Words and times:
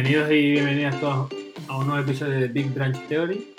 bienvenidos 0.00 0.30
y 0.30 0.52
bienvenidas 0.52 1.00
todos 1.00 1.28
a 1.66 1.76
un 1.76 1.88
nuevo 1.88 2.00
episodio 2.00 2.38
de 2.38 2.46
Big 2.46 2.72
Branch 2.72 2.96
Theory. 3.08 3.52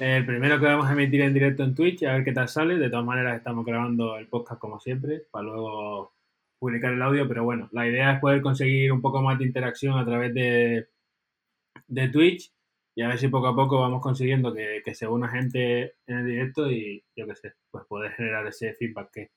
El 0.00 0.24
primero 0.24 0.58
que 0.58 0.64
vamos 0.64 0.86
a 0.86 0.92
emitir 0.92 1.20
en 1.20 1.34
directo 1.34 1.62
en 1.62 1.74
Twitch, 1.74 2.04
a 2.04 2.14
ver 2.14 2.24
qué 2.24 2.32
tal 2.32 2.48
sale. 2.48 2.78
De 2.78 2.88
todas 2.88 3.04
maneras, 3.04 3.36
estamos 3.36 3.66
grabando 3.66 4.16
el 4.16 4.26
podcast 4.26 4.58
como 4.58 4.80
siempre, 4.80 5.26
para 5.30 5.44
luego 5.44 6.14
publicar 6.58 6.90
el 6.94 7.02
audio. 7.02 7.28
Pero 7.28 7.44
bueno, 7.44 7.68
la 7.72 7.86
idea 7.86 8.14
es 8.14 8.20
poder 8.20 8.40
conseguir 8.40 8.92
un 8.92 9.02
poco 9.02 9.20
más 9.20 9.38
de 9.38 9.44
interacción 9.44 9.98
a 9.98 10.06
través 10.06 10.32
de, 10.32 10.88
de 11.86 12.08
Twitch 12.08 12.50
y 12.94 13.02
a 13.02 13.08
ver 13.08 13.18
si 13.18 13.28
poco 13.28 13.48
a 13.48 13.54
poco 13.54 13.78
vamos 13.78 14.00
consiguiendo 14.00 14.54
que, 14.54 14.80
que 14.82 14.94
se 14.94 15.06
una 15.06 15.28
gente 15.28 15.96
en 16.06 16.16
el 16.16 16.26
directo 16.26 16.70
y 16.70 17.04
yo 17.14 17.26
qué 17.26 17.36
sé, 17.36 17.52
pues 17.70 17.84
poder 17.84 18.12
generar 18.12 18.46
ese 18.46 18.72
feedback 18.72 19.10
que, 19.12 19.30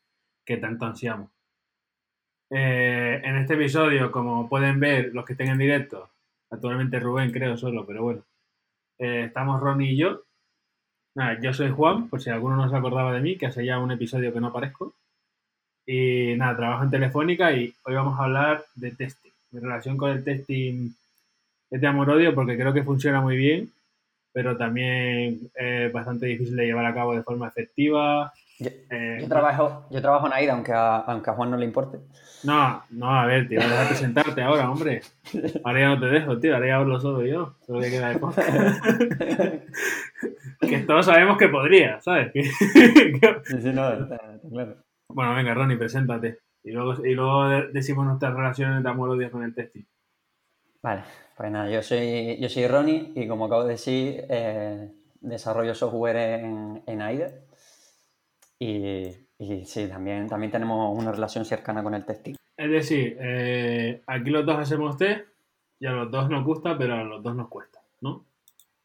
que 0.45 0.55
tanto 0.55 0.85
ansiamos. 0.85 1.29
Eh, 2.49 3.19
en 3.21 3.35
este 3.35 3.55
episodio, 3.55 4.13
como 4.13 4.47
pueden 4.47 4.79
ver 4.79 5.13
los 5.13 5.25
que 5.25 5.33
estén 5.33 5.49
en 5.49 5.57
directo, 5.57 6.09
actualmente 6.49 6.99
Rubén 6.99 7.31
creo 7.31 7.57
solo, 7.57 7.85
pero 7.85 8.03
bueno, 8.03 8.23
eh, 8.99 9.25
estamos 9.27 9.59
Ronnie 9.59 9.91
y 9.91 9.97
yo. 9.97 10.23
Nada, 11.15 11.39
yo 11.41 11.53
soy 11.53 11.71
Juan, 11.71 12.09
por 12.09 12.21
si 12.21 12.29
alguno 12.29 12.55
no 12.55 12.69
se 12.69 12.75
acordaba 12.75 13.13
de 13.13 13.21
mí, 13.21 13.37
que 13.37 13.47
hace 13.47 13.65
ya 13.65 13.79
un 13.79 13.91
episodio 13.91 14.31
que 14.33 14.39
no 14.39 14.47
aparezco. 14.47 14.93
Y 15.85 16.35
nada, 16.37 16.57
trabajo 16.57 16.83
en 16.83 16.91
Telefónica 16.91 17.51
y 17.53 17.73
hoy 17.83 17.95
vamos 17.95 18.19
a 18.19 18.25
hablar 18.25 18.65
de 18.75 18.91
testing. 18.91 19.31
Mi 19.51 19.59
relación 19.61 19.97
con 19.97 20.11
el 20.11 20.23
testing 20.23 20.91
es 21.71 21.81
de 21.81 21.87
amor-odio 21.87 22.35
porque 22.35 22.57
creo 22.57 22.73
que 22.73 22.83
funciona 22.83 23.21
muy 23.21 23.37
bien, 23.37 23.71
pero 24.33 24.57
también 24.57 25.49
es 25.55 25.91
bastante 25.91 26.27
difícil 26.27 26.55
de 26.55 26.65
llevar 26.65 26.85
a 26.85 26.93
cabo 26.93 27.15
de 27.15 27.23
forma 27.23 27.47
efectiva. 27.47 28.33
Yo, 28.59 28.69
Eh, 28.89 29.17
yo 29.21 29.27
trabajo, 29.27 29.85
yo 29.91 30.01
trabajo 30.01 30.25
en 30.27 30.33
AIDA, 30.33 30.53
aunque 30.53 30.73
a, 30.73 30.97
aunque 30.97 31.29
a 31.29 31.33
Juan 31.33 31.51
no 31.51 31.57
le 31.57 31.65
importe. 31.65 31.99
No, 32.43 32.83
no, 32.89 33.11
a 33.19 33.25
ver, 33.25 33.47
tío, 33.47 33.59
deja 33.59 33.87
presentarte 33.87 34.41
ahora, 34.41 34.69
hombre. 34.71 35.01
Ahora 35.63 35.79
ya 35.79 35.87
no 35.89 35.99
te 35.99 36.05
dejo, 36.07 36.39
tío, 36.39 36.55
ahora 36.55 36.67
ya 36.67 36.75
hablo 36.77 36.99
solo 36.99 37.23
yo. 37.25 37.55
Solo 37.65 37.81
que 37.81 37.89
queda 37.91 38.09
de 38.09 38.19
que 40.67 40.79
todos 40.79 41.05
sabemos 41.05 41.37
que 41.37 41.49
podría, 41.49 42.01
¿sabes? 42.01 42.31
Que- 42.31 42.43
Sí, 42.43 43.61
sí, 43.61 43.71
no, 43.73 43.91
está- 43.93 44.15
está 44.15 44.49
claro. 44.49 44.75
bueno, 45.09 45.35
venga, 45.35 45.53
Ronnie, 45.53 45.77
preséntate. 45.77 46.39
Y 46.63 46.71
luego, 46.71 47.05
y 47.05 47.13
luego 47.13 47.47
de- 47.49 47.67
decimos 47.71 48.05
nuestras 48.05 48.33
relaciones 48.33 48.83
de 48.83 48.89
amor-odio 48.89 49.31
con 49.31 49.43
el 49.43 49.53
testing. 49.53 49.83
Vale, 50.81 51.01
pues 51.35 51.51
nada, 51.51 51.69
yo 51.69 51.81
soy, 51.81 52.37
yo 52.39 52.49
soy 52.49 52.67
Ronnie 52.67 53.11
y 53.15 53.27
como 53.27 53.45
acabo 53.45 53.63
de 53.63 53.71
decir, 53.71 54.25
eh, 54.29 54.89
desarrollo 55.21 55.73
software 55.75 56.17
en, 56.17 56.83
en 56.85 57.01
AIDA. 57.01 57.29
Y, 58.59 59.09
y 59.37 59.65
sí, 59.65 59.87
también, 59.87 60.27
también 60.27 60.51
tenemos 60.51 60.97
una 60.97 61.11
relación 61.11 61.45
cercana 61.45 61.83
con 61.83 61.93
el 61.93 62.05
testing. 62.05 62.35
Es 62.55 62.71
decir, 62.71 63.17
eh, 63.19 64.01
aquí 64.07 64.31
los 64.31 64.45
dos 64.45 64.57
hacemos 64.57 64.97
test 64.97 65.25
y 65.79 65.85
a 65.85 65.91
los 65.91 66.09
dos 66.09 66.29
nos 66.29 66.43
gusta, 66.43 66.77
pero 66.77 66.95
a 66.95 67.03
los 67.03 67.21
dos 67.21 67.35
nos 67.35 67.49
cuesta, 67.49 67.79
¿no? 68.01 68.25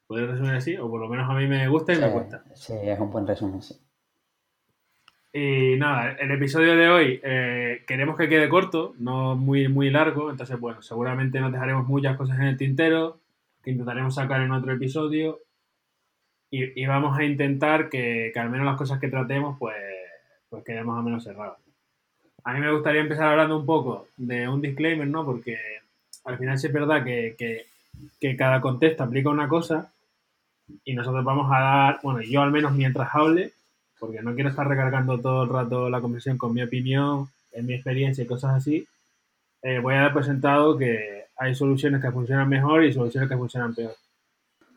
¿Puedes 0.06 0.28
resumir 0.28 0.52
así? 0.52 0.76
O 0.76 0.90
por 0.90 1.00
lo 1.00 1.08
menos 1.08 1.30
a 1.30 1.34
mí 1.34 1.46
me 1.46 1.66
gusta 1.68 1.94
y 1.94 1.98
me 1.98 2.10
cuesta. 2.10 2.44
sí, 2.54 2.74
es 2.82 3.00
un 3.00 3.10
buen 3.10 3.26
resumen, 3.26 3.62
sí. 3.62 3.80
Y 5.34 5.76
nada, 5.78 6.12
el 6.12 6.30
episodio 6.30 6.76
de 6.76 6.88
hoy 6.90 7.20
eh, 7.22 7.84
queremos 7.86 8.18
que 8.18 8.28
quede 8.28 8.50
corto, 8.50 8.92
no 8.98 9.34
muy, 9.34 9.68
muy 9.68 9.88
largo, 9.88 10.30
entonces 10.30 10.60
bueno, 10.60 10.82
seguramente 10.82 11.40
nos 11.40 11.52
dejaremos 11.52 11.88
muchas 11.88 12.18
cosas 12.18 12.38
en 12.38 12.48
el 12.48 12.58
tintero 12.58 13.18
que 13.62 13.70
intentaremos 13.70 14.14
sacar 14.14 14.42
en 14.42 14.52
otro 14.52 14.72
episodio 14.72 15.38
y, 16.54 16.84
vamos 16.84 17.18
a 17.18 17.24
intentar 17.24 17.88
que, 17.88 18.30
que 18.32 18.38
al 18.38 18.50
menos 18.50 18.66
las 18.66 18.76
cosas 18.76 19.00
que 19.00 19.08
tratemos 19.08 19.58
pues, 19.58 19.74
pues 20.50 20.62
queden 20.64 20.86
más 20.86 20.98
o 20.98 21.02
menos 21.02 21.24
cerradas. 21.24 21.56
A 22.44 22.52
mí 22.52 22.60
me 22.60 22.72
gustaría 22.72 23.00
empezar 23.00 23.28
hablando 23.28 23.58
un 23.58 23.64
poco 23.64 24.08
de 24.18 24.46
un 24.46 24.60
disclaimer, 24.60 25.06
¿no? 25.08 25.24
Porque 25.24 25.56
al 26.24 26.36
final 26.36 26.58
sí 26.58 26.66
es 26.66 26.72
verdad 26.72 27.04
que, 27.04 27.34
que, 27.38 27.64
que 28.20 28.36
cada 28.36 28.60
contexto 28.60 29.02
aplica 29.02 29.30
una 29.30 29.48
cosa 29.48 29.90
y 30.84 30.92
nosotros 30.92 31.24
vamos 31.24 31.50
a 31.50 31.58
dar, 31.58 32.00
bueno, 32.02 32.20
yo 32.20 32.42
al 32.42 32.52
menos 32.52 32.72
mientras 32.72 33.08
hable, 33.14 33.52
porque 33.98 34.20
no 34.20 34.34
quiero 34.34 34.50
estar 34.50 34.68
recargando 34.68 35.18
todo 35.18 35.44
el 35.44 35.48
rato 35.48 35.88
la 35.88 36.02
conversación 36.02 36.36
con 36.36 36.52
mi 36.52 36.62
opinión, 36.62 37.28
en 37.52 37.64
mi 37.64 37.72
experiencia 37.72 38.24
y 38.24 38.26
cosas 38.26 38.56
así, 38.56 38.86
eh, 39.62 39.78
voy 39.78 39.94
a 39.94 40.02
dar 40.02 40.12
presentado 40.12 40.76
que 40.76 41.24
hay 41.38 41.54
soluciones 41.54 42.02
que 42.02 42.10
funcionan 42.10 42.48
mejor 42.48 42.84
y 42.84 42.92
soluciones 42.92 43.30
que 43.30 43.36
funcionan 43.38 43.74
peor. 43.74 43.94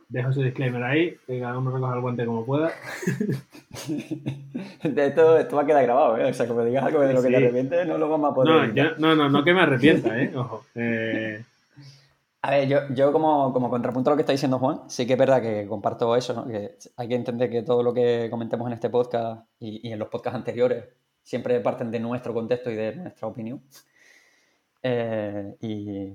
Dejo 0.07 0.29
ese 0.29 0.43
disclaimer 0.43 0.83
ahí, 0.83 1.17
que 1.25 1.39
cada 1.39 1.57
uno 1.57 1.71
recoja 1.71 1.95
el 1.95 2.01
guante 2.01 2.25
como 2.25 2.45
pueda. 2.45 2.71
De 4.83 5.07
esto, 5.07 5.37
esto 5.37 5.55
va 5.55 5.63
a 5.63 5.65
quedar 5.65 5.83
grabado, 5.83 6.17
¿eh? 6.17 6.29
O 6.29 6.33
sea, 6.33 6.45
que 6.45 6.53
me 6.53 6.65
digas 6.65 6.83
algo 6.85 7.01
de 7.01 7.13
lo 7.13 7.21
que 7.21 7.27
Sí. 7.27 7.33
te 7.33 7.37
arrepientes, 7.37 7.87
no 7.87 7.97
lo 7.97 8.09
vamos 8.09 8.31
a 8.31 8.35
poder. 8.35 8.53
No, 8.69 8.73
yo- 8.73 8.95
no, 8.97 9.15
no, 9.15 9.29
no 9.29 9.43
que 9.43 9.53
me 9.53 9.61
arrepienta, 9.61 10.17
¿eh? 10.21 10.31
Ojo. 10.35 10.63
Eh, 10.75 11.43
A 12.43 12.51
ver, 12.51 12.67
yo, 12.67 12.79
yo 12.93 13.11
como, 13.11 13.51
como 13.51 13.69
contrapunto 13.71 14.09
a 14.09 14.13
lo 14.13 14.17
que 14.17 14.21
está 14.21 14.31
diciendo 14.31 14.59
Juan, 14.59 14.81
sí 14.87 15.07
que 15.07 15.13
es 15.13 15.19
verdad 15.19 15.41
que 15.41 15.65
comparto 15.67 16.15
eso, 16.15 16.33
¿no? 16.35 16.45
Que 16.45 16.75
hay 16.95 17.07
que 17.07 17.15
entender 17.15 17.49
que 17.49 17.63
todo 17.63 17.81
lo 17.81 17.91
que 17.91 18.27
comentemos 18.29 18.67
en 18.67 18.73
este 18.73 18.91
podcast 18.91 19.47
y, 19.59 19.87
y 19.89 19.91
en 19.91 19.97
los 19.97 20.09
podcasts 20.09 20.37
anteriores 20.37 20.85
siempre 21.23 21.59
parten 21.61 21.89
de 21.89 21.99
nuestro 21.99 22.31
contexto 22.35 22.69
y 22.69 22.75
de 22.75 22.95
nuestra 22.97 23.27
opinión. 23.27 23.63
Eh, 24.83 25.55
y, 25.61 26.13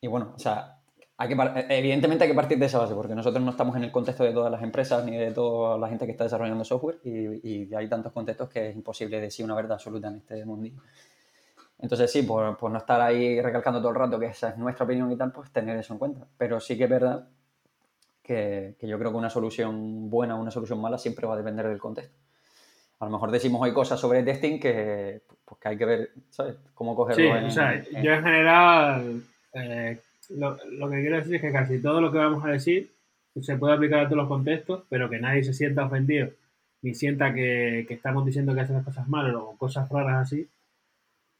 y 0.00 0.06
bueno, 0.06 0.34
o 0.36 0.38
sea, 0.38 0.75
hay 1.18 1.28
que 1.28 1.36
par- 1.36 1.66
evidentemente 1.70 2.24
hay 2.24 2.30
que 2.30 2.36
partir 2.36 2.58
de 2.58 2.66
esa 2.66 2.78
base, 2.78 2.94
porque 2.94 3.14
nosotros 3.14 3.42
no 3.42 3.50
estamos 3.50 3.74
en 3.76 3.84
el 3.84 3.90
contexto 3.90 4.22
de 4.24 4.32
todas 4.32 4.50
las 4.52 4.62
empresas 4.62 5.04
ni 5.04 5.16
de 5.16 5.30
toda 5.32 5.78
la 5.78 5.88
gente 5.88 6.04
que 6.04 6.12
está 6.12 6.24
desarrollando 6.24 6.64
software 6.64 6.98
y, 7.04 7.66
y 7.68 7.74
hay 7.74 7.88
tantos 7.88 8.12
contextos 8.12 8.48
que 8.50 8.68
es 8.70 8.76
imposible 8.76 9.20
decir 9.20 9.44
una 9.44 9.54
verdad 9.54 9.72
absoluta 9.74 10.08
en 10.08 10.16
este 10.16 10.44
mundillo. 10.44 10.80
Entonces 11.78 12.10
sí, 12.10 12.22
por, 12.22 12.56
por 12.56 12.70
no 12.70 12.78
estar 12.78 13.00
ahí 13.00 13.40
recalcando 13.40 13.80
todo 13.80 13.90
el 13.90 13.96
rato 13.96 14.18
que 14.18 14.26
esa 14.26 14.50
es 14.50 14.56
nuestra 14.58 14.84
opinión 14.84 15.10
y 15.12 15.16
tal, 15.16 15.32
pues 15.32 15.50
tener 15.50 15.76
eso 15.78 15.92
en 15.92 15.98
cuenta. 15.98 16.26
Pero 16.38 16.58
sí 16.60 16.76
que 16.76 16.84
es 16.84 16.90
verdad 16.90 17.28
que, 18.22 18.76
que 18.78 18.88
yo 18.88 18.98
creo 18.98 19.10
que 19.10 19.16
una 19.18 19.30
solución 19.30 20.10
buena 20.10 20.36
o 20.36 20.40
una 20.40 20.50
solución 20.50 20.80
mala 20.80 20.98
siempre 20.98 21.26
va 21.26 21.34
a 21.34 21.38
depender 21.38 21.68
del 21.68 21.78
contexto. 21.78 22.16
A 22.98 23.04
lo 23.04 23.10
mejor 23.10 23.30
decimos 23.30 23.60
hoy 23.62 23.72
cosas 23.74 24.00
sobre 24.00 24.22
testing 24.22 24.58
que, 24.58 25.20
pues, 25.44 25.60
que 25.60 25.68
hay 25.68 25.76
que 25.76 25.84
ver, 25.84 26.10
¿sabes? 26.30 26.56
Cómo 26.74 26.96
cogerlo 26.96 27.22
sí, 27.22 27.28
en- 27.38 27.44
o 27.44 27.50
sea, 27.50 27.74
en- 27.74 28.02
yo 28.02 28.12
en 28.12 28.22
general, 28.24 29.22
eh, 29.52 30.00
lo, 30.30 30.58
lo 30.70 30.90
que 30.90 31.00
quiero 31.00 31.16
decir 31.16 31.36
es 31.36 31.42
que 31.42 31.52
casi 31.52 31.80
todo 31.80 32.00
lo 32.00 32.12
que 32.12 32.18
vamos 32.18 32.44
a 32.44 32.50
decir 32.50 32.90
se 33.42 33.56
puede 33.56 33.74
aplicar 33.74 34.00
a 34.00 34.04
todos 34.04 34.18
los 34.18 34.28
contextos, 34.28 34.84
pero 34.88 35.10
que 35.10 35.18
nadie 35.18 35.44
se 35.44 35.52
sienta 35.52 35.84
ofendido, 35.84 36.30
ni 36.82 36.94
sienta 36.94 37.34
que, 37.34 37.84
que 37.86 37.94
estamos 37.94 38.24
diciendo 38.24 38.54
que 38.54 38.60
hacen 38.60 38.76
las 38.76 38.84
cosas 38.84 39.08
mal 39.08 39.34
o 39.34 39.56
cosas 39.56 39.88
raras 39.88 40.26
así, 40.26 40.48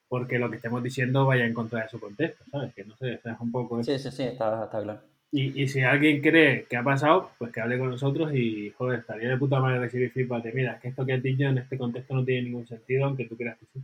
porque 0.09 0.39
lo 0.39 0.51
que 0.51 0.57
estemos 0.57 0.83
diciendo 0.83 1.27
vaya 1.27 1.47
en 1.47 1.55
contra 1.55 1.83
de 1.83 1.89
su 1.89 1.99
contexto, 1.99 2.45
¿sabes? 2.51 2.75
Que 2.75 2.85
no 2.85 2.97
sé, 2.97 3.15
es 3.15 3.41
un 3.41 3.51
poco 3.51 3.81
eso. 3.81 3.93
Sí, 3.93 3.99
sí, 3.99 4.15
sí, 4.15 4.23
está, 4.25 4.65
está 4.65 4.83
claro. 4.83 5.01
Y, 5.33 5.61
y 5.61 5.69
si 5.69 5.83
alguien 5.83 6.21
cree 6.21 6.65
que 6.65 6.77
ha 6.77 6.85
pasado, 6.85 7.31
pues 7.39 7.53
que 7.53 7.61
hable 7.61 7.79
con 7.79 7.91
nosotros 7.91 8.33
y, 8.33 8.71
joder, 8.71 9.01
estaría 9.01 9.29
de 9.29 9.37
puta 9.37 9.59
madre 9.59 9.81
recibir 9.81 10.13
feedback 10.13 10.45
de, 10.45 10.53
mira, 10.53 10.79
que 10.79 10.89
esto 10.89 11.05
que 11.05 11.15
has 11.15 11.23
dicho 11.23 11.45
en 11.45 11.59
este 11.59 11.77
contexto 11.77 12.15
no 12.15 12.25
tiene 12.25 12.43
ningún 12.43 12.67
sentido, 12.67 13.07
aunque 13.07 13.25
tú 13.25 13.37
creas 13.37 13.59
que 13.59 13.67
sí. 13.73 13.81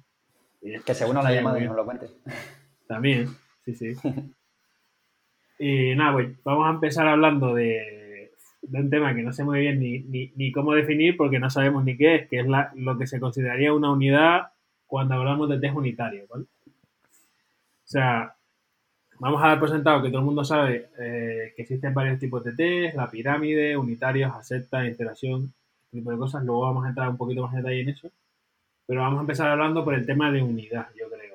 Y 0.63 0.79
Que 0.81 0.95
según 0.95 1.17
la 1.17 1.33
llamada 1.33 1.59
y 1.59 1.67
nos 1.67 1.75
lo 1.75 1.85
cuente. 1.85 2.07
También, 2.87 3.27
sí, 3.65 3.75
sí. 3.75 3.95
Y 5.65 5.95
nada, 5.95 6.15
pues 6.15 6.43
vamos 6.43 6.67
a 6.67 6.71
empezar 6.71 7.07
hablando 7.07 7.55
de, 7.55 8.33
un 8.63 8.91
tema 8.91 9.15
que 9.15 9.23
no 9.23 9.33
sé 9.33 9.45
muy 9.45 9.61
bien 9.61 9.79
ni, 9.79 10.33
ni, 10.35 10.51
cómo 10.51 10.73
definir 10.75 11.17
porque 11.17 11.39
no 11.39 11.51
sabemos 11.51 11.85
ni 11.85 11.97
qué 11.97 12.17
es, 12.17 12.29
que 12.29 12.41
es 12.41 12.47
lo 12.75 12.99
que 12.99 13.07
se 13.07 13.21
consideraría 13.21 13.73
una 13.73 13.93
unidad 13.93 14.49
cuando 14.89 15.15
hablamos 15.15 15.49
de 15.49 15.61
test 15.61 15.77
unitario, 15.77 16.25
¿vale? 16.29 16.47
O 16.67 17.85
sea, 17.85 18.35
vamos 19.21 19.41
a 19.41 19.47
dar 19.47 19.61
por 19.61 19.71
sentado 19.71 20.03
que 20.03 20.09
todo 20.09 20.19
el 20.19 20.25
mundo 20.25 20.45
sabe 20.45 20.91
eh, 20.99 21.53
que 21.55 21.63
existen 21.63 21.95
varios 21.95 22.19
tipos 22.19 22.43
de 22.43 22.55
test, 22.55 22.97
la 22.97 23.09
pirámide, 23.09 23.77
unitarios, 23.77 24.33
acepta, 24.35 24.85
interacción, 24.85 25.55
este 25.85 25.99
tipo 25.99 26.11
de 26.11 26.19
cosas. 26.19 26.43
Luego 26.43 26.63
vamos 26.63 26.85
a 26.87 26.89
entrar 26.89 27.09
un 27.09 27.17
poquito 27.17 27.43
más 27.43 27.53
en 27.53 27.59
detalle 27.59 27.83
en 27.83 27.89
eso. 27.91 28.11
Pero 28.85 29.03
vamos 29.03 29.19
a 29.19 29.21
empezar 29.21 29.49
hablando 29.49 29.85
por 29.85 29.95
el 29.95 30.05
tema 30.07 30.33
de 30.33 30.43
unidad, 30.43 30.89
yo 30.99 31.09
creo. 31.09 31.32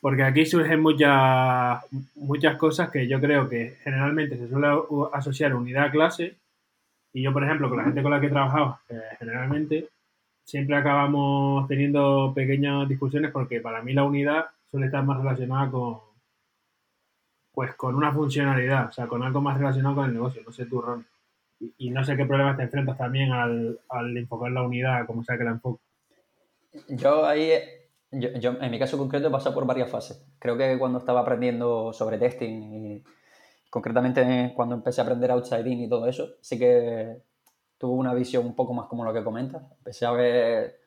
Porque 0.00 0.22
aquí 0.22 0.46
surgen 0.46 0.80
muchas, 0.80 1.84
muchas 2.14 2.56
cosas 2.56 2.90
que 2.90 3.06
yo 3.06 3.20
creo 3.20 3.48
que 3.48 3.76
generalmente 3.84 4.36
se 4.38 4.48
suele 4.48 4.68
asociar 5.12 5.54
unidad 5.54 5.84
a 5.84 5.90
clase. 5.90 6.36
Y 7.12 7.22
yo, 7.22 7.32
por 7.32 7.44
ejemplo, 7.44 7.68
con 7.68 7.78
la 7.78 7.84
gente 7.84 8.02
con 8.02 8.10
la 8.10 8.20
que 8.20 8.26
he 8.28 8.30
trabajado, 8.30 8.78
eh, 8.88 9.00
generalmente 9.18 9.88
siempre 10.44 10.76
acabamos 10.76 11.68
teniendo 11.68 12.32
pequeñas 12.34 12.88
discusiones 12.88 13.30
porque 13.30 13.60
para 13.60 13.82
mí 13.82 13.92
la 13.92 14.04
unidad 14.04 14.46
suele 14.70 14.86
estar 14.86 15.04
más 15.04 15.18
relacionada 15.18 15.70
con 15.70 16.10
pues 17.52 17.74
con 17.74 17.94
una 17.94 18.12
funcionalidad, 18.12 18.88
o 18.88 18.92
sea, 18.92 19.06
con 19.06 19.22
algo 19.22 19.40
más 19.40 19.58
relacionado 19.58 19.96
con 19.96 20.06
el 20.06 20.14
negocio, 20.14 20.42
no 20.46 20.52
sé 20.52 20.66
tú, 20.66 20.80
Ron. 20.80 21.04
Y, 21.58 21.74
y 21.78 21.90
no 21.90 22.04
sé 22.04 22.16
qué 22.16 22.24
problemas 22.24 22.56
te 22.56 22.62
enfrentas 22.62 22.96
también 22.96 23.32
al, 23.32 23.78
al 23.88 24.16
enfocar 24.16 24.52
la 24.52 24.62
unidad, 24.62 25.04
como 25.06 25.24
sea 25.24 25.36
que 25.36 25.44
la 25.44 25.50
enfoque. 25.50 25.82
Yo 26.88 27.26
ahí, 27.26 27.50
yo, 28.12 28.30
yo, 28.30 28.52
en 28.60 28.70
mi 28.70 28.78
caso 28.78 28.98
concreto 28.98 29.28
he 29.28 29.30
pasado 29.30 29.54
por 29.54 29.66
varias 29.66 29.90
fases. 29.90 30.24
Creo 30.38 30.56
que 30.56 30.78
cuando 30.78 30.98
estaba 30.98 31.20
aprendiendo 31.20 31.92
sobre 31.92 32.18
testing 32.18 32.74
y 32.74 33.04
concretamente 33.70 34.52
cuando 34.54 34.74
empecé 34.74 35.00
a 35.00 35.04
aprender 35.04 35.30
outside 35.30 35.66
in 35.66 35.80
y 35.80 35.88
todo 35.88 36.06
eso, 36.06 36.28
sí 36.40 36.58
que 36.58 37.22
tuve 37.78 37.92
una 37.94 38.14
visión 38.14 38.44
un 38.44 38.54
poco 38.54 38.74
más 38.74 38.86
como 38.86 39.04
lo 39.04 39.12
que 39.12 39.24
comentas. 39.24 39.62
Empecé 39.78 40.06
a 40.06 40.12
ver, 40.12 40.80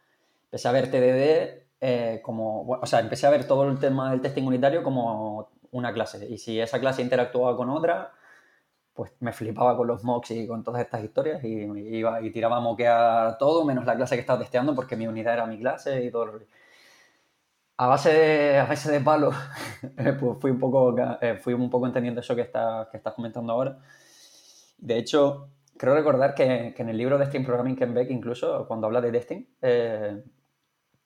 empecé 0.45 0.67
a 0.67 0.71
ver 0.71 0.91
TDD 0.91 1.63
eh, 1.81 2.21
como, 2.23 2.67
o 2.69 2.85
sea, 2.85 2.99
empecé 2.99 3.27
a 3.27 3.29
ver 3.29 3.47
todo 3.47 3.69
el 3.69 3.79
tema 3.79 4.11
del 4.11 4.21
testing 4.21 4.43
unitario 4.43 4.83
como 4.83 5.49
una 5.71 5.93
clase. 5.93 6.27
Y 6.29 6.37
si 6.37 6.59
esa 6.59 6.79
clase 6.79 7.01
interactuaba 7.01 7.57
con 7.57 7.69
otra, 7.69 8.11
pues 8.93 9.11
me 9.19 9.33
flipaba 9.33 9.75
con 9.75 9.87
los 9.87 10.03
mocks 10.03 10.31
y 10.31 10.47
con 10.47 10.63
todas 10.63 10.81
estas 10.81 11.03
historias 11.03 11.43
y 11.43 11.49
iba 11.97 12.21
y 12.21 12.31
tiraba 12.31 12.57
a 12.57 12.59
moquear 12.59 13.37
todo, 13.37 13.65
menos 13.65 13.85
la 13.85 13.95
clase 13.95 14.15
que 14.15 14.21
estaba 14.21 14.39
testeando, 14.39 14.75
porque 14.75 14.95
mi 14.95 15.07
unidad 15.07 15.33
era 15.33 15.45
mi 15.47 15.59
clase 15.59 16.03
y 16.05 16.11
todo 16.11 16.25
lo 16.27 16.39
a 17.77 17.87
base 17.87 18.13
de, 18.13 18.57
a 18.57 18.65
base 18.65 18.91
de 18.91 18.99
palo, 18.99 19.31
pues 20.19 20.37
fui 20.39 20.51
un, 20.51 20.59
poco, 20.59 20.95
eh, 21.21 21.37
fui 21.37 21.53
un 21.53 21.69
poco 21.69 21.87
entendiendo 21.87 22.21
eso 22.21 22.35
que, 22.35 22.41
está, 22.41 22.87
que 22.91 22.97
estás 22.97 23.13
comentando 23.13 23.53
ahora. 23.53 23.77
De 24.77 24.97
hecho, 24.97 25.49
creo 25.77 25.95
recordar 25.95 26.35
que, 26.35 26.73
que 26.75 26.81
en 26.81 26.89
el 26.89 26.97
libro 26.97 27.17
de 27.17 27.25
Steam 27.25 27.45
Programming 27.45 27.75
Ken 27.75 27.93
Beck, 27.93 28.11
incluso 28.11 28.67
cuando 28.67 28.87
habla 28.87 29.01
de 29.01 29.11
testing, 29.11 29.45
eh, 29.61 30.23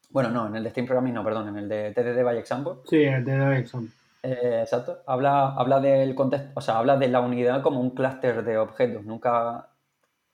bueno, 0.10 0.30
no, 0.30 0.48
en 0.48 0.56
el 0.56 0.64
de 0.64 0.70
Steam 0.70 0.86
Programming 0.86 1.14
no, 1.14 1.24
perdón, 1.24 1.50
en 1.50 1.58
el 1.58 1.70
de 1.70 1.92
TDD 1.94 2.24
by 2.24 2.38
Example. 2.38 2.74
Sí, 2.86 3.04
el 3.04 3.24
TDD 3.24 3.46
by 3.46 3.60
Example. 3.60 3.92
Eh, 4.24 4.60
exacto. 4.62 5.04
Habla, 5.06 5.54
habla 5.54 5.80
del 5.80 6.16
contexto, 6.16 6.52
o 6.56 6.62
sea, 6.62 6.78
habla 6.78 6.98
de 6.98 7.08
la 7.08 7.20
unidad 7.20 7.62
como 7.62 7.80
un 7.80 7.92
clúster 7.92 8.44
de 8.44 8.58
objetos, 8.58 9.06
nunca, 9.06 9.70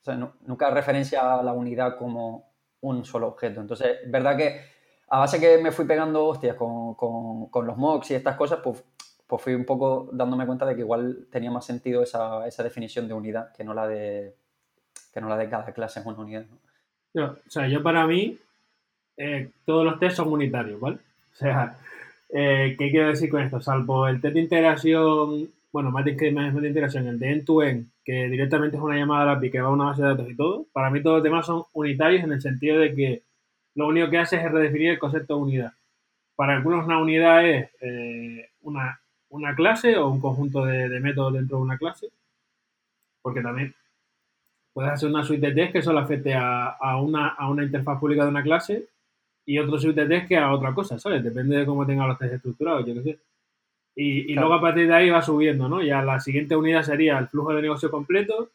o 0.00 0.04
sea, 0.04 0.16
nunca 0.16 0.70
referencia 0.70 1.38
a 1.38 1.42
la 1.42 1.52
unidad 1.52 1.96
como 1.96 2.52
un 2.80 3.04
solo 3.04 3.28
objeto. 3.28 3.60
Entonces, 3.60 3.98
es 4.04 4.10
verdad 4.10 4.36
que 4.36 4.73
a 5.08 5.18
base 5.18 5.40
que 5.40 5.58
me 5.58 5.72
fui 5.72 5.84
pegando 5.84 6.26
hostias 6.26 6.56
con, 6.56 6.94
con, 6.94 7.46
con 7.46 7.66
los 7.66 7.76
mocks 7.76 8.10
y 8.10 8.14
estas 8.14 8.36
cosas, 8.36 8.60
pues, 8.62 8.82
pues 9.26 9.42
fui 9.42 9.54
un 9.54 9.64
poco 9.64 10.08
dándome 10.12 10.46
cuenta 10.46 10.66
de 10.66 10.74
que 10.74 10.80
igual 10.80 11.26
tenía 11.30 11.50
más 11.50 11.64
sentido 11.64 12.02
esa, 12.02 12.46
esa 12.46 12.62
definición 12.62 13.08
de 13.08 13.14
unidad 13.14 13.52
que 13.52 13.64
no 13.64 13.74
la 13.74 13.86
de, 13.86 14.34
que 15.12 15.20
no 15.20 15.28
la 15.28 15.36
de 15.36 15.48
cada 15.48 15.72
clase 15.72 16.00
es 16.00 16.06
una 16.06 16.18
unidad. 16.18 16.44
o 17.14 17.50
sea, 17.50 17.68
yo 17.68 17.82
para 17.82 18.06
mí, 18.06 18.38
eh, 19.16 19.50
todos 19.64 19.84
los 19.84 19.98
test 19.98 20.16
son 20.16 20.32
unitarios, 20.32 20.80
¿vale? 20.80 20.98
O 21.32 21.36
sea, 21.36 21.76
eh, 22.30 22.74
¿qué 22.78 22.90
quiero 22.90 23.08
decir 23.08 23.30
con 23.30 23.42
esto? 23.42 23.60
Salvo 23.60 24.08
el 24.08 24.20
test 24.20 24.34
de 24.34 24.40
integración, 24.40 25.48
bueno, 25.72 25.90
más 25.90 26.04
de, 26.04 26.32
más 26.32 26.54
de 26.54 26.68
integración, 26.68 27.06
el 27.06 27.18
de 27.18 27.32
end-to-end, 27.32 27.88
que 28.04 28.28
directamente 28.28 28.76
es 28.76 28.82
una 28.82 28.96
llamada 28.96 29.22
a 29.22 29.26
la 29.26 29.32
API 29.32 29.50
que 29.50 29.60
va 29.60 29.68
a 29.68 29.72
una 29.72 29.86
base 29.86 30.02
de 30.02 30.08
datos 30.08 30.30
y 30.30 30.36
todo, 30.36 30.66
para 30.72 30.90
mí 30.90 31.02
todos 31.02 31.16
los 31.16 31.24
demás 31.24 31.46
son 31.46 31.62
unitarios 31.72 32.22
en 32.24 32.32
el 32.32 32.40
sentido 32.40 32.78
de 32.78 32.94
que 32.94 33.22
lo 33.74 33.88
único 33.88 34.10
que 34.10 34.18
hace 34.18 34.36
es 34.36 34.50
redefinir 34.50 34.90
el 34.90 34.98
concepto 34.98 35.36
de 35.36 35.42
unidad. 35.42 35.72
Para 36.36 36.56
algunos 36.56 36.84
una 36.84 36.98
unidad 36.98 37.46
es 37.46 37.70
eh, 37.80 38.50
una, 38.62 39.00
una, 39.28 39.54
clase 39.54 39.96
o 39.96 40.08
un 40.08 40.20
conjunto 40.20 40.64
de, 40.64 40.88
de, 40.88 41.00
métodos 41.00 41.34
dentro 41.34 41.58
de 41.58 41.62
una 41.62 41.78
clase, 41.78 42.08
porque 43.22 43.40
también 43.40 43.74
puedes 44.72 44.92
hacer 44.92 45.08
una 45.08 45.24
suite 45.24 45.46
de 45.46 45.54
test 45.54 45.72
que 45.72 45.82
solo 45.82 46.00
afecte 46.00 46.34
a, 46.34 46.70
a, 46.70 47.00
una, 47.00 47.28
a 47.28 47.48
una 47.48 47.64
interfaz 47.64 47.98
pública 48.00 48.24
de 48.24 48.30
una 48.30 48.42
clase 48.42 48.88
y 49.46 49.58
otro 49.58 49.78
suite 49.78 50.04
de 50.04 50.08
test 50.08 50.28
que 50.28 50.36
a 50.36 50.52
otra 50.52 50.74
cosa, 50.74 50.98
¿sabes? 50.98 51.22
Depende 51.22 51.58
de 51.58 51.66
cómo 51.66 51.86
tenga 51.86 52.06
los 52.06 52.18
test 52.18 52.34
estructurados, 52.34 52.86
yo 52.86 52.94
qué 52.94 53.02
sé. 53.02 53.18
Y, 53.96 54.20
y 54.20 54.34
claro. 54.34 54.48
luego 54.48 54.54
a 54.54 54.60
partir 54.60 54.88
de 54.88 54.94
ahí 54.94 55.10
va 55.10 55.22
subiendo, 55.22 55.68
¿no? 55.68 55.80
Ya 55.82 56.02
la 56.02 56.18
siguiente 56.18 56.56
unidad 56.56 56.82
sería 56.82 57.18
el 57.18 57.28
flujo 57.28 57.54
de 57.54 57.62
negocio 57.62 57.90
completo, 57.90 58.50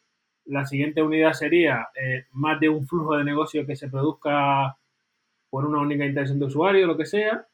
la 0.46 0.66
siguiente 0.66 1.02
unidad 1.02 1.32
sería 1.32 1.88
eh, 1.94 2.26
más 2.32 2.60
de 2.60 2.68
un 2.68 2.86
flujo 2.86 3.16
de 3.16 3.24
negocio 3.24 3.66
que 3.66 3.76
se 3.76 3.88
produzca 3.88 4.76
por 5.50 5.66
una 5.66 5.80
única 5.80 6.06
intención 6.06 6.38
de 6.38 6.46
usuario, 6.46 6.86
lo 6.86 6.96
que 6.96 7.06
sea, 7.06 7.46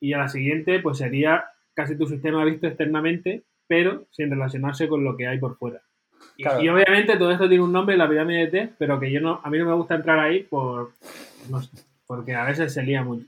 y 0.00 0.12
a 0.12 0.18
la 0.18 0.28
siguiente 0.28 0.80
pues 0.80 0.98
sería 0.98 1.44
casi 1.74 1.96
tu 1.96 2.06
sistema 2.06 2.44
visto 2.44 2.66
externamente, 2.66 3.44
pero 3.66 4.06
sin 4.10 4.30
relacionarse 4.30 4.88
con 4.88 5.04
lo 5.04 5.16
que 5.16 5.28
hay 5.28 5.38
por 5.38 5.56
fuera. 5.56 5.82
Claro. 6.38 6.62
Y, 6.62 6.66
y, 6.66 6.68
obviamente 6.68 7.16
todo 7.16 7.30
esto 7.30 7.48
tiene 7.48 7.64
un 7.64 7.72
nombre, 7.72 7.96
la 7.96 8.08
pirámide 8.08 8.46
de 8.46 8.46
test, 8.46 8.72
pero 8.78 8.98
que 8.98 9.12
yo 9.12 9.20
no, 9.20 9.40
a 9.42 9.50
mí 9.50 9.58
no 9.58 9.66
me 9.66 9.74
gusta 9.74 9.94
entrar 9.94 10.18
ahí 10.18 10.42
por, 10.42 10.92
no 11.50 11.60
sé, 11.60 11.70
porque 12.06 12.34
a 12.34 12.44
veces 12.44 12.72
se 12.72 12.82
lía 12.82 13.02
mucho. 13.02 13.26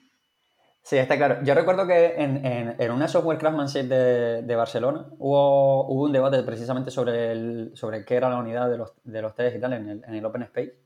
Sí, 0.87 0.97
está 0.97 1.17
claro. 1.17 1.39
Yo 1.43 1.53
recuerdo 1.55 1.85
que 1.85 2.15
en, 2.17 2.47
en, 2.47 2.77
en 2.79 2.91
una 2.93 3.09
software 3.09 3.39
craftsmanship 3.39 3.89
de, 3.89 4.43
de 4.43 4.55
Barcelona 4.55 5.07
hubo, 5.19 5.85
hubo, 5.89 6.05
un 6.05 6.13
debate 6.13 6.41
precisamente 6.45 6.93
sobre, 6.93 7.33
el, 7.33 7.73
sobre 7.75 8.05
qué 8.05 8.15
era 8.15 8.31
la 8.31 8.39
unidad 8.39 8.71
de 8.71 8.79
los, 8.79 8.93
de 9.03 9.21
los 9.21 9.35
test 9.35 9.57
y 9.57 9.61
tal 9.61 9.73
en 9.73 9.89
el, 9.89 10.05
en 10.07 10.15
el 10.15 10.25
Open 10.25 10.43
Space. 10.43 10.86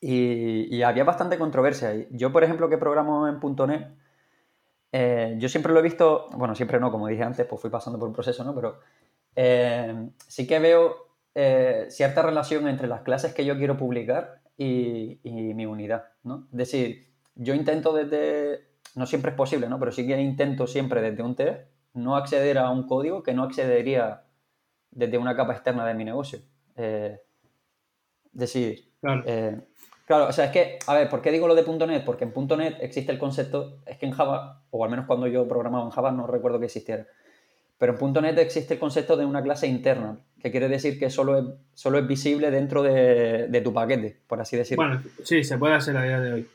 Y, 0.00 0.74
y, 0.74 0.82
había 0.82 1.04
bastante 1.04 1.36
controversia. 1.38 1.94
Yo, 2.10 2.32
por 2.32 2.42
ejemplo, 2.42 2.70
que 2.70 2.78
programo 2.78 3.28
en 3.28 3.38
.NET, 3.38 3.92
eh, 4.92 5.36
yo 5.38 5.48
siempre 5.48 5.72
lo 5.72 5.80
he 5.80 5.82
visto, 5.82 6.28
bueno, 6.32 6.54
siempre 6.54 6.80
no, 6.80 6.90
como 6.90 7.06
dije 7.06 7.22
antes, 7.22 7.46
pues 7.46 7.60
fui 7.60 7.70
pasando 7.70 7.98
por 7.98 8.08
un 8.08 8.14
proceso, 8.14 8.42
¿no? 8.44 8.54
Pero 8.54 8.80
eh, 9.36 10.10
sí 10.26 10.46
que 10.46 10.58
veo 10.58 10.96
eh, 11.34 11.86
cierta 11.90 12.22
relación 12.22 12.66
entre 12.66 12.88
las 12.88 13.02
clases 13.02 13.32
que 13.32 13.44
yo 13.44 13.56
quiero 13.56 13.76
publicar 13.76 14.40
y, 14.56 15.20
y, 15.22 15.54
mi 15.54 15.66
unidad, 15.66 16.06
¿no? 16.24 16.48
Es 16.50 16.58
decir, 16.58 17.06
yo 17.36 17.54
intento 17.54 17.92
desde, 17.92 18.68
no 18.96 19.06
siempre 19.06 19.30
es 19.30 19.36
posible, 19.36 19.68
¿no? 19.68 19.78
Pero 19.78 19.92
sí 19.92 20.06
que 20.06 20.20
intento 20.20 20.66
siempre 20.66 21.02
desde 21.02 21.22
un 21.22 21.36
test 21.36 21.68
no 21.94 22.16
acceder 22.16 22.58
a 22.58 22.70
un 22.70 22.86
código 22.86 23.22
que 23.22 23.34
no 23.34 23.44
accedería 23.44 24.24
desde 24.90 25.18
una 25.18 25.36
capa 25.36 25.52
externa 25.52 25.86
de 25.86 25.94
mi 25.94 26.04
negocio. 26.04 26.40
es 26.76 27.20
decir, 28.32 28.92
claro. 29.00 29.24
Claro, 30.10 30.26
o 30.26 30.32
sea, 30.32 30.46
es 30.46 30.50
que, 30.50 30.76
a 30.88 30.94
ver, 30.94 31.08
¿por 31.08 31.22
qué 31.22 31.30
digo 31.30 31.46
lo 31.46 31.54
de 31.54 31.62
.NET? 31.86 32.04
Porque 32.04 32.24
en 32.24 32.32
.NET 32.34 32.78
existe 32.80 33.12
el 33.12 33.18
concepto, 33.20 33.76
es 33.86 33.96
que 33.96 34.06
en 34.06 34.10
Java, 34.10 34.60
o 34.72 34.82
al 34.82 34.90
menos 34.90 35.06
cuando 35.06 35.28
yo 35.28 35.46
programaba 35.46 35.84
en 35.84 35.90
Java 35.90 36.10
no 36.10 36.26
recuerdo 36.26 36.58
que 36.58 36.64
existiera, 36.64 37.06
pero 37.78 37.96
en 37.96 38.12
.NET 38.12 38.36
existe 38.38 38.74
el 38.74 38.80
concepto 38.80 39.16
de 39.16 39.24
una 39.24 39.40
clase 39.40 39.68
interna, 39.68 40.18
que 40.42 40.50
quiere 40.50 40.68
decir 40.68 40.98
que 40.98 41.10
solo 41.10 41.38
es, 41.38 41.44
solo 41.74 42.00
es 42.00 42.08
visible 42.08 42.50
dentro 42.50 42.82
de, 42.82 43.46
de 43.46 43.60
tu 43.60 43.72
paquete, 43.72 44.18
por 44.26 44.40
así 44.40 44.56
decirlo. 44.56 44.84
Bueno, 44.84 45.00
sí, 45.22 45.44
se 45.44 45.58
puede 45.58 45.74
hacer 45.74 45.96
a 45.96 46.02
día 46.02 46.18
de 46.18 46.32
hoy. 46.32 46.48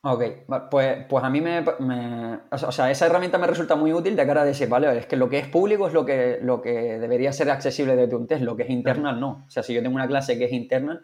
Ok, 0.00 0.24
pues, 0.70 1.04
pues 1.06 1.22
a 1.22 1.28
mí 1.28 1.42
me, 1.42 1.66
me, 1.80 2.38
O 2.50 2.72
sea, 2.72 2.90
esa 2.90 3.04
herramienta 3.04 3.36
me 3.36 3.46
resulta 3.46 3.76
muy 3.76 3.92
útil 3.92 4.16
de 4.16 4.26
cara 4.26 4.40
a 4.40 4.46
decir, 4.46 4.70
vale, 4.70 4.96
es 4.96 5.04
que 5.04 5.16
lo 5.16 5.28
que 5.28 5.38
es 5.38 5.48
público 5.48 5.86
es 5.86 5.92
lo 5.92 6.06
que, 6.06 6.38
lo 6.40 6.62
que 6.62 6.98
debería 6.98 7.34
ser 7.34 7.50
accesible 7.50 7.94
desde 7.94 8.16
un 8.16 8.26
test, 8.26 8.40
lo 8.40 8.56
que 8.56 8.62
es 8.62 8.70
internal 8.70 9.20
no. 9.20 9.44
O 9.46 9.50
sea, 9.50 9.62
si 9.62 9.74
yo 9.74 9.82
tengo 9.82 9.96
una 9.96 10.08
clase 10.08 10.38
que 10.38 10.46
es 10.46 10.52
interna, 10.52 11.02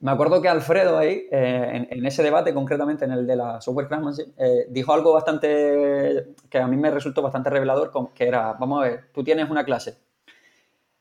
me 0.00 0.10
acuerdo 0.10 0.42
que 0.42 0.48
Alfredo 0.48 0.98
ahí, 0.98 1.26
eh, 1.30 1.86
en, 1.90 2.06
ese 2.06 2.22
debate, 2.22 2.52
concretamente 2.52 3.06
en 3.06 3.12
el 3.12 3.26
de 3.26 3.36
la 3.36 3.60
software 3.60 3.88
craftsmanship, 3.88 4.28
eh, 4.36 4.66
dijo 4.68 4.92
algo 4.92 5.12
bastante 5.14 6.34
que 6.50 6.58
a 6.58 6.66
mí 6.66 6.76
me 6.76 6.90
resultó 6.90 7.22
bastante 7.22 7.48
revelador, 7.50 7.92
que 8.14 8.28
era, 8.28 8.52
vamos 8.54 8.82
a 8.82 8.88
ver, 8.88 9.10
tú 9.12 9.24
tienes 9.24 9.48
una 9.48 9.64
clase, 9.64 9.96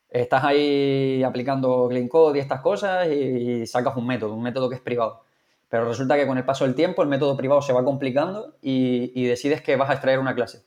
estás 0.09 0.43
ahí 0.45 1.23
aplicando 1.23 1.87
clean 1.89 2.07
code 2.07 2.39
y 2.39 2.41
estas 2.41 2.61
cosas 2.61 3.07
y 3.09 3.65
sacas 3.67 3.97
un 3.97 4.07
método, 4.07 4.33
un 4.33 4.43
método 4.43 4.69
que 4.69 4.75
es 4.75 4.81
privado. 4.81 5.23
Pero 5.69 5.85
resulta 5.85 6.15
que 6.15 6.27
con 6.27 6.37
el 6.37 6.45
paso 6.45 6.65
del 6.65 6.75
tiempo 6.75 7.01
el 7.03 7.09
método 7.09 7.35
privado 7.35 7.61
se 7.61 7.73
va 7.73 7.83
complicando 7.83 8.55
y, 8.61 9.11
y 9.13 9.25
decides 9.25 9.61
que 9.61 9.75
vas 9.75 9.89
a 9.89 9.93
extraer 9.93 10.19
una 10.19 10.35
clase 10.35 10.63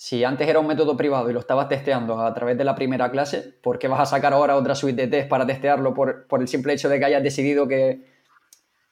si 0.00 0.22
antes 0.22 0.46
era 0.46 0.60
un 0.60 0.68
método 0.68 0.96
privado 0.96 1.28
y 1.28 1.32
lo 1.32 1.40
estabas 1.40 1.68
testeando 1.68 2.20
a 2.20 2.32
través 2.32 2.56
de 2.56 2.62
la 2.62 2.76
primera 2.76 3.10
clase, 3.10 3.52
¿por 3.60 3.80
qué 3.80 3.88
vas 3.88 3.98
a 3.98 4.06
sacar 4.06 4.32
ahora 4.32 4.54
otra 4.54 4.76
suite 4.76 5.02
de 5.02 5.08
test 5.08 5.28
para 5.28 5.44
testearlo 5.44 5.92
por, 5.92 6.28
por 6.28 6.40
el 6.40 6.46
simple 6.46 6.72
hecho 6.72 6.88
de 6.88 7.00
que 7.00 7.04
hayas 7.04 7.20
decidido 7.20 7.66
que, 7.66 8.04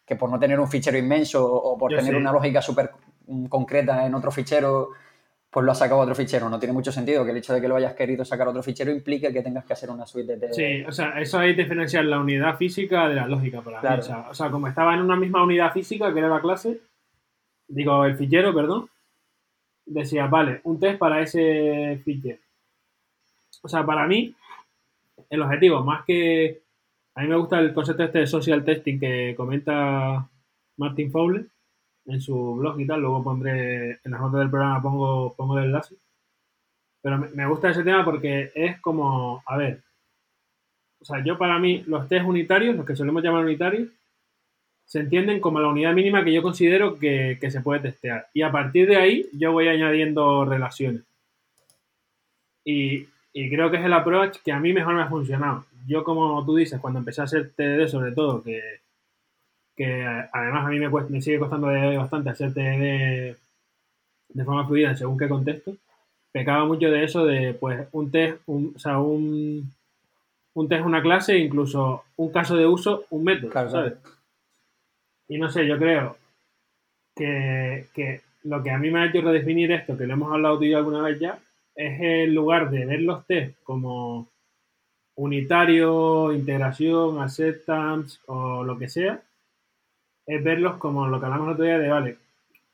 que, 0.04 0.16
por 0.16 0.28
no 0.28 0.40
tener 0.40 0.58
un 0.58 0.68
fichero 0.68 0.98
inmenso 0.98 1.46
o 1.46 1.78
por 1.78 1.92
Yo 1.92 1.98
tener 1.98 2.12
sí. 2.12 2.18
una 2.18 2.32
lógica 2.32 2.60
súper 2.60 2.90
concreta 3.48 4.04
en 4.04 4.16
otro 4.16 4.32
fichero, 4.32 4.88
pues 5.48 5.64
lo 5.64 5.70
has 5.70 5.78
sacado 5.78 6.00
a 6.00 6.02
otro 6.02 6.16
fichero? 6.16 6.48
No 6.48 6.58
tiene 6.58 6.72
mucho 6.72 6.90
sentido 6.90 7.24
que 7.24 7.30
el 7.30 7.36
hecho 7.36 7.54
de 7.54 7.60
que 7.60 7.68
lo 7.68 7.76
hayas 7.76 7.94
querido 7.94 8.24
sacar 8.24 8.48
a 8.48 8.50
otro 8.50 8.64
fichero 8.64 8.90
implique 8.90 9.32
que 9.32 9.42
tengas 9.42 9.64
que 9.64 9.74
hacer 9.74 9.88
una 9.90 10.06
suite 10.06 10.32
de 10.32 10.38
test. 10.40 10.54
Sí, 10.54 10.82
o 10.88 10.90
sea, 10.90 11.20
eso 11.20 11.38
hay 11.38 11.54
diferenciar 11.54 12.04
la 12.06 12.18
unidad 12.18 12.56
física 12.56 13.08
de 13.08 13.14
la 13.14 13.28
lógica 13.28 13.60
para 13.60 13.78
claro. 13.78 13.98
mí. 13.98 14.02
O 14.02 14.04
sea, 14.04 14.26
o 14.28 14.34
sea, 14.34 14.50
como 14.50 14.66
estaba 14.66 14.92
en 14.92 15.02
una 15.02 15.14
misma 15.14 15.44
unidad 15.44 15.70
física 15.72 16.12
que 16.12 16.18
era 16.18 16.28
la 16.28 16.40
clase, 16.40 16.80
digo, 17.68 18.04
el 18.04 18.16
fichero, 18.16 18.52
perdón, 18.52 18.88
decía, 19.86 20.26
vale, 20.26 20.60
un 20.64 20.78
test 20.78 20.98
para 20.98 21.22
ese 21.22 22.00
fichero. 22.04 22.38
O 23.62 23.68
sea, 23.68 23.86
para 23.86 24.06
mí, 24.06 24.34
el 25.30 25.42
objetivo, 25.42 25.82
más 25.82 26.04
que. 26.04 26.62
A 27.14 27.22
mí 27.22 27.28
me 27.28 27.36
gusta 27.36 27.58
el 27.60 27.72
concepto 27.72 28.02
este 28.02 28.18
de 28.20 28.26
social 28.26 28.64
testing 28.64 28.98
que 28.98 29.34
comenta 29.36 30.28
Martin 30.76 31.10
Fowler 31.10 31.46
en 32.06 32.20
su 32.20 32.56
blog 32.56 32.78
y 32.80 32.86
tal. 32.86 33.00
Luego 33.00 33.24
pondré 33.24 33.92
en 34.04 34.10
las 34.10 34.20
notas 34.20 34.40
del 34.40 34.50
programa, 34.50 34.82
pongo, 34.82 35.34
pongo 35.34 35.58
el 35.58 35.64
enlace. 35.66 35.96
Pero 37.00 37.18
me 37.18 37.46
gusta 37.46 37.70
ese 37.70 37.84
tema 37.84 38.04
porque 38.04 38.50
es 38.54 38.80
como, 38.80 39.42
a 39.46 39.56
ver, 39.56 39.82
o 41.00 41.04
sea, 41.04 41.22
yo 41.24 41.38
para 41.38 41.58
mí, 41.58 41.84
los 41.86 42.08
test 42.08 42.26
unitarios, 42.26 42.76
los 42.76 42.84
que 42.84 42.96
solemos 42.96 43.22
llamar 43.22 43.44
unitarios, 43.44 43.88
se 44.86 45.00
entienden 45.00 45.40
como 45.40 45.60
la 45.60 45.68
unidad 45.68 45.92
mínima 45.92 46.24
que 46.24 46.32
yo 46.32 46.42
considero 46.42 46.98
que, 46.98 47.38
que, 47.40 47.50
se 47.50 47.60
puede 47.60 47.80
testear. 47.80 48.28
Y 48.32 48.42
a 48.42 48.52
partir 48.52 48.88
de 48.88 48.96
ahí 48.96 49.26
yo 49.32 49.52
voy 49.52 49.66
añadiendo 49.68 50.44
relaciones. 50.44 51.02
Y, 52.64 53.08
y, 53.32 53.50
creo 53.50 53.70
que 53.70 53.78
es 53.78 53.84
el 53.84 53.92
approach 53.92 54.38
que 54.44 54.52
a 54.52 54.60
mí 54.60 54.72
mejor 54.72 54.94
me 54.94 55.02
ha 55.02 55.08
funcionado. 55.08 55.66
Yo, 55.86 56.04
como 56.04 56.44
tú 56.44 56.56
dices, 56.56 56.80
cuando 56.80 57.00
empecé 57.00 57.20
a 57.20 57.24
hacer 57.24 57.50
TDD 57.50 57.88
sobre 57.88 58.12
todo, 58.12 58.42
que, 58.42 58.60
que 59.76 60.04
además 60.32 60.66
a 60.66 60.68
mí 60.68 60.78
me, 60.78 60.90
cuesta, 60.90 61.12
me 61.12 61.20
sigue 61.20 61.38
costando 61.38 61.66
bastante 61.66 62.30
hacer 62.30 62.52
TDD 62.52 63.36
de 64.28 64.44
forma 64.44 64.66
fluida 64.66 64.96
según 64.96 65.18
qué 65.18 65.28
contexto, 65.28 65.76
pecaba 66.32 66.64
mucho 66.64 66.90
de 66.90 67.04
eso 67.04 67.24
de 67.24 67.54
pues 67.54 67.88
un 67.92 68.10
test, 68.10 68.40
un, 68.46 68.72
o 68.76 68.78
sea, 68.78 68.98
un, 68.98 69.72
un 70.54 70.68
test, 70.68 70.84
una 70.84 71.02
clase, 71.02 71.38
incluso 71.38 72.04
un 72.16 72.30
caso 72.30 72.56
de 72.56 72.66
uso, 72.66 73.04
un 73.10 73.24
método, 73.24 73.50
claro, 73.50 73.70
¿sabes? 73.70 73.94
Claro. 73.94 74.15
Y 75.28 75.38
no 75.38 75.50
sé, 75.50 75.66
yo 75.66 75.78
creo 75.78 76.16
que, 77.14 77.86
que, 77.94 78.20
lo 78.44 78.62
que 78.62 78.70
a 78.70 78.78
mí 78.78 78.90
me 78.90 79.00
ha 79.00 79.06
hecho 79.06 79.20
redefinir 79.20 79.72
esto, 79.72 79.96
que 79.96 80.06
lo 80.06 80.14
hemos 80.14 80.32
hablado 80.32 80.58
tú 80.58 80.64
y 80.64 80.70
yo 80.70 80.78
alguna 80.78 81.02
vez 81.02 81.18
ya, 81.18 81.38
es 81.74 82.00
el 82.00 82.34
lugar 82.34 82.70
de 82.70 82.86
ver 82.86 83.00
los 83.02 83.26
test 83.26 83.62
como 83.62 84.28
unitario, 85.16 86.32
integración, 86.32 87.20
acceptance 87.20 88.18
o 88.26 88.62
lo 88.64 88.78
que 88.78 88.88
sea, 88.88 89.22
es 90.26 90.44
verlos 90.44 90.76
como 90.76 91.06
lo 91.06 91.18
que 91.18 91.26
hablamos 91.26 91.48
el 91.48 91.52
otro 91.54 91.64
día 91.64 91.78
de, 91.78 91.88
vale, 91.88 92.16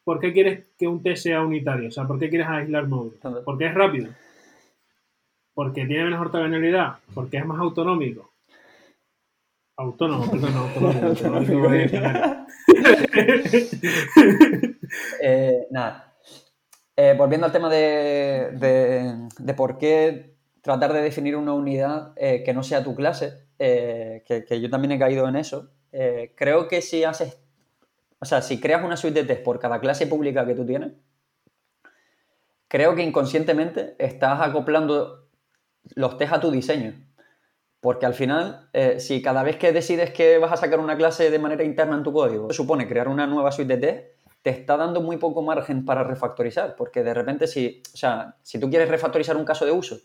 ¿por 0.05 0.21
qué 0.21 0.33
quieres 0.33 0.67
que 0.79 0.87
un 0.89 1.03
test 1.03 1.23
sea 1.25 1.43
unitario? 1.43 1.89
O 1.89 1.93
sea, 1.93 2.07
¿por 2.07 2.19
qué 2.19 2.29
quieres 2.29 2.49
aislar 2.49 2.87
módulos? 2.87 3.19
Porque 3.45 3.67
es 3.67 3.75
rápido. 3.75 4.11
Porque 5.55 5.87
tiene 5.87 6.05
menos 6.05 6.21
ortogonalidad. 6.21 6.97
Porque 7.15 7.37
es 7.37 7.47
más 7.47 7.59
autonómico. 7.59 8.33
Autónomo, 9.77 10.31
perdón, 10.31 10.57
autonómico. 10.57 11.69
eh, 15.23 15.67
nada. 15.71 16.15
Eh, 16.97 17.15
volviendo 17.17 17.47
al 17.47 17.53
tema 17.53 17.71
de, 17.71 18.51
de, 19.39 19.55
por 19.55 19.79
qué 19.79 20.35
tratar 20.61 20.93
de 20.93 21.03
definir 21.03 21.37
una 21.37 21.55
unidad 21.55 22.13
eh, 22.17 22.43
que 22.45 22.53
no 22.53 22.63
sea 22.63 22.85
tu 22.85 22.95
clase, 22.95 23.47
que, 23.59 24.45
que, 24.47 24.61
yo 24.61 24.69
también 24.71 24.93
he 24.93 24.99
caído 24.99 25.29
en 25.29 25.37
eso. 25.37 25.71
creo 26.37 26.69
que 26.69 26.83
si 26.83 27.05
haces 27.05 27.39
o 28.23 28.25
sea, 28.25 28.41
si 28.41 28.61
creas 28.61 28.85
una 28.85 28.97
suite 28.97 29.21
de 29.21 29.27
test 29.27 29.43
por 29.43 29.59
cada 29.59 29.81
clase 29.81 30.07
pública 30.07 30.47
que 30.47 30.55
tú 30.55 30.65
tienes, 30.65 30.93
creo 32.69 32.95
que 32.95 33.03
inconscientemente 33.03 33.97
estás 33.99 34.41
acoplando 34.41 35.27
los 35.97 36.17
test 36.19 36.33
a 36.33 36.39
tu 36.39 36.53
diseño. 36.53 36.95
Porque 37.83 38.07
al 38.07 38.15
final, 38.15 38.71
eh, 38.73 38.99
si 38.99 39.21
cada 39.21 39.43
vez 39.43 39.59
que 39.59 39.73
decides 39.73 40.11
que 40.13 40.39
vas 40.39 40.53
a 40.53 40.57
sacar 40.57 40.81
una 40.81 40.97
clase 40.97 41.31
de 41.31 41.39
manera 41.39 41.65
interna 41.65 41.97
en 41.97 42.03
tu 42.03 42.15
código, 42.15 42.51
supone 42.55 42.89
crear 42.89 43.09
una 43.09 43.27
nueva 43.27 43.53
suite 43.53 43.77
de 43.77 43.87
test, 43.87 44.07
te 44.41 44.51
está 44.51 44.79
dando 44.79 45.03
muy 45.03 45.19
poco 45.19 45.43
margen 45.43 45.85
para 45.85 46.03
refactorizar. 46.03 46.77
Porque 46.77 47.03
de 47.03 47.13
repente, 47.13 47.47
si, 47.47 47.83
o 47.93 47.97
sea, 47.97 48.37
si 48.43 48.59
tú 48.59 48.71
quieres 48.71 48.89
refactorizar 48.89 49.37
un 49.37 49.45
caso 49.45 49.67
de 49.67 49.73
uso 49.73 49.99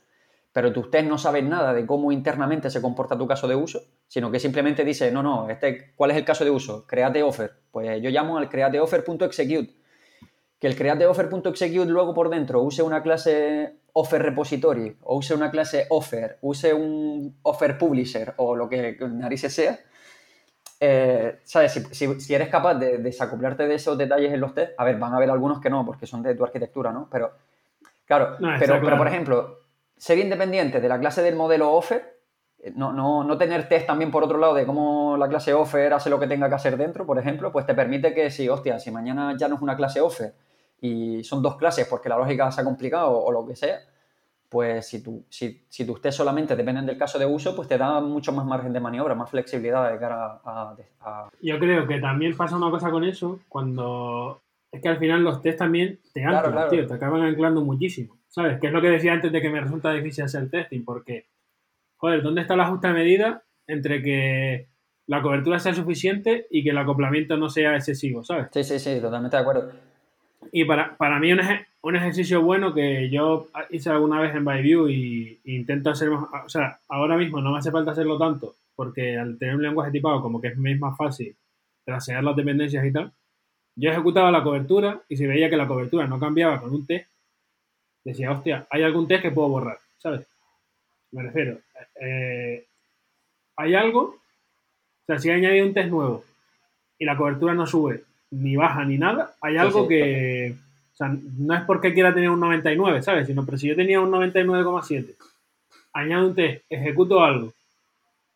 pero 0.58 0.74
tú 0.74 0.80
usted 0.80 1.04
no 1.04 1.20
sabes 1.20 1.44
nada 1.44 1.72
de 1.72 1.86
cómo 1.86 2.12
internamente 2.12 2.72
se 2.72 2.82
comporta 2.82 3.16
tu 3.16 3.28
caso 3.28 3.48
de 3.48 3.54
uso, 3.54 3.80
sino 4.08 4.32
que 4.32 4.40
simplemente 4.40 4.84
dice, 4.84 5.12
no, 5.12 5.22
no, 5.22 5.48
este, 5.52 5.94
¿cuál 5.96 6.10
es 6.10 6.18
el 6.18 6.26
caso 6.26 6.44
de 6.44 6.50
uso? 6.50 6.88
Create 6.88 7.22
offer. 7.22 7.54
Pues 7.70 8.02
yo 8.02 8.10
llamo 8.10 8.40
al 8.40 8.50
createoffer.execute. 8.50 9.76
Que 10.60 10.66
el 10.66 10.76
createoffer.execute 10.76 11.86
luego 11.86 12.16
por 12.16 12.30
dentro 12.30 12.64
use 12.64 12.82
una 12.82 13.04
clase 13.04 13.76
offer 14.00 14.22
repository, 14.22 14.96
o 15.04 15.18
use 15.18 15.34
una 15.34 15.50
clase 15.50 15.88
offer, 15.90 16.38
use 16.42 16.72
un 16.72 17.40
offer 17.42 17.78
publisher, 17.78 18.34
o 18.38 18.56
lo 18.56 18.70
que 18.70 18.96
narices 19.10 19.54
sea. 19.54 19.80
Eh, 20.80 21.40
¿Sabes? 21.44 21.88
Si, 21.92 22.34
eres 22.34 22.50
capaz 22.50 22.76
de 22.76 23.00
desacoplarte 23.00 23.68
de 23.68 23.74
esos 23.74 23.98
detalles 23.98 24.32
en 24.32 24.40
los 24.40 24.54
test, 24.54 24.74
a 24.78 24.84
ver, 24.84 25.00
van 25.00 25.14
a 25.14 25.18
haber 25.18 25.32
algunos 25.32 25.60
que 25.60 25.72
no, 25.72 25.84
porque 25.84 26.06
son 26.06 26.22
de 26.22 26.36
tu 26.36 26.44
arquitectura, 26.44 26.92
¿no? 26.92 27.08
Pero, 27.12 27.32
claro, 28.06 28.38
pero, 28.60 28.80
pero 28.80 28.98
por 28.98 29.08
ejemplo, 29.08 29.62
ser 29.98 30.20
independiente 30.20 30.80
de 30.80 30.90
la 30.90 31.00
clase 31.00 31.24
del 31.24 31.36
modelo 31.36 31.72
offer, 31.72 32.20
eh, 32.60 32.72
no, 32.76 32.94
no, 32.94 33.24
no, 33.24 33.36
tener 33.36 33.68
test 33.68 33.88
también 33.88 34.12
por 34.12 34.24
otro 34.24 34.38
lado 34.38 34.54
de 34.54 34.68
cómo 34.68 35.18
la 35.18 35.28
clase 35.28 35.56
offer 35.56 35.92
hace 35.92 36.12
lo 36.12 36.20
que 36.20 36.28
tenga 36.28 36.50
que 36.50 36.56
hacer 36.56 36.78
dentro, 36.78 37.08
por 37.08 37.18
ejemplo, 37.18 37.52
pues 37.52 37.66
te 37.66 37.74
permite 37.74 38.14
que 38.14 38.30
si, 38.30 38.48
hostia, 38.48 38.78
si 38.78 38.92
mañana 38.92 39.36
ya 39.36 39.48
no 39.48 39.56
es 39.56 39.62
una 39.62 39.76
clase 39.76 40.02
offer 40.02 40.36
y 40.82 41.24
son 41.24 41.42
dos 41.42 41.58
clases 41.58 41.88
porque 41.88 42.10
la 42.10 42.18
lógica 42.18 42.52
se 42.52 42.62
ha 42.62 42.64
complicado 42.64 43.12
o, 43.12 43.32
lo 43.32 43.46
que 43.46 43.56
sea, 43.56 43.80
pues 44.50 44.88
si, 44.88 45.04
tú, 45.04 45.26
si, 45.30 45.66
si 45.68 45.86
tus 45.86 46.02
test 46.02 46.18
solamente 46.18 46.56
dependen 46.56 46.86
del 46.86 46.98
caso 46.98 47.20
de 47.20 47.26
uso, 47.26 47.56
pues 47.56 47.68
te 47.68 47.78
da 47.78 48.00
mucho 48.00 48.32
más 48.32 48.46
margen 48.46 48.74
de 48.74 48.80
maniobra, 48.80 49.16
más 49.16 49.30
flexibilidad 49.30 49.92
de 49.92 50.00
cara 50.00 50.40
a... 50.44 51.30
Yo 51.42 51.60
creo 51.60 51.88
que 51.88 52.00
también 52.00 52.36
pasa 52.38 52.56
una 52.56 52.70
cosa 52.70 52.90
con 52.92 53.04
eso, 53.04 53.40
cuando 53.50 54.42
es 54.72 54.82
que 54.82 54.90
al 54.90 54.98
final 54.98 55.24
los 55.24 55.42
test 55.42 55.60
también 55.60 56.00
te 56.14 56.24
anclan, 56.24 56.70
tío, 56.70 56.88
te 56.88 56.94
acaban 56.94 57.22
anclando 57.22 57.62
muchísimo. 57.62 58.18
¿Sabes? 58.28 58.60
Que 58.60 58.68
es 58.68 58.74
lo 58.74 58.82
que 58.82 58.90
decía 58.90 59.14
antes 59.14 59.32
de 59.32 59.42
que 59.42 59.50
me 59.50 59.62
resulta 59.62 59.92
difícil 59.94 60.26
hacer 60.26 60.50
testing, 60.50 60.84
porque, 60.84 61.26
joder, 61.96 62.22
¿dónde 62.22 62.42
está 62.42 62.56
la 62.56 62.68
justa 62.68 62.92
medida 62.92 63.44
entre 63.66 64.04
que 64.04 64.68
la 65.08 65.22
cobertura 65.22 65.58
sea 65.60 65.74
suficiente 65.74 66.46
y 66.52 66.64
que 66.64 66.70
el 66.70 66.78
acoplamiento 66.78 67.38
no 67.38 67.50
sea 67.50 67.76
excesivo, 67.76 68.24
¿sabes? 68.24 68.48
Sí, 68.52 68.64
sí, 68.64 68.80
sí, 68.80 69.00
totalmente 69.02 69.38
de 69.38 69.42
acuerdo. 69.42 69.72
Y 70.52 70.66
para, 70.66 70.96
para 70.98 71.20
mí 71.20 71.32
un, 71.34 71.42
un 71.82 71.96
ejercicio 71.96 72.42
bueno 72.42 72.74
que 72.74 73.10
yo 73.10 73.48
hice 73.70 73.90
alguna 73.90 74.20
vez 74.20 74.36
en 74.36 74.44
ByView 74.44 74.90
y, 74.90 75.40
intento 75.46 75.90
hacer 75.90 76.10
o 76.10 76.50
sea, 76.50 76.80
ahora 76.90 77.16
mismo 77.16 77.40
no 77.40 77.52
me 77.52 77.60
hace 77.60 77.72
falta 77.72 77.92
hacerlo 77.92 78.18
tanto, 78.18 78.56
porque 78.76 79.18
al 79.18 79.38
tener 79.38 79.56
un 79.56 79.64
lenguaje 79.64 79.92
tipado 79.92 80.22
como 80.22 80.42
que 80.42 80.50
es 80.50 80.58
más 80.58 80.98
fácil 80.98 81.36
trasear 81.86 82.24
las 82.24 82.36
dependencias 82.36 82.86
y 82.86 82.92
tal, 82.92 83.14
yo 83.76 83.90
ejecutaba 83.90 84.32
la 84.32 84.44
cobertura 84.44 85.02
y 85.08 85.16
si 85.16 85.26
veía 85.26 85.50
que 85.50 85.56
la 85.56 85.68
cobertura 85.68 86.08
no 86.08 86.20
cambiaba 86.20 86.60
con 86.60 86.74
un 86.74 86.86
test, 86.86 87.10
decía, 88.04 88.32
hostia, 88.32 88.68
hay 88.70 88.84
algún 88.84 89.08
test 89.08 89.22
que 89.22 89.32
puedo 89.32 89.50
borrar, 89.50 89.78
¿sabes? 89.98 90.28
Me 91.12 91.24
refiero, 91.24 91.60
eh, 92.02 92.66
hay 93.56 93.76
algo, 93.76 94.02
o 94.02 95.06
sea, 95.06 95.20
si 95.20 95.30
he 95.30 95.34
añadido 95.34 95.66
un 95.66 95.74
test 95.74 95.90
nuevo 95.90 96.26
y 97.00 97.06
la 97.06 97.16
cobertura 97.16 97.54
no 97.54 97.66
sube 97.66 98.04
ni 98.32 98.56
baja 98.56 98.84
ni 98.86 98.98
nada, 98.98 99.36
hay 99.42 99.58
algo 99.58 99.88
que, 99.88 100.56
o 100.94 100.96
sea, 100.96 101.16
no 101.38 101.54
es 101.54 101.62
porque 101.62 101.94
quiera 101.94 102.14
tener 102.14 102.30
un 102.30 102.40
99, 102.40 103.02
¿sabes? 103.02 103.28
Sino, 103.28 103.46
pero 103.46 103.58
si 103.58 103.68
yo 103.68 103.76
tenía 103.76 104.02
un 104.02 104.12
99,7, 104.12 105.16
añado 105.94 106.28
un 106.28 106.36
test, 106.36 106.64
ejecuto 106.70 107.24
algo 107.24 107.54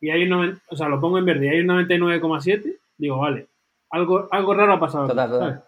y 0.02 0.10
hay 0.10 0.24
un, 0.24 0.60
o 0.68 0.76
sea, 0.76 0.90
lo 0.90 1.00
pongo 1.00 1.20
en 1.20 1.26
verde 1.26 1.46
y 1.46 1.50
hay 1.50 1.60
un 1.62 1.68
99,7, 1.68 2.76
digo, 2.98 3.18
vale, 3.18 3.46
algo, 3.92 4.28
algo 4.32 4.54
raro 4.54 4.74
ha 4.74 4.80
pasado. 4.80 5.08
Total, 5.08 5.64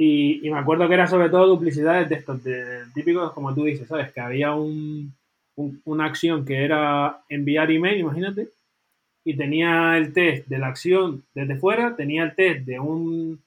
y, 0.00 0.48
me 0.48 0.58
acuerdo 0.58 0.86
que 0.86 0.94
era 0.94 1.08
sobre 1.08 1.28
todo 1.28 1.48
duplicidades 1.48 2.08
de 2.08 2.14
estos, 2.14 2.44
de, 2.44 2.84
típicos, 2.94 3.32
como 3.32 3.52
tú 3.52 3.64
dices, 3.64 3.88
¿sabes? 3.88 4.12
Que 4.12 4.20
había 4.20 4.54
un, 4.54 5.12
una 5.84 6.04
acción 6.04 6.44
que 6.44 6.64
era 6.64 7.22
enviar 7.28 7.70
email, 7.70 7.98
imagínate, 7.98 8.48
y 9.28 9.36
tenía 9.36 9.98
el 9.98 10.14
test 10.14 10.46
de 10.48 10.58
la 10.58 10.68
acción 10.68 11.22
desde 11.34 11.56
fuera, 11.56 11.94
tenía 11.94 12.22
el 12.22 12.34
test 12.34 12.64
de 12.64 12.80
un 12.80 13.42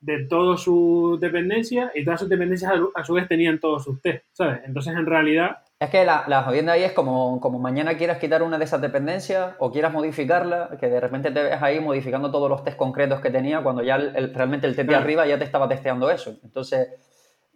de 0.00 0.24
todas 0.24 0.60
sus 0.60 1.20
dependencias 1.20 1.92
y 1.94 2.04
todas 2.04 2.18
sus 2.18 2.28
dependencias 2.28 2.72
a, 2.94 3.04
su 3.04 3.14
vez 3.14 3.28
tenían 3.28 3.60
todos 3.60 3.84
sus 3.84 4.02
test, 4.02 4.24
¿sabes? 4.32 4.60
Entonces 4.66 4.92
en 4.92 5.06
realidad 5.06 5.58
es 5.78 5.88
que 5.88 6.04
la, 6.04 6.24
la 6.26 6.42
jodienda 6.42 6.72
ahí 6.72 6.82
es 6.82 6.92
como, 6.92 7.40
como 7.40 7.60
mañana 7.60 7.96
quieras 7.96 8.18
quitar 8.18 8.42
una 8.42 8.58
de 8.58 8.64
esas 8.64 8.80
dependencias 8.80 9.54
o 9.60 9.70
quieras 9.70 9.92
modificarla, 9.92 10.76
que 10.80 10.88
de 10.88 10.98
repente 10.98 11.30
te 11.30 11.44
ves 11.44 11.62
ahí 11.62 11.78
modificando 11.78 12.32
todos 12.32 12.50
los 12.50 12.64
test 12.64 12.76
concretos 12.76 13.20
que 13.20 13.30
tenía 13.30 13.62
cuando 13.62 13.84
ya 13.84 13.96
realmente 13.96 14.66
el 14.66 14.74
test 14.74 14.88
de 14.88 14.96
arriba 14.96 15.28
ya 15.28 15.38
te 15.38 15.44
estaba 15.44 15.68
testeando 15.68 16.10
eso. 16.10 16.36
Entonces, 16.42 16.88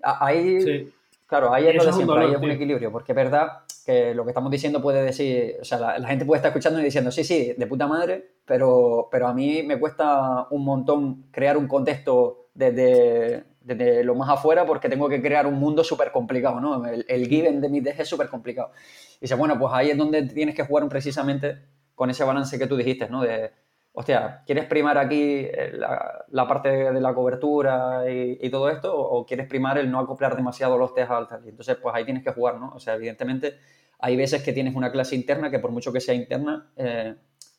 ahí, 0.02 0.92
claro, 1.28 1.54
ahí 1.54 1.68
es 1.68 1.76
lo 1.76 1.84
de 1.84 1.92
siempre, 1.92 2.24
ahí 2.24 2.32
es 2.32 2.38
un 2.38 2.50
equilibrio, 2.50 2.90
porque 2.90 3.12
es 3.12 3.16
verdad 3.16 3.60
que 3.86 4.12
lo 4.14 4.24
que 4.24 4.30
estamos 4.30 4.50
diciendo 4.50 4.82
puede 4.82 5.04
decir, 5.04 5.56
o 5.60 5.64
sea, 5.64 5.98
la, 5.98 6.08
gente 6.08 6.24
puede 6.24 6.38
estar 6.38 6.50
escuchando 6.50 6.80
y 6.80 6.84
diciendo, 6.84 7.12
sí, 7.12 7.22
sí, 7.22 7.54
de 7.56 7.66
puta 7.66 7.86
madre, 7.86 8.32
pero, 8.44 9.08
pero 9.10 9.28
a 9.28 9.34
mí 9.34 9.62
me 9.62 9.78
cuesta 9.78 10.48
un 10.50 10.64
montón 10.64 11.26
crear 11.30 11.56
un 11.56 11.68
contexto 11.68 12.48
desde 12.54 13.44
desde 13.60 14.02
lo 14.02 14.14
más 14.14 14.30
afuera 14.30 14.64
porque 14.64 14.88
tengo 14.88 15.10
que 15.10 15.20
crear 15.20 15.46
un 15.46 15.58
mundo 15.58 15.84
súper 15.84 16.10
complicado, 16.10 16.58
¿no? 16.58 16.86
El, 16.86 17.04
el, 17.06 17.28
given 17.28 17.60
de 17.60 17.68
mi 17.68 17.80
DG 17.80 18.00
es 18.00 18.08
súper 18.08 18.30
complicado. 18.30 18.70
Y 19.18 19.22
dice, 19.22 19.34
bueno, 19.34 19.58
pues 19.58 19.72
ahí 19.74 19.90
es 19.90 19.98
donde 19.98 20.22
tienes 20.22 20.54
que 20.54 20.64
jugar 20.64 20.88
precisamente 20.88 21.58
con 21.94 22.08
ese 22.08 22.24
balance 22.24 22.58
que 22.58 22.66
tú 22.66 22.76
dijiste, 22.76 23.10
¿no? 23.10 23.20
De, 23.20 23.50
hostia, 23.98 24.44
¿quieres 24.46 24.66
primar 24.66 24.96
aquí 24.96 25.40
eh, 25.40 25.72
la, 25.72 26.46
parte 26.46 26.68
de 26.68 27.00
la 27.00 27.12
cobertura 27.12 28.04
y, 28.08 28.48
todo 28.48 28.70
esto 28.70 28.96
o, 28.96 29.26
quieres 29.26 29.48
primar 29.48 29.76
el 29.76 29.90
no 29.90 29.98
acoplar 29.98 30.36
demasiado 30.36 30.78
los 30.78 30.94
test 30.94 31.10
altas? 31.10 31.40
Y 31.44 31.48
entonces, 31.48 31.76
pues 31.82 31.92
ahí 31.96 32.04
tienes 32.04 32.22
que 32.22 32.30
jugar, 32.30 32.60
¿no? 32.60 32.70
O 32.76 32.78
sea, 32.78 32.94
evidentemente 32.94 33.56
hay 33.98 34.16
veces 34.16 34.44
que 34.44 34.52
tienes 34.52 34.76
una 34.76 34.92
clase 34.92 35.16
interna 35.16 35.50
que 35.50 35.58
por 35.58 35.72
mucho 35.72 35.92
que 35.92 36.00
sea 36.00 36.14
interna, 36.14 36.70
eh, 36.76 37.16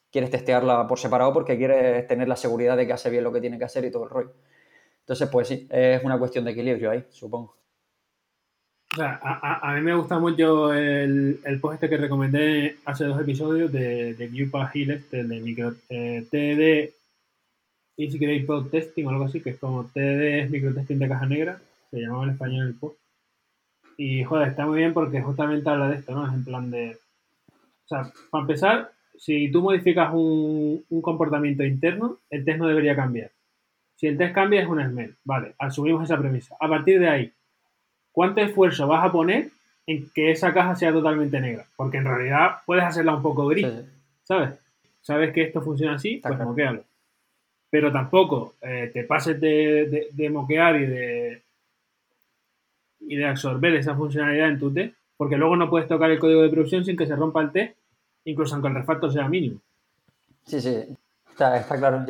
quieres 0.10 0.30
testearla 0.30 0.88
por 0.88 0.98
separado 0.98 1.34
porque 1.34 1.58
quieres 1.58 2.08
tener 2.08 2.30
la 2.30 2.38
seguridad 2.38 2.78
de 2.78 2.88
que 2.88 2.94
hace 2.94 3.10
bien 3.10 3.26
lo 3.26 3.34
que 3.34 3.42
tiene 3.42 3.58
que 3.58 3.66
hacer 3.66 3.84
y 3.84 3.92
todo 3.92 4.06
el 4.06 4.10
rollo. 4.10 4.34
Entonces, 5.02 5.28
pues 5.30 5.50
sí, 5.50 5.68
es 5.70 6.02
una 6.06 6.18
cuestión 6.18 6.46
de 6.46 6.52
equilibrio 6.52 6.92
ahí, 6.92 7.06
supongo. 7.10 7.59
O 8.92 8.96
sea, 8.96 9.20
a, 9.22 9.76
mí 9.76 9.82
me 9.82 9.94
gusta 9.94 10.18
mucho 10.18 10.74
el, 10.74 11.40
el 11.46 11.60
post 11.60 11.76
este 11.76 11.90
que 11.90 11.98
recomendé 11.98 12.78
hace 12.86 13.06
dos 13.06 13.22
episodios 13.22 13.72
de, 13.72 14.16
de 14.16 14.28
Gupa 14.30 14.72
Hill, 14.74 14.90
este, 14.90 15.24
de 15.24 15.40
micro, 15.40 15.76
eh, 15.90 16.26
TD 16.30 17.00
Easy 18.00 18.18
Grade 18.18 18.46
Pod 18.46 18.70
Testing 18.70 19.06
o 19.06 19.10
algo 19.10 19.26
así, 19.26 19.42
que 19.42 19.52
es 19.52 19.60
como 19.60 19.84
TD 19.86 20.40
es 20.40 20.50
microtesting 20.50 20.98
de 21.00 21.08
caja 21.08 21.26
negra, 21.26 21.62
se 21.92 22.00
llamaba 22.00 22.24
en 22.24 22.30
español 22.32 22.68
el 22.68 22.76
post. 22.76 22.98
Y 23.98 24.24
joder, 24.24 24.48
está 24.48 24.66
muy 24.66 24.80
bien 24.80 24.94
porque 24.94 25.22
justamente 25.22 25.70
habla 25.70 25.90
de 25.90 25.98
esto, 25.98 26.14
¿no? 26.14 26.26
Es 26.26 26.34
en 26.34 26.46
plan 26.46 26.72
de. 26.72 26.98
O 27.52 27.88
sea, 27.88 28.12
para 28.32 28.42
empezar, 28.42 28.92
si 29.18 29.52
tú 29.52 29.62
modificas 29.62 30.14
un, 30.14 30.86
un 30.90 31.02
comportamiento 31.02 31.66
interno, 31.66 32.20
el 32.30 32.46
test 32.46 32.58
no 32.58 32.68
debería 32.68 32.96
cambiar. 32.96 33.32
Si 33.98 34.08
el 34.08 34.18
test 34.18 34.34
cambia 34.34 34.62
es 34.62 34.68
un 34.68 34.82
SMEL. 34.82 35.18
Vale, 35.26 35.54
asumimos 35.60 36.06
esa 36.06 36.18
premisa. 36.18 36.56
A 36.58 36.70
partir 36.70 37.02
de 37.02 37.10
ahí, 37.10 37.34
¿cuánto 38.20 38.42
esfuerzo 38.42 38.86
vas 38.86 39.06
a 39.06 39.14
poner 39.14 39.48
en 39.88 40.10
que 40.10 40.32
esa 40.32 40.54
caja 40.54 40.76
sea 40.76 40.92
totalmente 40.92 41.40
negra? 41.40 41.66
Porque 41.78 42.00
en 42.00 42.04
realidad 42.04 42.58
puedes 42.66 42.84
hacerla 42.84 43.16
un 43.16 43.22
poco 43.22 43.48
gris, 43.48 43.66
¿sabes? 44.26 44.60
Sabes 45.00 45.32
que 45.32 45.44
esto 45.44 45.62
funciona 45.62 45.96
así, 45.96 46.18
pues 46.22 46.38
moquealo. 46.38 46.84
Pero 47.70 47.94
tampoco 47.94 48.56
eh, 48.60 48.92
te 48.94 49.06
pases 49.06 49.40
de, 49.40 50.30
moquear 50.34 50.82
y 50.82 50.86
de 50.86 51.42
y 53.00 53.16
de 53.16 53.26
absorber 53.26 53.76
esa 53.76 53.96
funcionalidad 53.96 54.50
en 54.50 54.60
tu 54.60 54.74
test, 54.74 54.96
porque 55.16 55.38
luego 55.38 55.56
no 55.56 55.70
puedes 55.70 55.88
tocar 55.88 56.12
el 56.12 56.20
código 56.20 56.42
de 56.42 56.50
producción 56.50 56.84
sin 56.84 56.98
que 56.98 57.08
se 57.08 57.16
rompa 57.16 57.42
el 57.42 57.54
test, 57.54 57.78
incluso 58.26 58.54
aunque 58.54 58.68
el 58.68 58.76
refactor 58.76 59.14
sea 59.14 59.30
mínimo. 59.30 59.62
Sí, 60.44 60.60
sí, 60.60 60.76
está, 61.40 61.78
claro. 61.78 62.06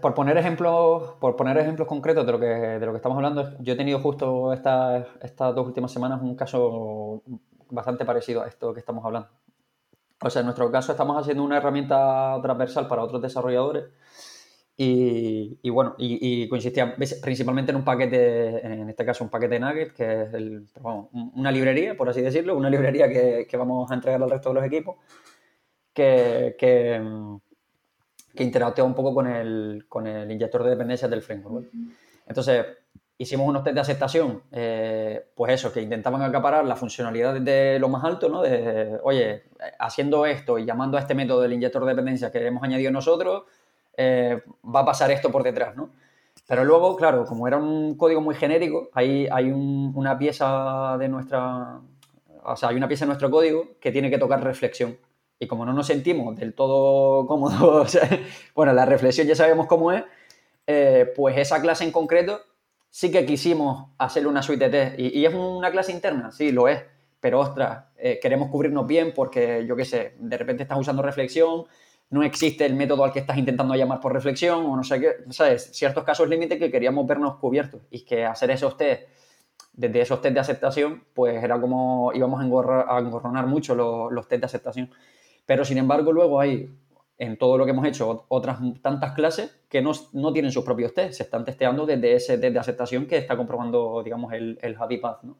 por 0.00 0.14
poner 0.14 0.36
ejemplos, 0.36 1.14
por 1.20 1.36
poner 1.36 1.58
ejemplos 1.58 1.86
concretos 1.86 2.26
de 2.26 2.32
lo 2.32 2.40
que, 2.40 2.46
de 2.46 2.86
lo 2.86 2.92
que 2.92 2.96
estamos 2.96 3.16
hablando, 3.16 3.56
yo 3.60 3.74
he 3.74 3.76
tenido 3.76 4.00
justo 4.00 4.52
estas, 4.52 5.06
estas 5.22 5.54
dos 5.54 5.66
últimas 5.66 5.92
semanas 5.92 6.20
un 6.22 6.34
caso 6.34 7.22
bastante 7.70 8.04
parecido 8.04 8.42
a 8.42 8.48
esto 8.48 8.72
que 8.72 8.80
estamos 8.80 9.04
hablando. 9.04 9.28
O 10.22 10.28
sea, 10.28 10.40
en 10.40 10.46
nuestro 10.46 10.70
caso 10.70 10.92
estamos 10.92 11.16
haciendo 11.20 11.42
una 11.42 11.56
herramienta 11.56 12.38
transversal 12.42 12.88
para 12.88 13.02
otros 13.02 13.22
desarrolladores 13.22 13.84
y, 14.82 15.68
bueno, 15.68 15.94
y, 15.98 16.48
consistía 16.48 16.96
principalmente 16.96 17.70
en 17.70 17.76
un 17.76 17.84
paquete, 17.84 18.66
en 18.66 18.88
este 18.88 19.04
caso 19.04 19.22
un 19.22 19.28
paquete 19.28 19.54
de 19.54 19.60
Nugget, 19.60 19.92
que 19.92 20.22
es 20.22 20.30
una 21.12 21.52
librería, 21.52 21.94
por 21.98 22.08
así 22.08 22.22
decirlo, 22.22 22.56
una 22.56 22.70
librería 22.70 23.06
que, 23.06 23.56
vamos 23.58 23.90
a 23.90 23.94
entregar 23.94 24.22
al 24.22 24.30
resto 24.30 24.48
de 24.48 24.54
los 24.54 24.64
equipos, 24.64 24.96
que, 25.92 26.56
que, 26.58 26.98
interactúa 28.34 28.84
un 28.84 28.94
poco 28.94 29.14
con 29.14 29.26
el, 29.26 29.86
con 29.88 30.06
el 30.06 30.30
inyector 30.30 30.64
de 30.64 30.70
dependencias 30.70 31.10
del 31.10 31.22
framework. 31.22 31.68
Entonces, 32.26 32.66
hicimos 33.18 33.46
unos 33.46 33.62
test 33.62 33.74
de 33.74 33.80
aceptación, 33.80 34.42
eh, 34.50 35.26
pues 35.34 35.52
eso, 35.52 35.70
que 35.72 35.82
intentaban 35.82 36.22
acaparar 36.22 36.64
la 36.64 36.74
funcionalidad 36.74 37.38
de 37.38 37.78
lo 37.78 37.88
más 37.88 38.02
alto, 38.02 38.30
¿no? 38.30 38.40
De, 38.40 38.98
oye, 39.02 39.44
haciendo 39.78 40.24
esto 40.24 40.58
y 40.58 40.64
llamando 40.64 40.96
a 40.96 41.00
este 41.00 41.14
método 41.14 41.42
del 41.42 41.52
inyector 41.52 41.84
de 41.84 41.90
dependencias 41.90 42.30
que 42.30 42.46
hemos 42.46 42.62
añadido 42.62 42.90
nosotros, 42.90 43.42
eh, 43.96 44.42
va 44.64 44.80
a 44.80 44.84
pasar 44.86 45.10
esto 45.10 45.30
por 45.30 45.42
detrás, 45.42 45.76
¿no? 45.76 45.90
Pero 46.48 46.64
luego, 46.64 46.96
claro, 46.96 47.26
como 47.26 47.46
era 47.46 47.58
un 47.58 47.96
código 47.96 48.22
muy 48.22 48.34
genérico, 48.34 48.88
hay, 48.94 49.28
hay 49.30 49.50
una 49.50 50.16
pieza 50.16 50.96
de 50.98 51.08
nuestra, 51.08 51.78
o 52.42 52.56
sea, 52.56 52.70
hay 52.70 52.76
una 52.76 52.88
pieza 52.88 53.04
de 53.04 53.08
nuestro 53.08 53.30
código 53.30 53.76
que 53.80 53.92
tiene 53.92 54.08
que 54.08 54.16
tocar 54.18 54.42
reflexión. 54.42 54.96
Y 55.42 55.48
como 55.48 55.64
no 55.64 55.72
nos 55.72 55.86
sentimos 55.86 56.36
del 56.36 56.54
todo 56.54 57.26
cómodos, 57.26 57.98
bueno, 58.54 58.72
la 58.74 58.84
reflexión 58.84 59.26
ya 59.26 59.34
sabemos 59.34 59.66
cómo 59.66 59.90
es, 59.90 60.04
eh, 60.66 61.12
pues 61.16 61.36
esa 61.38 61.60
clase 61.60 61.82
en 61.82 61.90
concreto 61.90 62.40
sí 62.90 63.10
que 63.10 63.24
quisimos 63.24 63.88
hacerle 63.98 64.28
una 64.28 64.42
suite 64.42 64.68
de 64.68 64.70
test. 64.70 65.00
¿Y, 65.00 65.24
es 65.24 65.34
una 65.34 65.70
clase 65.70 65.92
interna? 65.92 66.30
Sí, 66.30 66.52
lo 66.52 66.68
es. 66.68 66.84
Pero 67.20 67.40
ostras, 67.40 67.86
eh, 67.96 68.18
queremos 68.20 68.50
cubrirnos 68.50 68.86
bien 68.86 69.12
porque, 69.14 69.64
yo 69.66 69.76
qué 69.76 69.84
sé, 69.84 70.14
de 70.18 70.38
repente 70.38 70.62
estás 70.62 70.78
usando 70.78 71.02
reflexión, 71.02 71.64
no 72.10 72.22
existe 72.22 72.66
el 72.66 72.74
método 72.74 73.04
al 73.04 73.12
que 73.12 73.20
estás 73.20 73.38
intentando 73.38 73.74
llamar 73.74 74.00
por 74.00 74.12
reflexión 74.12 74.66
o 74.66 74.76
no 74.76 74.82
sé 74.82 75.00
qué, 75.00 75.16
¿sabes? 75.30 75.70
Ciertos 75.72 76.04
casos 76.04 76.28
límite 76.28 76.58
que 76.58 76.70
queríamos 76.70 77.06
vernos 77.06 77.36
cubiertos 77.36 77.82
y 77.90 78.04
que 78.04 78.24
hacer 78.24 78.50
esos 78.50 78.76
test, 78.76 79.02
desde 79.72 80.00
esos 80.00 80.20
test 80.20 80.34
de 80.34 80.40
aceptación, 80.40 81.04
pues 81.14 81.42
era 81.42 81.60
como 81.60 82.12
íbamos 82.14 82.40
a, 82.40 82.98
engorronar 82.98 83.46
mucho 83.46 83.74
los, 83.74 84.10
los 84.12 84.28
test 84.28 84.40
de 84.40 84.46
aceptación. 84.46 84.90
Pero 85.50 85.64
sin 85.64 85.78
embargo, 85.78 86.12
luego 86.12 86.38
hay 86.38 86.70
en 87.18 87.36
todo 87.36 87.58
lo 87.58 87.64
que 87.64 87.72
hemos 87.72 87.84
hecho 87.84 88.24
otras 88.28 88.60
tantas 88.82 89.14
clases 89.14 89.60
que 89.68 89.82
no, 89.82 89.90
no, 90.12 90.32
tienen 90.32 90.52
sus 90.52 90.64
propios 90.64 90.94
test, 90.94 91.14
se 91.14 91.24
están 91.24 91.44
testeando 91.44 91.86
desde 91.86 92.14
ese 92.14 92.38
test 92.38 92.52
de 92.52 92.60
aceptación 92.60 93.06
que 93.06 93.16
está 93.16 93.36
comprobando, 93.36 94.00
digamos, 94.04 94.32
el, 94.32 94.60
el 94.62 94.76
Happy 94.78 94.98
Path, 94.98 95.24
¿no? 95.24 95.36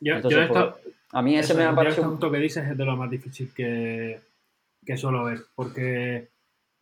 Yo, 0.00 0.14
Entonces, 0.14 0.48
pues, 0.48 0.64
a 1.12 1.20
mí 1.20 1.36
ese 1.36 1.52
me 1.52 1.64
ha 1.64 1.74
parecido... 1.74 2.08
punto 2.08 2.30
que 2.30 2.38
dices 2.38 2.66
es 2.66 2.78
de 2.78 2.82
lo 2.82 2.96
más 2.96 3.10
difícil 3.10 3.52
que, 3.54 4.20
que 4.86 4.96
suelo 4.96 5.24
ver, 5.24 5.40
porque, 5.54 6.30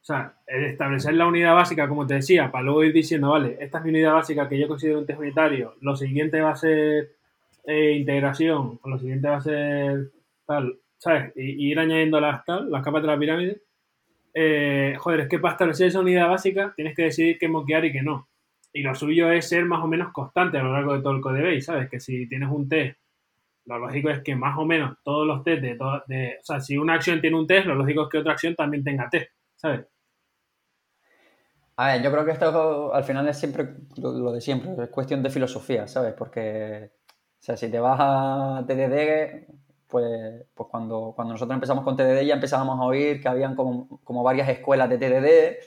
o 0.01 0.05
sea, 0.05 0.35
el 0.47 0.67
establecer 0.67 1.15
la 1.15 1.27
unidad 1.27 1.57
básica, 1.57 1.89
como 1.89 2.07
te 2.07 2.15
decía, 2.15 2.53
para 2.53 2.63
luego 2.63 2.85
ir 2.85 2.93
diciendo, 2.93 3.31
vale, 3.31 3.57
esta 3.59 3.79
es 3.79 3.85
mi 3.85 3.91
unidad 3.91 4.13
básica 4.13 4.49
que 4.49 4.61
yo 4.61 4.69
considero 4.69 5.01
un 5.01 5.07
test 5.07 5.19
unitario, 5.19 5.75
lo 5.81 5.97
siguiente 5.97 6.41
va 6.41 6.53
a 6.53 6.57
ser 6.57 7.17
eh, 7.65 7.95
integración, 7.99 8.79
o 8.81 8.89
lo 8.89 8.97
siguiente 8.97 9.27
va 9.27 9.39
a 9.39 9.41
ser 9.41 10.13
tal, 10.47 10.79
¿sabes? 11.01 11.33
Y, 11.35 11.71
ir 11.71 11.79
añadiendo 11.81 12.21
las, 12.21 12.45
tal, 12.45 12.71
las 12.71 12.85
capas 12.85 13.03
de 13.03 13.09
la 13.09 13.19
pirámide. 13.19 13.63
Eh, 14.33 14.95
joder, 14.99 15.21
es 15.21 15.29
que 15.29 15.41
para 15.41 15.55
establecer 15.55 15.89
esa 15.89 16.01
unidad 16.01 16.29
básica 16.29 16.73
tienes 16.77 16.95
que 16.95 17.03
decidir 17.05 17.39
qué 17.39 17.49
moquear 17.49 17.85
y 17.85 17.93
qué 17.93 18.03
no. 18.03 18.29
Y 18.73 18.83
lo 18.83 18.95
suyo 18.95 19.33
es 19.33 19.49
ser 19.49 19.65
más 19.65 19.83
o 19.83 19.89
menos 19.89 20.13
constante 20.13 20.59
a 20.59 20.63
lo 20.63 20.73
largo 20.73 20.95
de 20.95 21.03
todo 21.03 21.15
el 21.15 21.21
code 21.21 21.43
base, 21.43 21.63
¿sabes? 21.63 21.91
Que 21.91 21.99
si 21.99 22.29
tienes 22.29 22.49
un 22.49 22.69
test 22.69 23.01
lo 23.67 23.79
lógico 23.79 24.11
es 24.11 24.23
que 24.23 24.35
más 24.35 24.59
o 24.59 24.65
menos 24.65 24.97
todos 25.05 25.27
los 25.27 25.45
test 25.45 25.63
de, 25.63 25.79
de, 26.09 26.39
o 26.41 26.45
sea, 26.45 26.61
si 26.61 26.77
una 26.77 26.95
acción 26.95 27.21
tiene 27.21 27.37
un 27.37 27.47
test, 27.47 27.67
lo 27.67 27.75
lógico 27.75 28.03
es 28.03 28.09
que 28.09 28.19
otra 28.19 28.33
acción 28.33 28.55
también 28.55 28.83
tenga 28.83 29.09
test, 29.09 29.31
¿sabes? 29.57 29.87
A 31.77 31.93
ver, 31.93 32.03
yo 32.03 32.11
creo 32.11 32.25
que 32.25 32.33
esto 32.33 32.93
al 32.93 33.05
final 33.05 33.29
es 33.29 33.39
siempre 33.39 33.69
lo, 33.97 34.33
de 34.33 34.41
siempre, 34.41 34.73
es 34.85 34.91
cuestión 34.91 35.23
de 35.23 35.31
filosofía, 35.31 35.87
¿sabes? 35.87 36.15
Porque, 36.15 36.91
o 37.09 37.43
sea, 37.43 37.57
si 37.57 37.71
te 37.71 37.79
vas 37.79 37.99
a 38.01 38.65
TDD, 38.67 39.47
pues, 39.91 40.45
pues 40.55 40.69
cuando, 40.71 41.13
cuando 41.15 41.35
nosotros 41.35 41.55
empezamos 41.55 41.85
con 41.85 41.97
TDD 41.97 42.23
ya 42.23 42.35
empezábamos 42.35 42.79
a 42.81 42.85
oír 42.85 43.21
que 43.21 43.29
habían 43.29 43.55
como, 43.57 44.01
como 44.05 44.23
varias 44.23 44.49
escuelas 44.49 44.89
de 44.89 44.99
TDD, 44.99 45.65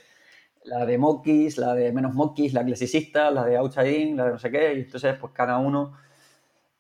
la 0.66 0.86
de 0.86 0.98
Mockis, 0.98 1.58
la 1.58 1.74
de 1.74 1.92
menos 1.92 2.14
Mockis, 2.14 2.54
la 2.54 2.64
clasicista, 2.66 3.32
la 3.32 3.44
de 3.46 3.58
Outside 3.58 4.16
la 4.16 4.26
de 4.26 4.32
no 4.32 4.40
sé 4.40 4.50
qué, 4.52 4.74
y 4.76 4.80
entonces 4.82 5.16
pues 5.20 5.34
cada 5.34 5.58
uno 5.58 5.94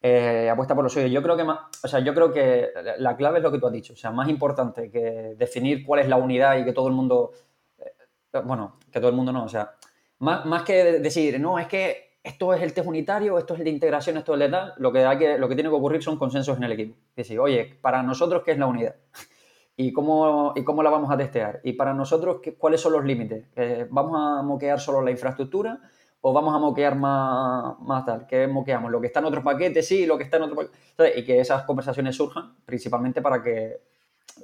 eh, 0.01 0.49
apuesta 0.49 0.75
por 0.75 0.83
lo 0.83 0.89
suyo. 0.89 1.07
Yo 1.07 1.21
creo 1.21 1.37
que 1.37 1.43
más, 1.43 1.59
o 1.83 1.87
sea, 1.87 1.99
yo 1.99 2.13
creo 2.13 2.31
que 2.31 2.69
la 2.97 3.15
clave 3.15 3.37
es 3.39 3.43
lo 3.43 3.51
que 3.51 3.59
tú 3.59 3.67
has 3.67 3.73
dicho. 3.73 3.93
O 3.93 3.95
sea, 3.95 4.11
más 4.11 4.27
importante 4.29 4.91
que 4.91 5.35
definir 5.37 5.85
cuál 5.85 6.01
es 6.01 6.09
la 6.09 6.17
unidad 6.17 6.57
y 6.57 6.65
que 6.65 6.73
todo 6.73 6.87
el 6.87 6.93
mundo, 6.93 7.31
eh, 7.79 8.41
bueno, 8.43 8.79
que 8.91 8.99
todo 8.99 9.09
el 9.09 9.15
mundo 9.15 9.31
no, 9.31 9.45
o 9.45 9.49
sea, 9.49 9.71
más, 10.19 10.45
más 10.45 10.63
que 10.63 10.99
decir, 10.99 11.39
no, 11.39 11.57
es 11.59 11.67
que 11.67 12.12
esto 12.23 12.53
es 12.53 12.61
el 12.61 12.73
test 12.73 12.87
unitario, 12.87 13.37
esto 13.37 13.53
es 13.53 13.59
el 13.59 13.65
de 13.65 13.71
integración, 13.71 14.17
esto 14.17 14.33
es 14.33 14.41
el 14.41 14.51
de 14.51 14.57
tal, 14.57 14.73
lo 14.77 14.91
que, 14.91 15.05
hay 15.05 15.17
que, 15.17 15.37
lo 15.37 15.49
que 15.49 15.55
tiene 15.55 15.69
que 15.69 15.75
ocurrir 15.75 16.01
son 16.01 16.17
consensos 16.17 16.57
en 16.57 16.63
el 16.63 16.71
equipo. 16.71 16.95
Es 17.09 17.27
decir, 17.27 17.39
oye, 17.39 17.77
para 17.81 18.01
nosotros, 18.01 18.43
¿qué 18.43 18.51
es 18.51 18.57
la 18.57 18.67
unidad? 18.67 18.95
¿Y 19.75 19.91
cómo, 19.91 20.53
y 20.55 20.63
cómo 20.63 20.83
la 20.83 20.89
vamos 20.89 21.11
a 21.11 21.17
testear? 21.17 21.59
Y 21.63 21.73
para 21.73 21.93
nosotros, 21.93 22.41
¿cuáles 22.57 22.79
son 22.79 22.93
los 22.93 23.03
límites? 23.03 23.45
Eh, 23.55 23.87
¿Vamos 23.89 24.13
a 24.15 24.41
moquear 24.43 24.79
solo 24.79 25.01
la 25.01 25.11
infraestructura? 25.11 25.79
o 26.25 26.31
vamos 26.31 26.55
a 26.55 26.57
moquear 26.57 26.95
más, 26.95 27.77
más 27.81 28.05
tal, 28.05 28.25
¿qué 28.25 28.47
moqueamos? 28.47 28.89
Lo 28.89 29.01
que 29.01 29.07
está 29.07 29.19
en 29.19 29.25
otros 29.25 29.43
paquetes, 29.43 29.85
sí, 29.85 30.05
lo 30.05 30.17
que 30.17 30.23
está 30.23 30.37
en 30.37 30.43
otro 30.43 30.55
paquete. 30.55 31.19
Y 31.19 31.25
que 31.25 31.41
esas 31.41 31.63
conversaciones 31.63 32.15
surjan 32.15 32.55
principalmente 32.65 33.21
para 33.21 33.43
que, 33.43 33.81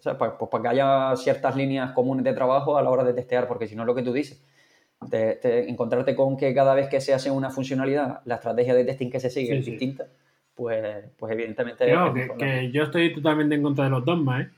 pues, 0.04 0.18
pues, 0.18 0.50
para 0.52 0.62
que 0.62 0.68
haya 0.68 1.16
ciertas 1.16 1.56
líneas 1.56 1.94
comunes 1.94 2.26
de 2.26 2.34
trabajo 2.34 2.78
a 2.78 2.84
la 2.84 2.90
hora 2.90 3.06
de 3.06 3.14
testear, 3.14 3.48
porque 3.48 3.66
si 3.66 3.78
no 3.78 3.86
lo 3.86 3.96
que 3.96 4.04
tú 4.04 4.12
dices, 4.12 4.44
encontrarte 5.68 6.16
con 6.16 6.38
que 6.38 6.54
cada 6.54 6.76
vez 6.76 6.90
que 6.90 7.02
se 7.02 7.14
hace 7.14 7.32
una 7.32 7.50
funcionalidad, 7.50 8.22
la 8.26 8.36
estrategia 8.36 8.74
de 8.74 8.86
testing 8.86 9.10
que 9.10 9.20
se 9.20 9.30
sigue 9.30 9.58
es 9.58 9.66
distinta, 9.66 10.08
pues, 10.54 11.06
pues 11.18 11.34
evidentemente... 11.34 11.86
que, 12.38 12.72
yo 12.72 12.84
estoy 12.84 13.14
totalmente 13.14 13.56
en 13.56 13.64
contra 13.64 13.86
de 13.86 13.90
los 13.90 14.06
dogmas, 14.06 14.46
¿eh? 14.46 14.50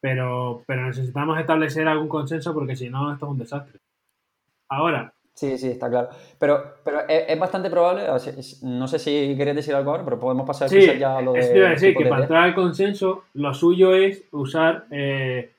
pero, 0.00 0.64
pero 0.66 0.86
necesitamos 0.86 1.38
establecer 1.38 1.86
algún 1.86 2.08
consenso 2.08 2.52
porque 2.54 2.76
si 2.76 2.88
no, 2.88 3.12
esto 3.12 3.26
es 3.26 3.32
un 3.32 3.38
desastre. 3.38 3.80
Ahora, 4.68 5.12
Sí, 5.34 5.56
sí, 5.56 5.68
está 5.68 5.88
claro. 5.88 6.10
Pero, 6.38 6.74
pero 6.84 7.00
es, 7.08 7.38
bastante 7.38 7.70
probable, 7.70 8.04
no 8.62 8.86
sé 8.88 8.98
si 8.98 9.34
queréis 9.36 9.56
decir 9.56 9.74
algo 9.74 9.90
ahora, 9.90 10.04
pero 10.04 10.20
podemos 10.20 10.46
pasar 10.46 10.68
a 10.68 10.94
ya 10.94 11.16
a 11.16 11.22
lo 11.22 11.32
de. 11.32 11.40
Es 11.40 11.52
decir, 11.52 11.96
que 11.96 12.06
para 12.06 12.22
entrar 12.22 12.44
al 12.44 12.54
consenso, 12.54 13.24
lo 13.32 13.54
suyo 13.54 13.94
es 13.94 14.24
usar 14.30 14.84
eh, 14.90 15.52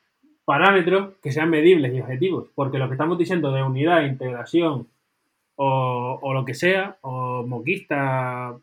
parámetros 0.45 1.13
que 1.21 1.31
sean 1.31 1.49
medibles 1.49 1.93
y 1.93 2.01
objetivos, 2.01 2.47
porque 2.55 2.77
lo 2.77 2.87
que 2.87 2.93
estamos 2.93 3.17
diciendo 3.17 3.51
de 3.51 3.63
unidad, 3.63 4.03
integración 4.03 4.87
o, 5.55 6.33
lo 6.33 6.43
que 6.43 6.53
sea, 6.53 6.97
o 7.01 7.43
moquista, 7.43 8.55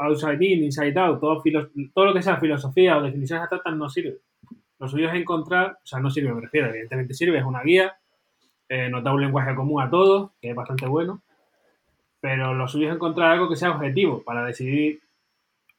outside 0.00 0.42
in, 0.42 0.64
inside 0.64 0.98
out, 0.98 1.20
todo, 1.20 1.42
todo 1.94 2.04
lo 2.04 2.14
que 2.14 2.22
sea 2.22 2.36
filosofía 2.36 2.98
o 2.98 3.02
definiciones 3.02 3.42
abstractas 3.42 3.76
no 3.76 3.88
sirve. 3.88 4.18
Lo 4.78 4.88
suyo 4.88 5.08
es 5.08 5.14
encontrar, 5.14 5.78
o 5.82 5.86
sea, 5.86 6.00
no 6.00 6.10
sirve, 6.10 6.34
me 6.34 6.40
refiero, 6.40 6.68
evidentemente 6.68 7.14
sirve, 7.14 7.38
es 7.38 7.44
una 7.44 7.62
guía 7.62 7.96
eh, 8.68 8.88
nos 8.88 9.04
da 9.04 9.12
un 9.12 9.20
lenguaje 9.20 9.54
común 9.54 9.80
a 9.80 9.88
todos, 9.88 10.30
que 10.40 10.50
es 10.50 10.56
bastante 10.56 10.86
bueno, 10.86 11.20
pero 12.20 12.52
lo 12.52 12.66
suyo 12.66 12.88
es 12.88 12.94
encontrar 12.94 13.32
algo 13.32 13.48
que 13.48 13.56
sea 13.56 13.70
objetivo 13.70 14.22
para 14.22 14.44
decidir 14.44 15.00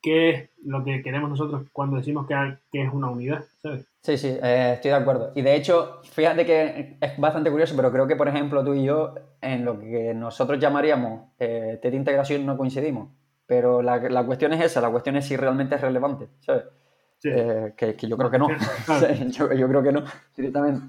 qué 0.01 0.29
es 0.29 0.49
lo 0.63 0.83
que 0.85 1.01
queremos 1.01 1.29
nosotros 1.29 1.63
cuando 1.73 1.97
decimos 1.97 2.27
que, 2.27 2.35
que 2.71 2.83
es 2.83 2.93
una 2.93 3.09
unidad, 3.09 3.43
¿sabes? 3.61 3.85
Sí, 4.07 4.17
sí, 4.17 4.39
eh, 4.41 4.71
estoy 4.75 4.91
de 4.91 4.95
acuerdo. 4.95 5.33
Y 5.35 5.41
de 5.41 5.53
hecho, 5.53 5.99
fíjate 6.01 6.45
que 6.45 6.95
es 7.01 7.17
bastante 7.17 7.51
curioso, 7.51 7.75
pero 7.75 7.91
creo 7.91 8.07
que, 8.07 8.15
por 8.15 8.29
ejemplo, 8.29 8.63
tú 8.63 8.73
y 8.73 8.85
yo, 8.85 9.15
en 9.41 9.65
lo 9.65 9.77
que 9.77 10.13
nosotros 10.13 10.59
llamaríamos 10.59 11.23
eh, 11.37 11.77
test 11.81 11.91
de 11.91 11.97
integración, 11.97 12.45
no 12.45 12.55
coincidimos. 12.55 13.09
Pero 13.45 13.81
la, 13.81 13.97
la, 13.97 14.25
cuestión 14.25 14.53
es 14.53 14.63
esa, 14.63 14.79
la 14.79 14.89
cuestión 14.89 15.17
es 15.17 15.25
si 15.25 15.35
realmente 15.35 15.75
es 15.75 15.81
relevante, 15.81 16.29
¿sabes? 16.39 16.63
Eh, 17.25 17.73
que, 17.75 17.97
que, 17.97 18.07
yo 18.07 18.17
creo 18.17 18.31
que 18.31 18.39
no. 18.39 18.47
yo, 19.27 19.51
yo, 19.51 19.67
creo 19.67 19.83
que 19.83 19.91
no, 19.91 20.05
directamente. 20.37 20.87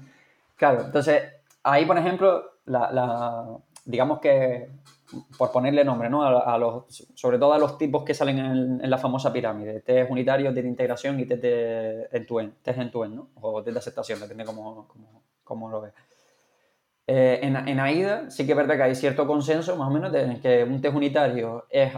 Claro, 0.55 0.85
entonces, 0.85 1.21
ahí, 1.63 1.83
por 1.83 1.97
ejemplo, 1.97 2.41
la, 2.67 3.57
digamos 3.83 4.21
que, 4.21 4.69
por 5.37 5.51
ponerle 5.51 5.83
nombre, 5.83 6.09
¿no? 6.09 6.85
Sobre 7.15 7.37
todo 7.37 7.53
a 7.53 7.59
los 7.59 7.77
tipos 7.77 8.03
que 8.03 8.13
salen 8.13 8.39
en, 8.39 8.89
la 8.89 8.97
famosa 8.97 9.33
pirámide, 9.33 9.81
test 9.81 10.09
unitario, 10.09 10.53
test 10.53 10.63
de 10.63 10.69
integración 10.69 11.19
y 11.19 11.25
test 11.25 11.41
de 11.41 12.09
end-to-end, 12.11 12.53
test 12.61 12.79
end-to-end, 12.79 13.15
¿no? 13.15 13.29
O 13.41 13.63
test 13.63 13.73
de 13.73 13.79
aceptación, 13.79 14.19
depende 14.19 14.45
cómo, 14.45 14.87
cómo, 15.43 15.69
lo 15.69 15.81
ves. 15.81 15.93
Eh, 17.07 17.39
en, 17.41 17.55
en, 17.55 17.79
AIDA 17.79 18.29
sí 18.29 18.45
que 18.45 18.51
es 18.51 18.57
verdad 18.57 18.75
que 18.75 18.83
hay 18.83 18.95
cierto 18.95 19.25
consenso, 19.25 19.75
más 19.75 19.87
o 19.87 19.91
menos, 19.91 20.11
de 20.11 20.39
que 20.41 20.63
un 20.63 20.79
test 20.79 20.95
unitario 20.95 21.65
es, 21.69 21.91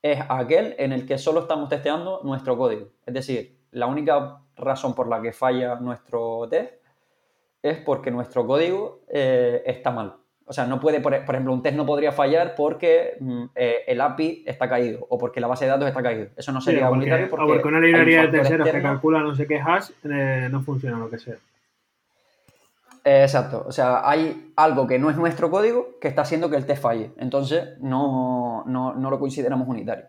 es 0.00 0.18
aquel 0.28 0.74
en 0.78 0.92
el 0.92 1.06
que 1.06 1.18
solo 1.18 1.40
estamos 1.40 1.68
testeando 1.68 2.20
nuestro 2.24 2.56
código. 2.56 2.88
Es 3.04 3.12
decir, 3.12 3.58
la 3.72 3.86
única 3.86 4.40
razón 4.56 4.94
por 4.94 5.08
la 5.08 5.20
que 5.20 5.32
falla 5.32 5.76
nuestro 5.76 6.48
test 6.48 6.74
es 7.62 7.78
porque 7.78 8.10
nuestro 8.10 8.46
código 8.46 9.00
eh, 9.08 9.62
está 9.66 9.90
mal. 9.90 10.23
O 10.46 10.52
sea, 10.52 10.66
no 10.66 10.78
puede, 10.78 11.00
por, 11.00 11.14
ejemplo, 11.14 11.52
un 11.52 11.62
test 11.62 11.76
no 11.76 11.86
podría 11.86 12.12
fallar 12.12 12.54
porque 12.54 13.16
mm, 13.18 13.44
eh, 13.54 13.78
el 13.86 14.00
API 14.00 14.44
está 14.46 14.68
caído 14.68 15.06
o 15.08 15.16
porque 15.16 15.40
la 15.40 15.46
base 15.46 15.64
de 15.64 15.70
datos 15.70 15.88
está 15.88 16.02
caída. 16.02 16.28
Eso 16.36 16.52
no 16.52 16.60
sería 16.60 16.90
unitario 16.90 17.30
porque, 17.30 17.44
o 17.44 17.48
porque 17.48 17.68
una 17.68 17.80
librería 17.80 18.22
de 18.22 18.28
terceros 18.28 18.68
que 18.68 18.82
calcula 18.82 19.20
no 19.20 19.34
sé 19.34 19.46
qué 19.46 19.58
hash 19.58 19.90
eh, 20.04 20.48
no 20.50 20.62
funciona, 20.62 20.98
lo 20.98 21.08
que 21.08 21.18
sea. 21.18 21.36
Exacto. 23.04 23.64
O 23.66 23.72
sea, 23.72 24.08
hay 24.08 24.52
algo 24.56 24.86
que 24.86 24.98
no 24.98 25.10
es 25.10 25.16
nuestro 25.16 25.50
código 25.50 25.98
que 26.00 26.08
está 26.08 26.22
haciendo 26.22 26.50
que 26.50 26.56
el 26.56 26.66
test 26.66 26.82
falle. 26.82 27.12
Entonces, 27.18 27.78
no, 27.80 28.64
lo 28.66 29.18
consideramos 29.18 29.66
unitario. 29.68 30.06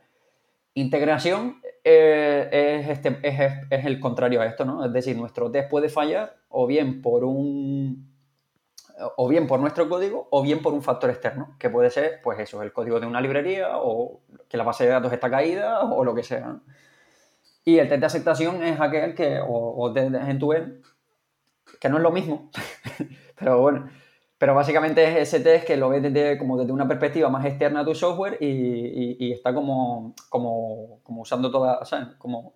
Integración 0.73 1.61
eh, 1.83 2.81
es, 2.81 2.89
este, 2.89 3.19
es, 3.21 3.85
el 3.85 3.99
contrario 3.99 4.41
a 4.41 4.45
esto, 4.45 4.65
¿no? 4.65 4.85
Es 4.85 4.91
decir, 4.91 5.15
nuestro 5.15 5.49
test 5.51 5.69
puede 5.69 5.87
fallar 5.87 6.35
o 6.49 6.67
bien 6.67 7.01
por 7.01 7.23
un 7.23 8.14
o 9.17 9.27
bien 9.27 9.47
por 9.47 9.59
nuestro 9.59 9.89
código 9.89 10.27
o 10.31 10.41
bien 10.41 10.61
por 10.61 10.73
un 10.73 10.81
factor 10.81 11.09
externo, 11.09 11.55
que 11.59 11.69
puede 11.69 11.89
ser, 11.89 12.21
pues 12.23 12.39
eso, 12.39 12.61
el 12.61 12.71
código 12.71 12.99
de 12.99 13.07
una 13.07 13.21
librería 13.21 13.77
o 13.77 14.21
que 14.47 14.57
la 14.57 14.63
base 14.63 14.85
de 14.85 14.91
datos 14.91 15.11
está 15.11 15.29
caída 15.29 15.81
o 15.81 16.03
lo 16.03 16.15
que 16.15 16.23
sea. 16.23 16.59
Y 17.63 17.79
el 17.79 17.89
test 17.89 17.99
de 17.99 18.05
aceptación 18.05 18.63
es 18.63 18.79
aquel 18.79 19.15
que, 19.15 19.39
o, 19.39 19.83
o 19.83 19.91
test 19.91 20.13
en 20.13 20.39
tu 20.39 20.53
que 21.79 21.89
no 21.89 21.97
es 21.97 22.03
lo 22.03 22.11
mismo, 22.11 22.51
pero 23.39 23.59
bueno, 23.59 23.89
pero 24.37 24.53
básicamente 24.53 25.03
es 25.03 25.27
ese 25.27 25.39
test 25.39 25.65
que 25.65 25.75
lo 25.75 25.89
ves 25.89 26.03
desde, 26.03 26.37
como 26.37 26.57
desde 26.57 26.71
una 26.71 26.87
perspectiva 26.87 27.29
más 27.29 27.45
externa 27.45 27.81
a 27.81 27.85
tu 27.85 27.95
software 27.95 28.37
y, 28.39 29.31
está 29.31 29.53
como, 29.53 30.13
como, 30.29 30.99
como 31.03 31.21
usando 31.21 31.49
todas. 31.49 31.89
Como 32.17 32.53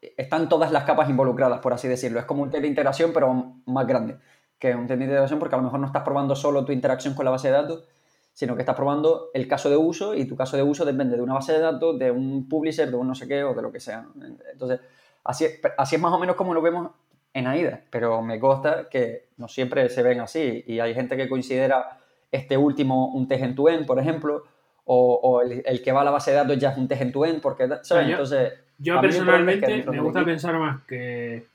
están 0.00 0.48
todas 0.48 0.72
las 0.72 0.84
capas 0.84 1.10
involucradas, 1.10 1.60
por 1.60 1.72
así 1.72 1.88
decirlo. 1.88 2.20
Es 2.20 2.26
como 2.26 2.42
un 2.42 2.50
test 2.50 2.62
de 2.62 2.68
integración, 2.68 3.12
pero 3.12 3.56
más 3.66 3.86
grande 3.86 4.18
que 4.60 4.74
un 4.74 4.86
test 4.86 4.98
de 4.98 5.04
integración, 5.06 5.38
porque 5.40 5.54
a 5.56 5.58
lo 5.58 5.64
mejor 5.64 5.80
no 5.80 5.86
estás 5.86 6.04
probando 6.04 6.36
solo 6.36 6.64
tu 6.64 6.70
interacción 6.70 7.14
con 7.14 7.24
la 7.24 7.30
base 7.32 7.48
de 7.48 7.54
datos, 7.54 7.84
sino 8.32 8.54
que 8.54 8.62
estás 8.62 8.76
probando 8.76 9.30
el 9.34 9.48
caso 9.48 9.70
de 9.70 9.76
uso 9.76 10.14
y 10.14 10.26
tu 10.26 10.36
caso 10.36 10.56
de 10.56 10.62
uso 10.62 10.84
depende 10.84 11.16
de 11.16 11.22
una 11.22 11.34
base 11.34 11.52
de 11.52 11.60
datos, 11.60 11.98
de 11.98 12.10
un 12.10 12.48
publisher, 12.48 12.88
de 12.88 12.96
un 12.96 13.08
no 13.08 13.14
sé 13.14 13.26
qué 13.26 13.42
o 13.42 13.54
de 13.54 13.62
lo 13.62 13.72
que 13.72 13.80
sea. 13.80 14.06
Entonces, 14.52 14.80
así, 15.24 15.46
así 15.76 15.96
es 15.96 16.00
más 16.00 16.12
o 16.12 16.18
menos 16.18 16.36
como 16.36 16.54
lo 16.54 16.62
vemos 16.62 16.90
en 17.32 17.46
AIDA, 17.46 17.82
pero 17.90 18.22
me 18.22 18.38
consta 18.38 18.88
que 18.88 19.30
no 19.38 19.48
siempre 19.48 19.88
se 19.88 20.02
ven 20.02 20.20
así 20.20 20.62
y 20.66 20.78
hay 20.80 20.94
gente 20.94 21.16
que 21.16 21.28
considera 21.28 21.98
este 22.30 22.56
último 22.56 23.12
un 23.12 23.26
test 23.26 23.42
en 23.42 23.54
tu 23.54 23.68
end, 23.68 23.86
por 23.86 23.98
ejemplo, 23.98 24.44
o, 24.84 25.40
el, 25.42 25.82
que 25.82 25.92
va 25.92 26.00
a 26.00 26.04
la 26.04 26.10
base 26.10 26.32
de 26.32 26.38
datos 26.38 26.58
ya 26.58 26.70
es 26.70 26.78
un 26.78 26.88
test 26.88 27.02
en 27.02 27.12
tu 27.12 27.24
end, 27.24 27.40
porque, 27.40 27.68
¿sabes? 27.82 28.06
Yo, 28.06 28.12
Entonces, 28.12 28.52
yo 28.78 29.00
personalmente 29.00 29.84
me 29.84 30.00
gusta 30.00 30.24
pensar 30.24 30.58
más 30.58 30.82
que 30.84 31.46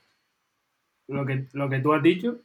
lo, 1.08 1.26
que 1.26 1.46
lo 1.52 1.68
que 1.68 1.80
tú 1.80 1.92
has 1.92 2.02
dicho, 2.02 2.38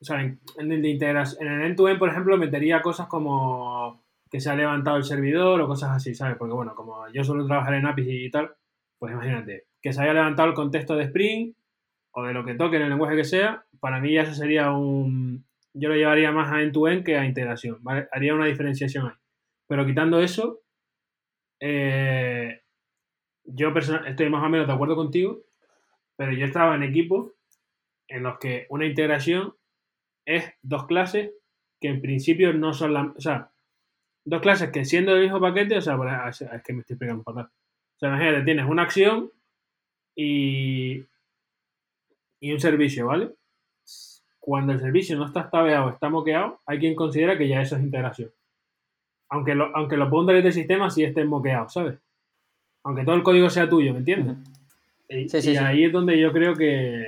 o 0.00 0.04
sea, 0.04 0.20
en, 0.20 0.40
en 0.58 0.72
el 0.72 0.84
end 0.84 1.76
to 1.76 1.88
end, 1.88 1.98
por 1.98 2.08
ejemplo, 2.08 2.36
metería 2.36 2.82
cosas 2.82 3.06
como 3.06 4.02
que 4.30 4.40
se 4.40 4.50
ha 4.50 4.56
levantado 4.56 4.96
el 4.96 5.04
servidor 5.04 5.60
o 5.60 5.68
cosas 5.68 5.90
así, 5.90 6.14
¿sabes? 6.14 6.36
Porque 6.36 6.54
bueno, 6.54 6.74
como 6.74 7.08
yo 7.12 7.24
suelo 7.24 7.46
trabajar 7.46 7.74
en 7.74 7.86
APIs 7.86 8.06
y 8.08 8.30
tal, 8.30 8.54
pues 8.98 9.12
imagínate, 9.12 9.64
que 9.80 9.92
se 9.92 10.02
haya 10.02 10.14
levantado 10.14 10.48
el 10.48 10.54
contexto 10.54 10.96
de 10.96 11.04
Spring, 11.04 11.52
o 12.18 12.24
de 12.24 12.32
lo 12.32 12.44
que 12.44 12.54
toque 12.54 12.76
en 12.76 12.82
el 12.82 12.88
lenguaje 12.88 13.14
que 13.14 13.24
sea, 13.24 13.66
para 13.78 14.00
mí 14.00 14.14
ya 14.14 14.22
eso 14.22 14.32
sería 14.32 14.72
un... 14.72 15.46
Yo 15.74 15.90
lo 15.90 15.96
llevaría 15.96 16.32
más 16.32 16.50
a 16.50 16.62
end-to-end 16.62 17.04
que 17.04 17.18
a 17.18 17.26
integración, 17.26 17.76
¿vale? 17.82 18.08
Haría 18.10 18.34
una 18.34 18.46
diferenciación 18.46 19.06
ahí. 19.06 19.16
Pero 19.68 19.84
quitando 19.84 20.20
eso, 20.20 20.62
eh, 21.60 22.62
yo 23.44 23.74
personalmente 23.74 24.12
estoy 24.12 24.30
más 24.30 24.42
o 24.42 24.48
menos 24.48 24.66
de 24.66 24.72
acuerdo 24.72 24.96
contigo, 24.96 25.42
pero 26.16 26.32
yo 26.32 26.46
estaba 26.46 26.74
en 26.74 26.84
equipos 26.84 27.32
en 28.08 28.22
los 28.22 28.38
que 28.38 28.66
una 28.70 28.86
integración 28.86 29.54
es 30.26 30.52
dos 30.60 30.86
clases 30.86 31.30
que 31.80 31.88
en 31.88 32.02
principio 32.02 32.52
no 32.52 32.74
son 32.74 32.92
la... 32.92 33.14
O 33.16 33.20
sea, 33.20 33.50
dos 34.24 34.42
clases 34.42 34.70
que 34.70 34.84
siendo 34.84 35.14
del 35.14 35.22
mismo 35.22 35.40
paquete, 35.40 35.78
o 35.78 35.80
sea, 35.80 35.96
es 36.28 36.62
que 36.62 36.72
me 36.74 36.80
estoy 36.80 36.94
explicando 36.94 37.22
fatal. 37.22 37.46
O 37.46 37.98
sea, 37.98 38.10
imagínate, 38.10 38.44
tienes 38.44 38.66
una 38.66 38.82
acción 38.82 39.30
y 40.14 41.04
y 42.40 42.52
un 42.52 42.60
servicio, 42.60 43.06
¿vale? 43.06 43.30
Cuando 44.38 44.72
el 44.72 44.80
servicio 44.80 45.16
no 45.16 45.26
está 45.26 45.40
estabeado, 45.40 45.90
está 45.90 46.08
moqueado, 46.08 46.60
hay 46.66 46.78
quien 46.78 46.94
considera 46.94 47.36
que 47.36 47.48
ya 47.48 47.60
eso 47.60 47.76
es 47.76 47.82
integración. 47.82 48.30
Aunque 49.28 49.54
lo, 49.54 49.74
aunque 49.76 49.96
lo 49.96 50.08
ponga 50.08 50.32
desde 50.32 50.48
el 50.48 50.54
sistema, 50.54 50.90
si 50.90 51.02
esté 51.02 51.24
moqueado, 51.24 51.68
¿sabes? 51.68 51.98
Aunque 52.84 53.04
todo 53.04 53.16
el 53.16 53.24
código 53.24 53.50
sea 53.50 53.68
tuyo, 53.68 53.92
¿me 53.92 53.98
entiendes? 54.00 54.36
Y, 55.08 55.56
ahí 55.56 55.84
es 55.84 55.92
donde 55.92 56.18
yo 56.20 56.32
creo 56.32 56.54
que, 56.54 57.04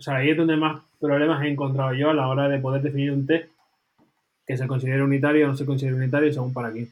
O 0.00 0.02
sea, 0.02 0.16
ahí 0.16 0.30
es 0.30 0.36
donde 0.36 0.56
más 0.56 0.80
problemas 0.98 1.44
he 1.44 1.48
encontrado 1.48 1.92
yo 1.92 2.08
a 2.08 2.14
la 2.14 2.26
hora 2.26 2.48
de 2.48 2.58
poder 2.58 2.80
definir 2.80 3.12
un 3.12 3.26
test 3.26 3.50
que 4.46 4.56
se 4.56 4.66
considere 4.66 5.02
unitario 5.02 5.44
o 5.44 5.48
no 5.48 5.54
se 5.54 5.66
considere 5.66 5.94
unitario 5.94 6.32
según 6.32 6.54
para 6.54 6.72
quién. 6.72 6.90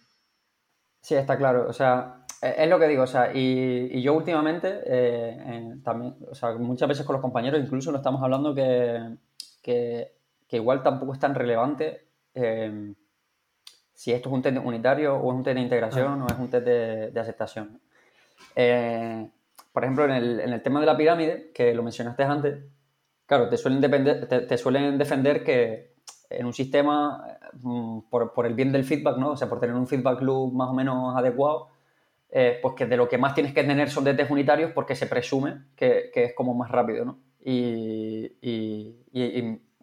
Sí, 1.01 1.15
está 1.15 1.39
claro. 1.39 1.67
O 1.71 1.73
sea, 1.73 2.27
eh, 2.43 2.55
es 2.59 2.69
lo 2.69 2.79
que 2.79 2.87
digo, 2.87 3.05
o 3.05 3.07
sea, 3.07 3.33
y, 3.35 4.03
yo 4.03 4.13
últimamente, 4.13 4.83
eh, 4.85 5.77
también, 5.83 6.17
o 6.31 6.35
sea, 6.35 6.53
muchas 6.57 6.87
veces 6.87 7.07
con 7.07 7.15
los 7.15 7.23
compañeros 7.23 7.59
incluso 7.63 7.91
lo 7.91 7.97
estamos 7.97 8.23
hablando 8.23 8.55
que, 8.55 9.17
que, 9.63 10.13
igual 10.51 10.83
tampoco 10.83 11.15
es 11.15 11.19
tan 11.19 11.35
relevante 11.35 12.03
eh, 12.35 12.93
si 13.95 14.13
esto 14.13 14.29
es 14.29 14.35
un 14.35 14.43
test 14.43 14.59
unitario 14.63 15.17
o 15.17 15.33
es 15.33 15.35
un 15.39 15.45
test 15.45 15.55
de 15.55 15.63
integración 15.63 16.21
o 16.21 16.27
es 16.27 16.39
un 16.39 16.51
test 16.51 16.67
de, 16.67 17.19
aceptación. 17.19 17.81
por 18.53 19.83
ejemplo, 19.83 20.05
en 20.05 20.11
el, 20.11 20.41
en 20.41 20.53
el, 20.53 20.63
tema 20.63 20.81
de 20.81 20.87
la 20.87 20.97
pirámide, 20.99 21.51
que 21.55 21.73
lo 21.73 21.83
mencionaste 21.83 22.23
antes, 22.23 22.59
claro, 23.29 23.49
te 23.49 23.59
suelen, 23.59 23.81
depender, 23.81 24.27
te, 24.27 24.59
suelen 24.59 24.97
defender 24.99 25.45
que 25.45 25.93
en 26.31 26.47
un 26.47 26.55
sistema, 26.55 27.39
mm, 27.61 28.01
por, 28.11 28.33
por 28.33 28.47
el 28.47 28.55
bien 28.55 28.73
del 28.73 28.85
feedback, 28.85 29.19
¿no? 29.19 29.33
O 29.33 29.37
sea, 29.37 29.49
por 29.49 29.61
tener 29.61 29.77
un 29.77 29.87
feedback 29.87 30.23
loop 30.23 30.53
más 30.53 30.71
o 30.71 30.73
menos 30.73 31.15
adecuado, 31.15 31.69
eh, 32.31 32.59
pues 32.63 32.75
que 32.75 32.87
de 32.87 32.97
lo 32.97 33.09
que 33.09 33.19
más 33.19 33.35
tienes 33.35 33.53
que 33.53 33.65
tener 33.65 33.91
son 33.91 34.05
de 34.05 34.15
test 34.15 34.31
unitarios 34.31 34.73
porque 34.73 34.95
se 34.95 35.07
presume 35.07 35.67
que, 35.77 36.11
es 36.15 36.35
como 36.35 36.55
más 36.55 36.71
rápido, 36.71 37.05
¿no? 37.05 37.19
Y, 37.45 38.33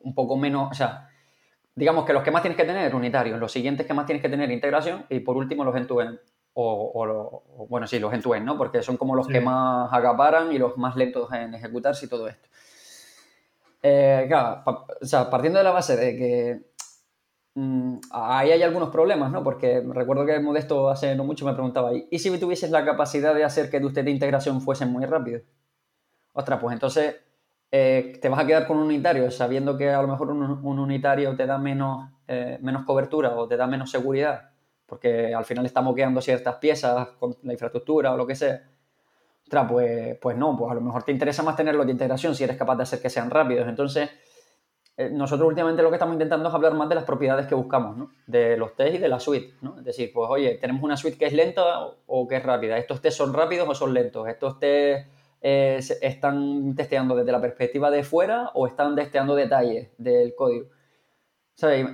un 0.02 0.14
poco 0.14 0.38
menos, 0.38 0.70
o 0.72 0.74
sea, 0.74 1.10
digamos 1.74 2.06
que 2.06 2.14
los 2.14 2.24
que 2.24 2.30
más 2.32 2.42
tienes 2.42 2.58
que 2.58 2.66
tener 2.66 2.94
unitarios, 2.94 3.40
los 3.40 3.52
siguientes 3.52 3.88
que 3.88 3.94
más 3.94 4.06
tienes 4.06 4.22
que 4.22 4.30
tener 4.30 4.52
integración 4.52 5.06
y 5.10 5.20
por 5.20 5.38
último 5.38 5.64
los 5.64 5.76
end-to-end. 5.76 6.20
O, 6.54 7.68
bueno, 7.70 7.86
sí, 7.86 8.00
los 8.00 8.14
end-to-end, 8.14 8.46
¿no? 8.46 8.58
Porque 8.58 8.82
son 8.82 8.98
como 8.98 9.16
los 9.16 9.28
que 9.28 9.42
más 9.42 9.92
acaparan 9.92 10.52
y 10.52 10.58
los 10.58 10.78
más 10.78 10.96
lentos 10.96 11.32
en 11.34 11.54
ejecutarse 11.54 12.06
y 12.06 12.10
todo 12.10 12.28
esto. 12.28 12.48
Eh, 13.88 14.26
claro, 14.28 14.64
o 15.02 15.06
sea, 15.06 15.30
partiendo 15.30 15.60
de 15.60 15.64
la 15.64 15.72
base 15.72 15.96
de 15.96 16.18
que 16.18 16.76
Mm, 17.58 18.00
ahí 18.12 18.52
hay 18.52 18.62
algunos 18.64 18.90
problemas, 18.90 19.32
¿no? 19.32 19.42
Porque 19.42 19.82
recuerdo 19.82 20.26
que 20.26 20.40
Modesto 20.40 20.90
hace 20.90 21.16
no 21.16 21.24
mucho 21.24 21.46
me 21.46 21.54
preguntaba, 21.54 21.92
¿y 21.94 22.20
si 22.20 22.38
tuvieses 22.38 22.70
la 22.70 22.84
capacidad 22.84 23.34
de 23.34 23.46
hacer 23.46 23.70
que 23.70 23.78
usted 23.78 24.04
de 24.04 24.12
integración 24.12 24.62
fuesen 24.62 24.90
muy 24.92 25.06
rápido? 25.06 25.42
Ostras, 26.34 26.60
pues 26.62 26.74
entonces 26.74 27.16
eh, 27.72 28.20
te 28.22 28.30
vas 28.30 28.40
a 28.42 28.48
quedar 28.48 28.68
con 28.68 28.78
un 28.78 28.86
unitario 28.86 29.32
sabiendo 29.32 29.78
que 29.78 29.90
a 29.92 30.02
lo 30.02 30.08
mejor 30.10 30.32
un, 30.32 30.80
unitario 30.80 31.36
te 31.36 31.46
da 31.48 31.58
menos, 31.58 32.10
eh, 32.28 32.60
menos 32.62 32.86
cobertura 32.86 33.36
o 33.36 33.48
te 33.48 33.58
da 33.58 33.68
menos 33.68 33.92
seguridad, 33.92 34.52
porque 34.86 35.34
al 35.34 35.46
final 35.46 35.66
está 35.66 35.82
moqueando 35.82 36.22
ciertas 36.22 36.58
piezas 36.58 37.10
con 37.20 37.38
la 37.44 37.54
infraestructura 37.54 38.14
o 38.14 38.18
lo 38.18 38.28
que 38.28 38.36
sea. 38.36 38.64
Ostras, 39.46 39.68
pues, 39.70 40.18
pues 40.20 40.36
no, 40.36 40.58
pues 40.58 40.72
a 40.72 40.76
lo 40.76 40.82
mejor 40.82 41.04
te 41.04 41.12
interesa 41.12 41.44
más 41.44 41.56
tenerlo 41.56 41.86
de 41.86 41.92
integración 41.92 42.34
si 42.34 42.44
eres 42.44 42.58
capaz 42.58 42.78
de 42.78 42.84
hacer 42.84 43.00
que 43.00 43.12
sean 43.12 43.30
rápidos. 43.30 43.68
Entonces, 43.68 44.10
eh, 44.98 45.10
nosotros 45.12 45.48
últimamente 45.48 45.84
lo 45.84 45.90
que 45.90 45.98
estamos 45.98 46.14
intentando 46.14 46.50
es 46.50 46.56
hablar 46.56 46.74
más 46.74 46.90
de 46.90 46.96
las 46.96 47.04
propiedades 47.04 47.46
que 47.46 47.54
buscamos, 47.54 47.96
¿no? 47.96 48.10
De 48.26 48.58
los 48.58 48.76
test 48.76 48.96
y 48.96 48.98
de 48.98 49.08
la 49.08 49.20
suite, 49.20 49.54
¿no? 49.62 49.78
Es 49.78 49.84
decir, 49.84 50.10
pues 50.12 50.28
oye, 50.32 50.56
tenemos 50.56 50.82
una 50.82 50.98
suite 50.98 51.18
que 51.18 51.26
es 51.26 51.34
lenta 51.34 51.64
o, 52.08 52.28
que 52.28 52.38
es 52.38 52.44
rápida. 52.44 52.78
¿Estos 52.80 53.02
test 53.02 53.18
son 53.18 53.34
rápidos 53.36 53.70
o 53.70 53.76
son 53.76 53.94
lentos? 53.94 54.28
¿Estos 54.28 54.58
test 54.58 55.08
eh, 55.42 55.80
están 56.02 56.74
testeando 56.76 57.16
desde 57.16 57.32
la 57.32 57.40
perspectiva 57.40 57.92
de 57.92 58.04
fuera 58.04 58.50
o 58.56 58.66
están 58.66 58.96
testeando 58.96 59.36
detalles 59.36 59.92
del 60.00 60.34
código? 60.34 60.70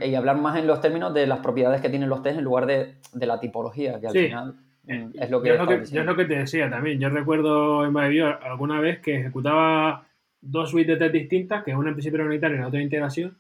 Y, 0.04 0.16
hablar 0.16 0.38
más 0.38 0.58
en 0.58 0.68
los 0.68 0.80
términos 0.80 1.14
de 1.14 1.28
las 1.28 1.40
propiedades 1.40 1.82
que 1.82 1.90
tienen 1.90 2.08
los 2.08 2.24
test 2.24 2.38
en 2.38 2.46
lugar 2.46 2.66
de, 2.66 2.96
la 3.14 3.42
tipología, 3.42 4.00
que 4.00 4.08
al 4.08 4.14
final 4.14 4.56
mm, 4.84 5.12
es 5.20 5.30
lo 5.30 5.42
que... 5.42 5.50
Yo 5.50 5.54
es 5.56 6.06
lo 6.06 6.16
que, 6.16 6.26
te 6.26 6.36
decía 6.36 6.70
también. 6.70 7.00
Yo 7.00 7.10
recuerdo 7.10 7.86
en 7.86 7.94
Bio 7.94 8.42
alguna 8.44 8.80
vez 8.80 9.00
que 9.00 9.18
ejecutaba 9.18 10.08
dos 10.42 10.72
suites 10.72 10.98
de 11.00 11.06
test 11.06 11.14
distintas, 11.14 11.64
que 11.64 11.76
una 11.76 11.90
en 11.90 11.96
principio 11.96 12.18
era 12.18 12.28
unitaria 12.28 12.58
y 12.58 12.60
la 12.60 12.68
otra 12.68 12.80
de 12.80 12.84
integración, 12.84 13.38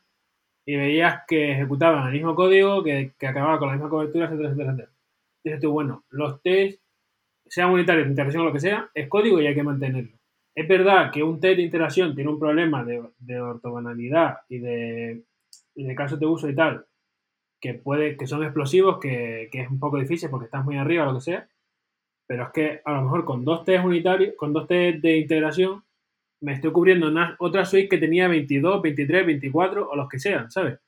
y 0.65 0.75
veías 0.75 1.23
que 1.27 1.53
ejecutaban 1.53 2.07
el 2.07 2.13
mismo 2.13 2.35
código, 2.35 2.83
que, 2.83 3.13
acababa 3.21 3.57
con 3.57 3.67
la 3.69 3.73
misma 3.73 3.89
cobertura, 3.89 4.25
etcétera, 4.25 4.49
etcétera, 4.49 4.71
etcétera. 4.71 4.91
Dices 5.43 5.59
tú, 5.59 5.71
bueno, 5.71 6.03
los 6.09 6.41
test, 6.41 6.81
sean 7.47 7.71
unitarios, 7.71 8.05
de 8.05 8.11
integración 8.11 8.43
o 8.43 8.45
lo 8.45 8.53
que 8.53 8.59
sea, 8.59 8.89
es 8.93 9.07
código 9.07 9.41
y 9.41 9.47
hay 9.47 9.55
que 9.55 9.63
mantenerlo. 9.63 10.17
Es 10.53 10.67
verdad 10.67 11.11
que 11.11 11.23
un 11.23 11.39
test 11.39 11.57
de 11.57 11.63
integración 11.63 12.13
tiene 12.13 12.29
un 12.29 12.39
problema 12.39 12.83
de, 12.83 13.41
ortogonalidad 13.41 14.39
y 14.49 14.59
de, 14.59 15.23
y 15.75 15.83
de 15.83 15.95
casos 15.95 16.19
de 16.19 16.25
uso 16.27 16.47
y 16.49 16.55
tal, 16.55 16.85
que, 17.61 17.75
puede, 17.75 18.17
que 18.17 18.27
son 18.27 18.43
explosivos, 18.43 18.99
que, 18.99 19.47
que, 19.51 19.61
es 19.61 19.69
un 19.69 19.79
poco 19.79 19.97
difícil 19.97 20.29
porque 20.29 20.45
estás 20.45 20.65
muy 20.65 20.77
arriba 20.77 21.05
lo 21.05 21.13
que 21.13 21.21
sea. 21.21 21.47
Pero 22.27 22.45
es 22.45 22.49
que 22.49 22.81
a 22.83 22.93
lo 22.93 23.03
mejor 23.03 23.23
con 23.23 23.45
dos 23.45 23.63
test 23.63 23.85
unitarios, 23.85 24.35
con 24.35 24.51
dos 24.51 24.67
test 24.67 24.99
de 24.99 25.17
integración, 25.17 25.83
me 26.41 26.53
estoy 26.53 26.71
cubriendo 26.71 27.07
una, 27.07 27.35
otra 27.39 27.65
suite 27.65 27.87
que 27.87 27.97
tenía 27.99 28.27
22, 28.27 28.81
23, 28.81 29.25
24 29.27 29.89
o 29.89 29.95
los 29.95 30.09
que 30.09 30.19
sean, 30.19 30.49
¿sabes? 30.49 30.79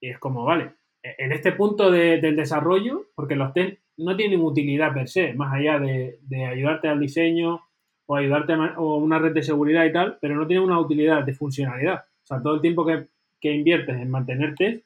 Y 0.00 0.10
es 0.10 0.18
como, 0.18 0.44
vale, 0.44 0.72
e, 1.02 1.14
en 1.18 1.32
este 1.32 1.52
punto 1.52 1.90
de, 1.90 2.20
del 2.20 2.36
desarrollo, 2.36 3.06
porque 3.14 3.36
los 3.36 3.52
test 3.52 3.78
no 3.96 4.16
tienen 4.16 4.40
utilidad 4.40 4.92
per 4.92 5.08
se, 5.08 5.34
más 5.34 5.54
allá 5.54 5.78
de, 5.78 6.18
de 6.22 6.46
ayudarte 6.46 6.88
al 6.88 7.00
diseño 7.00 7.62
o 8.06 8.16
ayudarte 8.16 8.52
a 8.54 8.74
o 8.78 8.96
una 8.96 9.18
red 9.18 9.32
de 9.32 9.42
seguridad 9.42 9.84
y 9.84 9.92
tal, 9.92 10.18
pero 10.20 10.34
no 10.34 10.46
tienen 10.46 10.64
una 10.64 10.80
utilidad 10.80 11.22
de 11.22 11.34
funcionalidad. 11.34 12.04
O 12.24 12.26
sea, 12.26 12.42
todo 12.42 12.56
el 12.56 12.60
tiempo 12.60 12.84
que, 12.84 13.06
que 13.40 13.52
inviertes 13.52 13.96
en 13.96 14.10
mantenerte 14.10 14.85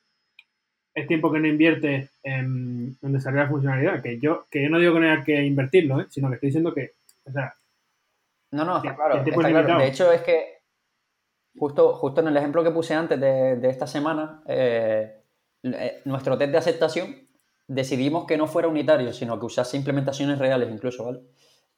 es 0.94 1.06
tiempo 1.06 1.32
que 1.32 1.40
no 1.40 1.46
inviertes 1.46 2.10
en, 2.22 2.98
en, 3.00 3.12
desarrollar 3.12 3.48
funcionalidad. 3.48 4.02
Que 4.02 4.18
yo, 4.18 4.46
que 4.50 4.62
yo 4.62 4.68
no 4.68 4.78
digo 4.78 4.94
que 4.94 5.00
no 5.00 5.10
haya 5.10 5.24
que 5.24 5.42
invertirlo, 5.42 6.00
¿eh? 6.00 6.06
sino 6.10 6.28
que 6.28 6.34
estoy 6.34 6.48
diciendo 6.48 6.74
que, 6.74 6.94
o 7.24 7.32
sea, 7.32 7.54
no, 8.52 8.64
no, 8.64 8.78
está 8.78 8.96
claro. 8.96 9.24
Está 9.24 9.48
claro. 9.48 9.78
De 9.78 9.86
hecho, 9.86 10.10
es 10.12 10.22
que 10.22 10.62
justo, 11.56 11.94
justo 11.94 12.20
en 12.20 12.28
el 12.28 12.36
ejemplo 12.36 12.64
que 12.64 12.70
puse 12.70 12.94
antes 12.94 13.20
de, 13.20 13.56
de 13.56 13.68
esta 13.68 13.86
semana, 13.86 14.42
eh, 14.46 15.22
eh, 15.62 16.00
nuestro 16.04 16.36
test 16.36 16.52
de 16.52 16.58
aceptación 16.58 17.28
decidimos 17.68 18.26
que 18.26 18.36
no 18.36 18.48
fuera 18.48 18.66
unitario, 18.66 19.12
sino 19.12 19.38
que 19.38 19.46
usase 19.46 19.76
implementaciones 19.76 20.38
reales 20.38 20.68
incluso, 20.70 21.04
¿vale? 21.04 21.20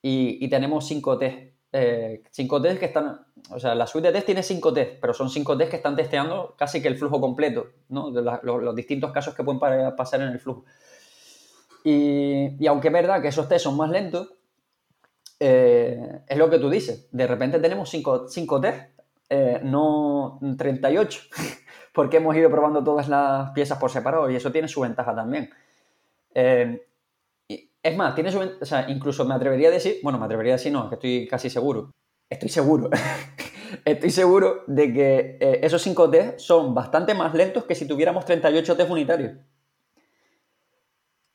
Y, 0.01 0.45
y 0.45 0.49
tenemos 0.49 0.87
cinco 0.87 1.19
test. 1.19 1.52
Eh, 1.73 2.23
cinco 2.31 2.61
test 2.61 2.79
que 2.79 2.87
están, 2.87 3.27
o 3.51 3.59
sea, 3.59 3.75
la 3.75 3.87
suite 3.87 4.09
de 4.09 4.13
test 4.13 4.27
tiene 4.27 4.43
cinco 4.43 4.73
test, 4.73 5.01
pero 5.01 5.15
son 5.15 5.31
cinco 5.31 5.57
test 5.57 5.71
que 5.71 5.77
están 5.77 5.97
testeando 5.97 6.55
casi 6.59 6.83
que 6.83 6.89
el 6.89 6.97
flujo 6.97 7.21
completo, 7.21 7.67
¿no? 7.89 8.11
Los, 8.11 8.77
distintos 8.77 9.11
casos 9.11 9.35
que 9.35 9.43
pueden 9.43 9.61
pasar 9.97 10.21
en 10.21 10.29
el 10.29 10.39
flujo. 10.39 10.65
Y, 11.85 12.63
y 12.63 12.67
aunque 12.67 12.89
es 12.89 12.95
verdad 12.95 13.23
que 13.23 13.29
esos 13.29 13.49
test 13.49 13.65
son 13.65 13.77
más 13.77 13.91
lentos, 13.91 14.35
eh, 15.45 16.21
es 16.29 16.39
lo 16.39 16.49
que 16.49 16.61
tú 16.61 16.71
dices. 16.71 17.09
De 17.11 17.27
repente 17.27 17.59
tenemos 17.59 17.91
5 17.91 18.29
test, 18.61 19.01
eh, 19.29 19.59
no 19.65 20.39
38, 20.57 21.21
porque 21.93 22.19
hemos 22.19 22.37
ido 22.37 22.49
probando 22.49 22.85
todas 22.85 23.09
las 23.09 23.51
piezas 23.51 23.77
por 23.79 23.91
separado 23.91 24.31
y 24.31 24.37
eso 24.37 24.53
tiene 24.53 24.69
su 24.69 24.83
ventaja 24.83 25.13
también. 25.13 25.51
Eh, 26.33 26.87
es 27.83 27.97
más, 27.97 28.15
tiene 28.15 28.31
su 28.31 28.39
o 28.39 28.65
sea, 28.65 28.89
incluso 28.89 29.25
me 29.25 29.35
atrevería 29.35 29.69
a 29.69 29.73
decir, 29.73 29.99
bueno, 30.03 30.19
me 30.19 30.27
atrevería 30.27 30.55
a 30.55 30.57
decir 30.57 30.73
no, 30.73 30.89
que 30.89 30.95
estoy 30.95 31.27
casi 31.29 31.51
seguro. 31.51 31.93
Estoy 32.31 32.49
seguro. 32.49 32.91
estoy 33.85 34.11
seguro 34.11 34.65
de 34.67 34.93
que 34.93 35.39
eh, 35.41 35.61
esos 35.63 35.83
5 35.83 36.11
test 36.11 36.39
son 36.39 36.75
bastante 36.75 37.15
más 37.15 37.35
lentos 37.35 37.65
que 37.65 37.75
si 37.75 37.87
tuviéramos 37.87 38.25
38 38.25 38.77
test 38.77 38.91
unitarios. 38.91 39.33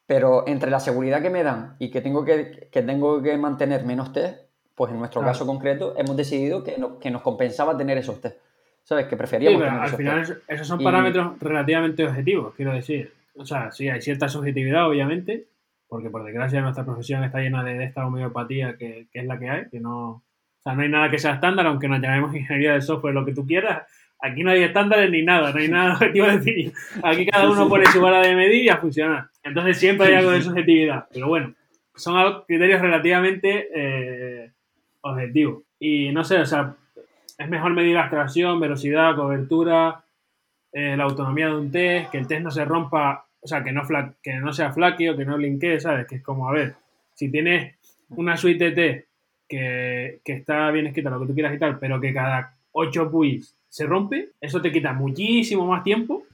Pero 0.05 0.47
entre 0.47 0.71
la 0.71 0.79
seguridad 0.79 1.21
que 1.21 1.29
me 1.29 1.43
dan 1.43 1.75
y 1.79 1.91
que 1.91 1.99
tengo 1.99 2.23
que, 2.23 2.69
que 2.71 2.81
tengo 2.81 3.21
que 3.21 3.38
mantener 3.38 3.83
menos 3.83 4.13
test, 4.13 4.47
pues 4.73 4.91
en 4.91 4.99
nuestro 4.99 5.19
claro. 5.21 5.33
caso 5.33 5.45
concreto 5.45 5.95
hemos 5.97 6.15
decidido 6.15 6.63
que, 6.63 6.77
no, 6.77 6.97
que, 6.97 7.12
nos 7.12 7.23
compensaba 7.23 7.77
tener 7.77 7.97
esos 7.97 8.21
test. 8.21 8.38
¿Sabes? 8.83 9.07
Que 9.07 9.17
preferíamos. 9.17 9.62
Sí, 9.62 9.67
pero 9.67 9.81
al 9.81 9.89
final 9.89 10.25
test. 10.25 10.41
esos 10.47 10.65
son 10.65 10.81
parámetros 10.81 11.38
relativamente 11.41 12.05
objetivos, 12.05 12.55
quiero 12.55 12.71
decir. 12.71 13.13
O 13.36 13.45
sea, 13.45 13.69
sí, 13.71 13.89
hay 13.89 14.01
cierta 14.01 14.29
subjetividad, 14.29 14.88
obviamente, 14.88 15.47
porque 15.88 16.10
por 16.10 16.23
desgracia 16.23 16.62
nuestra 16.62 16.86
profesión 16.86 17.23
está 17.23 17.39
llena 17.39 17.63
de, 17.63 17.78
de 17.78 17.86
esta 17.86 18.06
homeopatía 18.06 18.78
que, 18.78 19.08
que, 19.12 19.19
es 19.19 19.26
la 19.26 19.39
que 19.39 19.50
hay, 19.50 19.69
que 19.69 19.80
no. 19.80 20.10
O 20.10 20.23
sea, 20.63 20.73
no 20.73 20.82
hay 20.82 20.89
nada 20.89 21.10
que 21.10 21.19
sea 21.19 21.36
estándar, 21.36 21.65
aunque 21.67 21.88
nos 21.88 22.02
llamemos 22.02 22.36
ingeniería 22.36 22.73
de 22.73 22.82
software, 22.82 23.13
lo 23.13 23.26
que 23.26 23.34
tú 23.34 23.45
quieras. 23.45 23.84
Aquí 24.19 24.43
no 24.43 24.52
hay 24.52 24.63
estándares 24.63 25.12
ni 25.12 25.21
nada, 25.21 25.52
no 25.52 25.60
hay 25.60 25.67
nada 25.69 25.93
objetivo 25.95 26.26
de 26.26 26.38
decir. 26.39 26.73
Aquí 27.04 27.26
cada 27.26 27.50
uno 27.50 27.69
pone 27.69 27.86
su 27.86 28.02
vara 28.02 28.21
de 28.21 28.36
medir 28.36 28.65
y 28.65 28.69
a 28.69 28.78
funcionar. 28.78 29.30
Entonces 29.43 29.78
siempre 29.78 30.08
hay 30.08 30.15
algo 30.15 30.32
de 30.32 30.41
subjetividad. 30.41 31.08
Pero 31.13 31.28
bueno, 31.28 31.54
son 31.95 32.43
criterios 32.47 32.82
relativamente 32.82 33.67
eh, 33.73 34.52
objetivos. 35.02 35.63
Y 35.80 36.12
no 36.12 36.23
sé, 36.23 36.39
o 36.39 36.45
sea, 36.45 36.76
es 37.38 37.50
mejor 37.50 37.73
medir 37.73 37.93
la 37.93 38.02
abstracción, 38.02 38.60
velocidad, 38.60 39.15
cobertura, 39.15 40.04
eh, 40.71 40.97
la 40.97 41.04
autonomía 41.04 41.47
de 41.47 41.56
un 41.56 41.71
test, 41.71 42.10
que 42.10 42.17
el 42.17 42.28
test 42.28 42.41
no 42.41 42.52
se 42.52 42.65
rompa, 42.65 43.26
o 43.47 43.49
sea, 43.49 43.63
que 43.63 43.71
no, 43.71 43.86
fla 43.86 44.13
que 44.21 44.33
no 44.33 44.51
sea 44.51 44.73
flaky 44.73 45.07
o 45.07 45.15
que 45.15 45.23
no 45.23 45.38
linkee, 45.38 45.79
¿sabes? 45.79 46.05
Que 46.05 46.15
es 46.17 46.21
como, 46.21 46.49
a 46.49 46.51
ver, 46.51 46.75
si 47.13 47.31
tienes 47.31 47.75
una 48.10 48.36
suite 48.36 48.71
test 48.71 49.07
que, 49.47 50.19
que 50.25 50.33
está 50.33 50.69
bien 50.71 50.88
escrita, 50.88 51.10
lo 51.10 51.21
que 51.21 51.27
tú 51.27 51.33
quieras 51.33 51.55
y 51.55 51.57
tal, 51.57 51.79
pero 51.79 52.01
que 52.01 52.13
cada 52.13 52.57
8 52.73 53.10
PUIs 53.10 53.55
se 53.69 53.86
rompe, 53.86 54.31
eso 54.41 54.62
te 54.62 54.69
quita 54.69 54.91
muchísimo 54.91 55.65
más 55.65 55.81
tiempo 55.81 56.25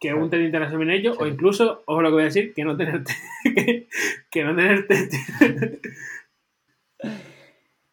que 0.00 0.12
un 0.12 0.28
de 0.28 0.42
interacción 0.42 0.82
en 0.82 0.90
ello, 0.90 1.12
sí. 1.12 1.18
o 1.20 1.26
incluso, 1.28 1.84
ojo 1.86 2.02
lo 2.02 2.08
que 2.08 2.14
voy 2.14 2.22
a 2.22 2.24
decir, 2.24 2.52
que 2.52 2.64
no 2.64 2.76
tenerte. 2.76 3.12
que, 3.44 3.86
que 4.28 4.42
no 4.44 4.56
tenerte. 4.56 5.08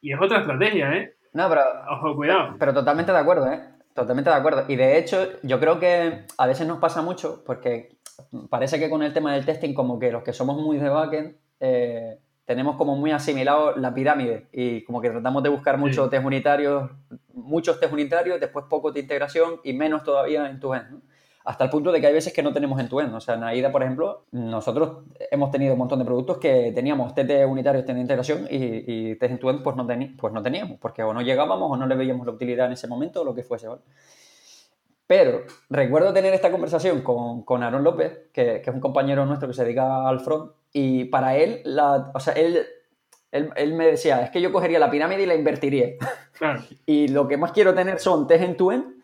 y 0.01 0.13
es 0.13 0.19
otra 0.19 0.39
estrategia, 0.39 0.95
¿eh? 0.95 1.13
No, 1.33 1.47
pero. 1.47 1.61
Ojo, 1.91 2.15
cuidado. 2.15 2.55
Pero 2.57 2.73
totalmente 2.73 3.11
de 3.11 3.19
acuerdo, 3.19 3.51
¿eh? 3.51 3.59
Totalmente 3.97 4.29
de 4.29 4.35
acuerdo. 4.35 4.63
Y 4.67 4.75
de 4.75 4.99
hecho, 4.99 5.27
yo 5.41 5.59
creo 5.59 5.79
que 5.79 6.25
a 6.37 6.45
veces 6.45 6.67
nos 6.67 6.77
pasa 6.77 7.01
mucho, 7.01 7.41
porque 7.43 7.97
parece 8.47 8.77
que 8.77 8.91
con 8.91 9.01
el 9.01 9.11
tema 9.11 9.33
del 9.33 9.43
testing, 9.43 9.73
como 9.73 9.97
que 9.97 10.11
los 10.11 10.21
que 10.21 10.33
somos 10.33 10.61
muy 10.61 10.77
de 10.77 10.87
backend, 10.87 11.35
eh, 11.59 12.19
tenemos 12.45 12.75
como 12.75 12.95
muy 12.95 13.09
asimilado 13.09 13.75
la 13.75 13.95
pirámide 13.95 14.49
y 14.51 14.83
como 14.83 15.01
que 15.01 15.09
tratamos 15.09 15.41
de 15.41 15.49
buscar 15.49 15.79
muchos 15.79 16.05
sí. 16.05 16.11
test 16.11 16.23
unitarios, 16.23 16.91
muchos 17.33 17.79
test 17.79 17.91
unitarios, 17.91 18.39
después 18.39 18.65
poco 18.69 18.91
de 18.91 18.99
integración 18.99 19.61
y 19.63 19.73
menos 19.73 20.03
todavía 20.03 20.47
en 20.47 20.59
tu 20.59 20.75
end, 20.75 20.91
¿no? 20.91 21.01
Hasta 21.47 21.63
el 21.63 21.69
punto 21.69 21.93
de 21.93 22.01
que 22.01 22.07
hay 22.07 22.13
veces 22.13 22.33
que 22.33 22.43
no 22.43 22.51
tenemos 22.51 22.77
en 22.77 22.89
tu 22.89 22.99
end. 22.99 23.15
O 23.15 23.21
sea, 23.21 23.35
en 23.35 23.43
AIDA, 23.45 23.71
por 23.71 23.81
ejemplo, 23.81 24.25
nosotros 24.31 25.05
hemos 25.31 25.49
tenido 25.49 25.73
un 25.73 25.79
montón 25.79 25.97
de 25.97 26.03
productos 26.03 26.39
que 26.39 26.73
teníamos 26.75 27.15
test 27.15 27.31
unitarios, 27.47 27.85
test 27.85 27.95
de 27.95 28.01
integración 28.01 28.47
y, 28.49 29.11
y 29.11 29.15
test 29.15 29.31
en 29.31 29.39
tu 29.39 29.49
end 29.49 29.63
pues 29.63 29.77
no, 29.77 29.87
pues 30.17 30.33
no 30.33 30.43
teníamos, 30.43 30.77
porque 30.77 31.03
o 31.03 31.13
no 31.13 31.21
llegábamos 31.21 31.71
o 31.71 31.77
no 31.77 31.87
le 31.87 31.95
veíamos 31.95 32.25
la 32.25 32.33
utilidad 32.33 32.65
en 32.65 32.73
ese 32.73 32.89
momento 32.89 33.21
o 33.21 33.23
lo 33.23 33.33
que 33.33 33.43
fuese, 33.43 33.69
¿vale? 33.69 33.81
Pero 35.07 35.43
recuerdo 35.69 36.11
tener 36.11 36.33
esta 36.33 36.51
conversación 36.51 37.01
con, 37.01 37.43
con 37.43 37.63
Aaron 37.63 37.81
López, 37.81 38.27
que, 38.33 38.61
que, 38.61 38.69
es 38.69 38.75
un 38.75 38.81
compañero 38.81 39.25
nuestro 39.25 39.47
que 39.47 39.53
se 39.53 39.63
dedica 39.63 40.05
al 40.05 40.19
front, 40.19 40.51
y 40.73 41.05
para 41.05 41.37
él, 41.37 41.61
la, 41.63 42.11
o 42.13 42.19
sea, 42.19 42.33
él, 42.33 42.65
él, 43.31 43.51
él, 43.55 43.73
me 43.73 43.85
decía, 43.85 44.21
es 44.21 44.31
que 44.31 44.41
yo 44.41 44.51
cogería 44.51 44.79
la 44.79 44.91
pirámide 44.91 45.23
y 45.23 45.27
la 45.27 45.35
invertiría. 45.35 45.91
Claro. 46.33 46.61
y 46.85 47.07
lo 47.07 47.25
que 47.25 47.37
más 47.37 47.53
quiero 47.53 47.73
tener 47.73 47.99
son 47.99 48.27
test 48.27 48.43
en 48.43 48.57
tu 48.57 48.69
end 48.69 48.96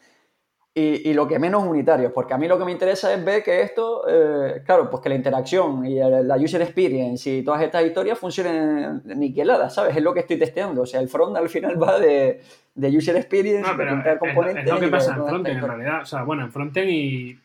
y, 0.76 1.10
y, 1.10 1.14
lo 1.14 1.28
que 1.28 1.38
menos 1.38 1.64
unitarios, 1.64 2.12
porque 2.12 2.34
a 2.34 2.38
mí 2.38 2.48
lo 2.48 2.58
que 2.58 2.66
me 2.66 2.72
interesa 2.72 3.14
es 3.14 3.24
ver 3.24 3.44
que 3.44 3.62
esto, 3.62 4.06
eh, 4.10 4.64
claro, 4.66 4.90
pues 4.90 5.04
que 5.04 5.10
la 5.10 5.16
interacción 5.16 5.86
y 5.86 6.00
el, 6.00 6.28
la 6.28 6.36
user 6.38 6.64
experience 6.64 7.30
y 7.30 7.44
todas 7.44 7.62
estas 7.62 7.86
historias 7.86 8.18
funcionen 8.18 9.04
niqueladas, 9.06 9.76
¿sabes? 9.76 9.96
Es 9.96 10.02
lo 10.02 10.16
que 10.16 10.22
estoy 10.22 10.40
testeando, 10.40 10.82
o 10.82 10.86
sea, 10.88 11.00
el 11.00 11.10
front 11.10 11.38
al 11.38 11.48
final 11.48 11.82
va 11.82 12.00
de, 12.00 12.42
de 12.74 12.98
user 12.98 13.16
experience, 13.18 13.70
no, 13.70 13.78
pero 13.78 13.98
de 13.98 14.18
componentes. 14.18 14.64
Es, 14.64 14.70
es, 14.70 14.74
lo 14.74 14.80
que 14.80 14.88
pasa 14.88 15.16
en 15.16 15.28
frontend, 15.28 15.58
en 15.58 15.64
realidad, 15.64 16.02
o 16.02 16.06
sea, 16.06 16.24
bueno, 16.24 16.44
en 16.44 16.52
frontend 16.52 16.90
y 16.90 17.40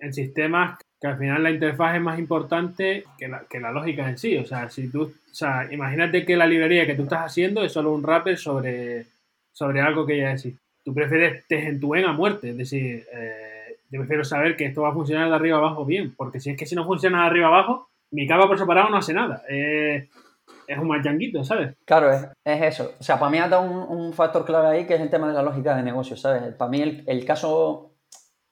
en 0.00 0.12
sistemas 0.12 0.76
que 1.00 1.06
al 1.06 1.16
final 1.16 1.44
la 1.44 1.52
interfaz 1.52 1.94
es 1.94 2.02
más 2.02 2.18
importante 2.18 3.04
que 3.16 3.28
la, 3.28 3.44
que 3.48 3.60
la 3.60 3.70
lógica 3.70 4.08
en 4.08 4.18
sí, 4.18 4.36
o 4.36 4.46
sea, 4.46 4.68
si 4.68 4.90
tú, 4.90 5.02
o 5.02 5.34
sea, 5.34 5.68
imagínate 5.70 6.24
que 6.24 6.36
la 6.36 6.46
librería 6.46 6.86
que 6.86 6.96
tú 6.96 7.04
estás 7.04 7.26
haciendo 7.26 7.62
es 7.62 7.70
solo 7.70 7.92
un 7.92 8.02
wrapper 8.02 8.36
sobre, 8.36 9.06
sobre 9.52 9.80
algo 9.80 10.04
que 10.04 10.18
ya 10.18 10.32
existe 10.32 10.63
tú 10.84 10.94
prefieres 10.94 11.46
te 11.48 11.68
entuen 11.68 12.04
a 12.04 12.12
muerte. 12.12 12.50
Es 12.50 12.56
decir, 12.56 13.06
eh, 13.12 13.78
yo 13.90 14.00
prefiero 14.00 14.24
saber 14.24 14.56
que 14.56 14.66
esto 14.66 14.82
va 14.82 14.90
a 14.90 14.94
funcionar 14.94 15.28
de 15.28 15.34
arriba 15.34 15.58
abajo 15.58 15.84
bien, 15.84 16.14
porque 16.16 16.40
si 16.40 16.50
es 16.50 16.56
que 16.56 16.66
si 16.66 16.74
no 16.74 16.84
funciona 16.84 17.22
de 17.22 17.26
arriba 17.26 17.48
abajo, 17.48 17.88
mi 18.10 18.26
capa 18.26 18.46
por 18.46 18.58
separado 18.58 18.90
no 18.90 18.98
hace 18.98 19.12
nada. 19.12 19.42
Es 19.48 20.78
un 20.78 20.88
machanguito, 20.88 21.44
¿sabes? 21.44 21.74
Claro, 21.84 22.10
es, 22.12 22.26
es, 22.44 22.62
eso. 22.62 22.92
O 22.98 23.02
sea, 23.02 23.18
para 23.18 23.30
mí 23.30 23.38
ha 23.38 23.48
dado 23.48 23.62
un, 23.62 23.98
un, 23.98 24.12
factor 24.12 24.44
clave 24.44 24.68
ahí 24.68 24.86
que 24.86 24.94
es 24.94 25.00
el 25.00 25.10
tema 25.10 25.28
de 25.28 25.34
la 25.34 25.42
lógica 25.42 25.76
de 25.76 25.82
negocio, 25.82 26.16
¿sabes? 26.16 26.54
Para 26.54 26.70
mí 26.70 26.80
el, 26.80 27.04
el 27.06 27.24
caso 27.24 27.93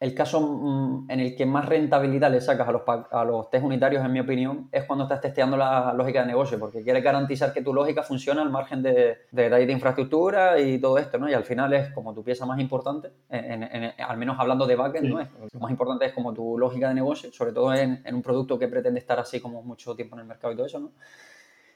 el 0.02 0.14
caso 0.16 0.40
mm, 0.40 1.10
en 1.12 1.20
el 1.20 1.36
que 1.36 1.46
más 1.46 1.64
rentabilidad 1.64 2.28
le 2.28 2.40
sacas 2.40 2.66
a 2.66 2.72
los, 2.72 2.82
a 2.86 3.24
los 3.24 3.48
test 3.50 3.64
unitarios, 3.64 4.04
en 4.04 4.10
mi 4.10 4.18
opinión, 4.18 4.68
es 4.72 4.82
cuando 4.84 5.04
estás 5.04 5.20
testeando 5.20 5.56
la 5.56 5.92
lógica 5.92 6.22
de 6.22 6.26
negocio, 6.26 6.58
porque 6.58 6.82
quieres 6.82 7.04
garantizar 7.04 7.52
que 7.52 7.62
tu 7.62 7.72
lógica 7.72 8.02
funciona 8.02 8.42
al 8.42 8.50
margen 8.50 8.82
de, 8.82 9.18
de 9.30 9.42
detalle 9.44 9.64
de 9.64 9.72
infraestructura 9.72 10.58
y 10.58 10.80
todo 10.80 10.98
esto, 10.98 11.18
¿no? 11.18 11.30
Y 11.30 11.34
al 11.34 11.44
final 11.44 11.72
es 11.72 11.90
como 11.90 12.12
tu 12.12 12.24
pieza 12.24 12.44
más 12.44 12.58
importante, 12.58 13.12
en, 13.30 13.62
en, 13.62 13.62
en, 13.62 13.92
al 13.96 14.16
menos 14.16 14.40
hablando 14.40 14.66
de 14.66 14.74
backend. 14.74 15.08
¿no? 15.08 15.20
Es, 15.20 15.28
lo 15.52 15.60
más 15.60 15.70
importante 15.70 16.04
es 16.06 16.12
como 16.12 16.34
tu 16.34 16.58
lógica 16.58 16.88
de 16.88 16.94
negocio, 16.94 17.30
sobre 17.30 17.52
todo 17.52 17.72
en, 17.72 18.02
un 18.12 18.22
producto 18.22 18.58
que 18.58 18.66
pretende 18.66 18.98
estar 18.98 19.20
así 19.20 19.38
como 19.38 19.62
mucho 19.62 19.94
tiempo 19.94 20.16
en 20.16 20.22
el 20.22 20.26
mercado 20.26 20.52
y 20.52 20.56
todo 20.56 20.66
eso, 20.66 20.80
¿no? 20.80 20.90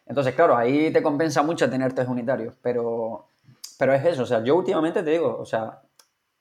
Entonces, 0.04 0.34
claro, 0.34 0.56
ahí 0.56 0.92
te 0.92 1.00
compensa 1.00 1.44
mucho 1.44 1.70
tener 1.70 1.92
test 1.92 2.08
unitarios, 2.08 2.54
pero, 2.60 3.28
pero 3.78 3.94
es 3.94 4.04
eso, 4.04 4.24
o 4.24 4.26
sea, 4.26 4.42
yo 4.42 4.56
últimamente 4.56 5.04
te 5.04 5.10
digo, 5.10 5.36
o 5.38 5.44
sea, 5.44 5.80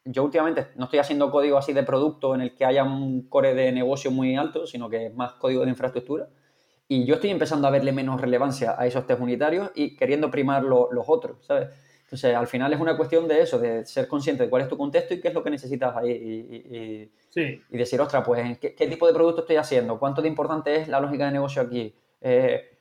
yo 0.06 0.24
últimamente 0.24 0.68
no 0.76 0.86
estoy 0.86 1.00
haciendo 1.00 1.32
código 1.32 1.58
así 1.58 1.74
de 1.74 1.84
producto 1.84 2.36
en 2.36 2.42
el 2.42 2.56
que 2.56 2.64
haya 2.64 2.84
un 2.84 3.28
core 3.28 3.56
de 3.56 3.72
negocio 3.72 4.12
muy 4.12 4.36
alto, 4.36 4.68
sino 4.68 4.90
que 4.90 5.08
es 5.08 5.16
más 5.16 5.34
código 5.34 5.64
de 5.64 5.70
infraestructura. 5.70 6.30
Y 6.88 7.06
yo 7.06 7.16
estoy 7.16 7.32
empezando 7.32 7.68
a 7.68 7.72
verle 7.72 7.92
menos 7.92 8.22
relevancia 8.22 8.76
a 8.78 8.86
esos 8.86 9.08
test 9.08 9.20
unitarios 9.20 9.72
y 9.74 9.96
queriendo 9.96 10.30
primar 10.30 10.64
lo, 10.64 10.92
los 10.92 11.06
otros, 11.08 11.44
¿sabes? 11.46 11.70
Entonces, 12.04 12.36
al 12.36 12.46
final 12.46 12.72
es 12.72 12.80
una 12.80 12.96
cuestión 12.96 13.28
de 13.28 13.42
eso, 13.42 13.58
de 13.58 13.84
ser 13.84 14.08
consciente 14.08 14.44
de 14.44 14.50
cuál 14.50 14.62
es 14.62 14.68
tu 14.68 14.78
contexto 14.78 15.16
y 15.16 15.22
qué 15.22 15.30
es 15.30 15.34
lo 15.34 15.44
que 15.44 15.50
necesitas 15.50 15.98
ahí. 15.98 16.12
Y, 16.12 17.12
y, 17.72 17.78
decir, 17.78 18.00
ostras, 18.00 18.24
pues, 18.24 18.60
¿qué, 18.60 18.88
tipo 18.88 19.08
de 19.08 19.14
producto 19.14 19.42
estoy 19.42 19.56
haciendo? 19.56 19.98
¿Cuánto 19.98 20.22
de 20.22 20.28
importante 20.28 20.76
es 20.76 20.88
la 20.88 21.00
lógica 21.00 21.26
de 21.26 21.32
negocio 21.32 21.64
aquí? 21.64 21.96
Eh, 22.22 22.75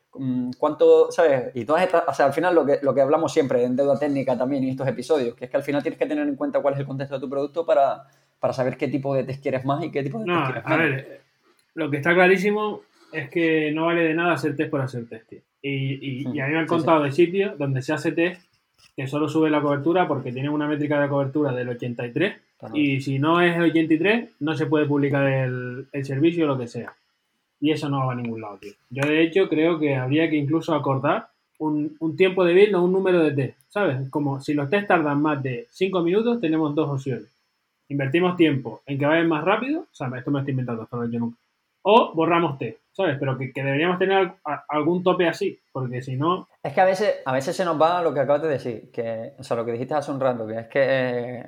¿Cuánto, 0.58 1.10
sabes? 1.10 1.50
Y 1.54 1.64
todas 1.64 1.82
estas, 1.82 2.04
o 2.06 2.14
sea, 2.14 2.26
al 2.26 2.32
final 2.32 2.54
lo 2.54 2.64
que, 2.64 2.78
lo 2.82 2.94
que 2.94 3.00
hablamos 3.00 3.32
siempre 3.32 3.64
en 3.64 3.74
deuda 3.74 3.98
técnica 3.98 4.38
también 4.38 4.62
en 4.62 4.70
estos 4.70 4.86
episodios, 4.86 5.34
que 5.34 5.46
es 5.46 5.50
que 5.50 5.56
al 5.56 5.62
final 5.62 5.82
tienes 5.82 5.98
que 5.98 6.06
tener 6.06 6.26
en 6.26 6.36
cuenta 6.36 6.60
cuál 6.60 6.74
es 6.74 6.80
el 6.80 6.86
contexto 6.86 7.16
de 7.16 7.20
tu 7.20 7.28
producto 7.28 7.66
para, 7.66 8.04
para 8.38 8.52
saber 8.52 8.76
qué 8.76 8.88
tipo 8.88 9.14
de 9.14 9.24
test 9.24 9.42
quieres 9.42 9.64
más 9.64 9.82
y 9.84 9.90
qué 9.90 10.02
tipo 10.02 10.18
de 10.18 10.26
test 10.26 10.44
quieres 10.44 10.64
menos. 10.64 10.80
A 10.80 10.82
ver, 10.82 11.20
lo 11.74 11.90
que 11.90 11.96
está 11.96 12.14
clarísimo 12.14 12.82
es 13.12 13.28
que 13.30 13.72
no 13.72 13.86
vale 13.86 14.02
de 14.02 14.14
nada 14.14 14.34
hacer 14.34 14.56
test 14.56 14.70
por 14.70 14.80
hacer 14.80 15.08
test. 15.08 15.32
Y, 15.62 16.22
y, 16.22 16.40
a 16.40 16.46
mí 16.46 16.52
me 16.52 16.58
han 16.58 16.66
contado 16.66 17.02
de 17.02 17.12
sitios 17.12 17.58
donde 17.58 17.82
se 17.82 17.92
hace 17.92 18.12
test 18.12 18.42
que 18.96 19.06
solo 19.06 19.28
sube 19.28 19.50
la 19.50 19.60
cobertura 19.60 20.06
porque 20.06 20.30
tiene 20.30 20.48
una 20.48 20.68
métrica 20.68 21.00
de 21.00 21.08
cobertura 21.08 21.52
del 21.52 21.70
83 21.70 22.34
y 22.72 23.00
si 23.00 23.18
no 23.18 23.40
es 23.40 23.56
el 23.56 23.62
83 23.62 24.30
no 24.40 24.54
se 24.56 24.66
puede 24.66 24.86
publicar 24.86 25.26
el, 25.26 25.88
el 25.92 26.04
servicio 26.04 26.44
o 26.44 26.48
lo 26.48 26.58
que 26.58 26.68
sea. 26.68 26.94
Y 27.64 27.72
eso 27.72 27.88
no 27.88 28.06
va 28.06 28.12
a 28.12 28.16
ningún 28.16 28.40
lado, 28.40 28.58
tío. 28.58 28.72
Yo 28.90 29.08
de 29.08 29.22
hecho 29.22 29.48
creo 29.48 29.78
que 29.78 29.96
habría 29.96 30.28
que 30.28 30.36
incluso 30.36 30.74
acordar 30.74 31.28
un, 31.58 31.96
un 31.98 32.16
tiempo 32.16 32.44
de 32.44 32.52
build 32.52 32.74
o 32.74 32.82
un 32.82 32.92
número 32.92 33.20
de 33.20 33.32
test, 33.32 33.58
¿sabes? 33.68 34.10
Como 34.10 34.40
si 34.40 34.52
los 34.52 34.68
test 34.68 34.88
tardan 34.88 35.22
más 35.22 35.42
de 35.42 35.66
5 35.70 36.02
minutos 36.02 36.40
tenemos 36.40 36.74
dos 36.74 36.90
opciones 36.90 37.34
invertimos 37.88 38.36
tiempo 38.36 38.82
en 38.86 38.98
que 38.98 39.06
vayan 39.06 39.28
más 39.28 39.44
rápido, 39.44 39.80
o 39.80 40.16
esto 40.16 40.30
me 40.30 40.38
estoy 40.40 40.52
inventando, 40.52 40.82
esto 40.84 41.04
yo 41.06 41.18
nunca, 41.18 41.38
o 41.82 42.12
borramos 42.14 42.58
T, 42.58 42.78
¿sabes? 42.92 43.16
Pero 43.18 43.36
que, 43.36 43.52
deberíamos 43.54 43.98
tener 43.98 44.32
algún 44.68 45.02
tope 45.02 45.28
así, 45.28 45.58
porque 45.72 46.02
si 46.02 46.16
no... 46.16 46.48
Es 46.62 46.72
que 46.72 46.80
a 46.80 46.86
veces, 46.86 47.16
a 47.24 47.32
veces 47.32 47.54
se 47.54 47.64
nos 47.64 47.80
va 47.80 48.02
lo 48.02 48.14
que 48.14 48.20
acabas 48.20 48.42
de 48.42 48.48
decir, 48.48 48.90
que, 48.90 49.32
o 49.38 49.42
sea, 49.42 49.56
lo 49.56 49.64
que 49.64 49.72
dijiste 49.72 49.94
hace 49.94 50.10
un 50.10 50.20
rato, 50.20 50.46
que 50.46 50.58
es 50.58 50.66
que, 50.68 51.44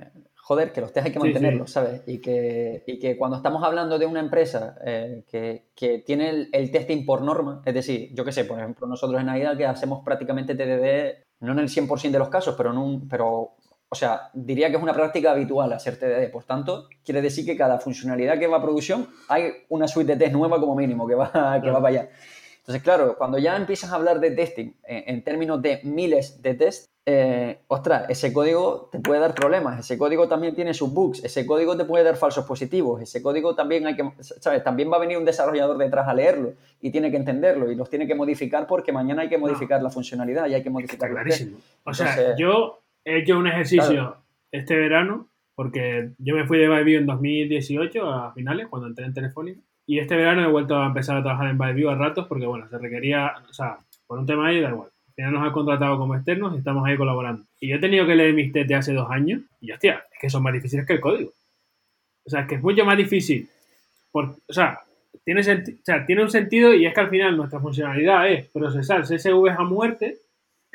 joder, 0.47 0.73
que 0.73 0.81
los 0.81 0.93
test 0.93 1.07
hay 1.07 1.13
que 1.13 1.19
mantenerlos, 1.19 1.73
¿sabes? 1.73 2.03
Y 2.07 2.21
que, 2.21 2.85
y 2.87 3.01
que 3.01 3.17
cuando 3.17 3.37
estamos 3.37 3.65
hablando 3.65 3.99
de 3.99 4.07
una 4.07 4.21
empresa 4.21 4.79
eh, 4.85 5.25
que, 5.29 5.71
que, 5.75 5.99
tiene 5.99 6.49
el, 6.53 6.71
testing 6.71 7.05
por 7.05 7.23
norma, 7.23 7.63
es 7.65 7.75
decir, 7.75 8.11
yo 8.15 8.25
qué 8.25 8.31
sé, 8.31 8.45
por 8.45 8.57
ejemplo, 8.57 8.87
nosotros 8.87 9.21
en 9.21 9.29
AIDA 9.29 9.57
que 9.57 9.67
hacemos 9.67 10.05
prácticamente 10.05 10.55
TDD, 10.55 11.25
no 11.41 11.51
en 11.51 11.59
el 11.59 11.69
100% 11.69 12.13
de 12.13 12.19
los 12.21 12.29
casos, 12.29 12.55
pero, 12.57 12.71
en 12.71 12.79
un, 12.79 13.09
pero 13.09 13.57
o 13.89 13.95
sea, 13.97 14.31
diría 14.35 14.71
que 14.71 14.77
es 14.77 14.83
una 14.83 14.95
práctica 14.95 15.33
habitual 15.33 15.73
hacer 15.73 15.99
TDD. 15.99 16.31
Por 16.31 16.45
tanto, 16.45 16.89
quiere 17.05 17.23
decir 17.23 17.45
que 17.45 17.57
cada 17.57 17.81
funcionalidad 17.81 18.39
que 18.39 18.47
va 18.47 18.59
a 18.59 18.63
producción 18.63 19.09
hay 19.29 19.51
una 19.69 19.89
suite 19.89 20.13
de 20.13 20.27
test 20.27 20.33
nueva 20.33 20.61
como 20.61 20.77
mínimo 20.77 21.09
que 21.09 21.17
va, 21.17 21.61
que 21.61 21.71
va 21.71 21.83
para 21.83 21.89
allá. 21.89 22.11
Entonces, 22.59 22.85
claro, 22.85 23.19
cuando 23.19 23.39
ya 23.39 23.57
empiezas 23.57 23.91
a 23.91 23.97
hablar 23.97 24.21
de 24.21 24.31
testing 24.31 24.75
en, 24.85 25.25
términos 25.25 25.61
de 25.61 25.81
miles 25.83 26.41
de 26.41 26.55
tests, 26.55 26.89
eh, 27.09 27.61
ostras, 27.69 28.11
ese 28.11 28.33
código 28.33 28.89
te 28.91 28.99
puede 28.99 29.21
dar 29.21 29.33
problemas, 29.33 29.79
ese 29.79 29.97
código 29.97 30.27
también 30.27 30.57
tiene 30.57 30.75
sus 30.75 30.93
bugs, 30.93 31.23
ese 31.23 31.47
código 31.47 31.77
te 31.77 31.85
puede 31.85 32.03
dar 32.03 32.17
falsos 32.17 32.45
positivos, 32.45 33.01
ese 33.01 33.23
código 33.23 33.55
también 33.55 33.87
hay 33.87 33.95
que, 33.95 34.11
¿sabes? 34.21 34.65
También 34.65 34.91
va 34.91 34.97
a 34.97 35.01
venir 35.01 35.17
un 35.17 35.25
desarrollador 35.25 35.79
detrás 35.79 36.09
a 36.09 36.15
leerlo 36.15 36.55
y 36.81 36.91
tiene 36.91 37.13
que 37.13 37.17
entenderlo 37.17 37.71
y 37.71 37.77
los 37.77 37.89
tiene 37.89 38.09
que 38.09 38.17
modificar 38.17 38.67
porque 38.67 38.93
mañana 38.93 39.23
hay 39.23 39.29
que 39.29 39.39
modificar 39.39 39.81
la 39.85 39.91
funcionalidad 39.91 40.49
y 40.49 40.55
hay 40.55 40.65
que 40.65 40.71
modificar. 40.71 41.09
Clarísimo. 41.09 41.59
O 41.85 41.95
sea, 41.95 42.35
yo 42.37 42.81
he 43.05 43.19
hecho 43.21 43.39
un 43.39 43.47
ejercicio 43.47 44.17
este 44.51 44.77
verano, 44.77 45.29
porque 45.55 46.11
yo 46.19 46.35
me 46.35 46.45
fui 46.45 46.59
de 46.59 46.67
Byview 46.67 46.99
en 46.99 47.07
2018 47.07 48.11
a 48.11 48.33
finales, 48.33 48.67
cuando 48.67 48.89
entré 48.89 49.05
en 49.05 49.15
Telefónica, 49.15 49.61
y 49.87 50.01
este 50.01 50.17
verano 50.17 50.43
he 50.43 50.51
vuelto 50.51 50.77
a 50.77 50.87
empezar 50.87 51.17
a 51.17 51.23
trabajar 51.23 51.49
en 51.51 51.59
Byview 51.59 51.89
a 51.89 51.95
ratos, 51.95 52.27
porque 52.27 52.47
bueno, 52.47 52.69
se 52.69 52.79
requería, 52.79 53.33
o 53.49 53.53
sea, 53.53 53.79
por 54.09 54.19
un 54.19 54.27
tema 54.27 54.49
ahí 54.49 54.61
da 54.61 54.71
igual. 54.71 54.91
Al 55.19 55.25
final 55.25 55.33
nos 55.33 55.43
han 55.45 55.53
contratado 55.53 55.99
como 55.99 56.15
externos 56.15 56.55
y 56.55 56.59
estamos 56.59 56.87
ahí 56.87 56.97
colaborando. 56.97 57.45
Y 57.61 57.69
yo 57.69 57.77
he 57.77 57.81
tenido 57.81 58.07
que 58.07 58.15
leer 58.15 58.35
mis 58.35 58.53
test 58.53 58.69
de 58.69 58.75
hace 58.75 58.93
dos 58.93 59.11
años, 59.11 59.43
y 59.61 59.73
hostia, 59.73 60.05
es 60.13 60.19
que 60.21 60.31
son 60.31 60.43
más 60.43 60.53
difíciles 60.53 60.87
que 60.87 60.95
el 60.95 61.01
código. 61.01 61.33
O 62.25 62.31
sea, 62.31 62.41
es 62.41 62.49
que 62.49 62.57
es 62.57 62.63
mucho 62.63 62.85
más 62.85 62.97
difícil. 62.97 63.49
Por, 64.13 64.37
o 64.47 64.53
sea, 64.53 64.81
tiene, 65.25 65.41
o 65.41 65.45
sea, 65.85 66.05
tiene 66.05 66.23
un 66.23 66.31
sentido 66.31 66.75
y 66.75 66.87
es 66.87 66.93
que 66.93 67.01
al 67.01 67.11
final 67.11 67.37
nuestra 67.37 67.61
funcionalidad 67.61 68.31
es 68.31 68.47
procesar 68.49 69.03
CSVs 69.03 69.59
a 69.59 69.65
muerte 69.65 70.19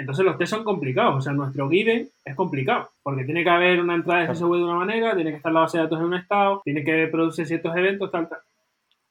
entonces 0.02 0.26
los 0.26 0.38
test 0.38 0.50
son 0.50 0.64
complicados, 0.64 1.16
o 1.16 1.22
sea, 1.22 1.32
nuestro 1.32 1.70
given 1.70 2.10
es 2.26 2.36
complicado, 2.36 2.90
porque 3.04 3.24
tiene 3.24 3.44
que 3.44 3.50
haber 3.52 3.80
una 3.80 3.94
entrada 3.94 4.22
de 4.22 4.34
CSV 4.34 4.56
de 4.56 4.64
una 4.64 4.76
manera, 4.76 5.16
tiene 5.16 5.30
que 5.30 5.38
estar 5.38 5.52
la 5.52 5.62
base 5.62 5.78
de 5.78 5.84
datos 5.84 6.00
en 6.00 6.06
un 6.06 6.16
estado, 6.16 6.62
tiene 6.66 6.84
que 6.84 7.08
producir 7.08 7.46
ciertos 7.46 7.76
eventos, 7.76 8.10
tal, 8.12 8.28
tal. 8.28 8.40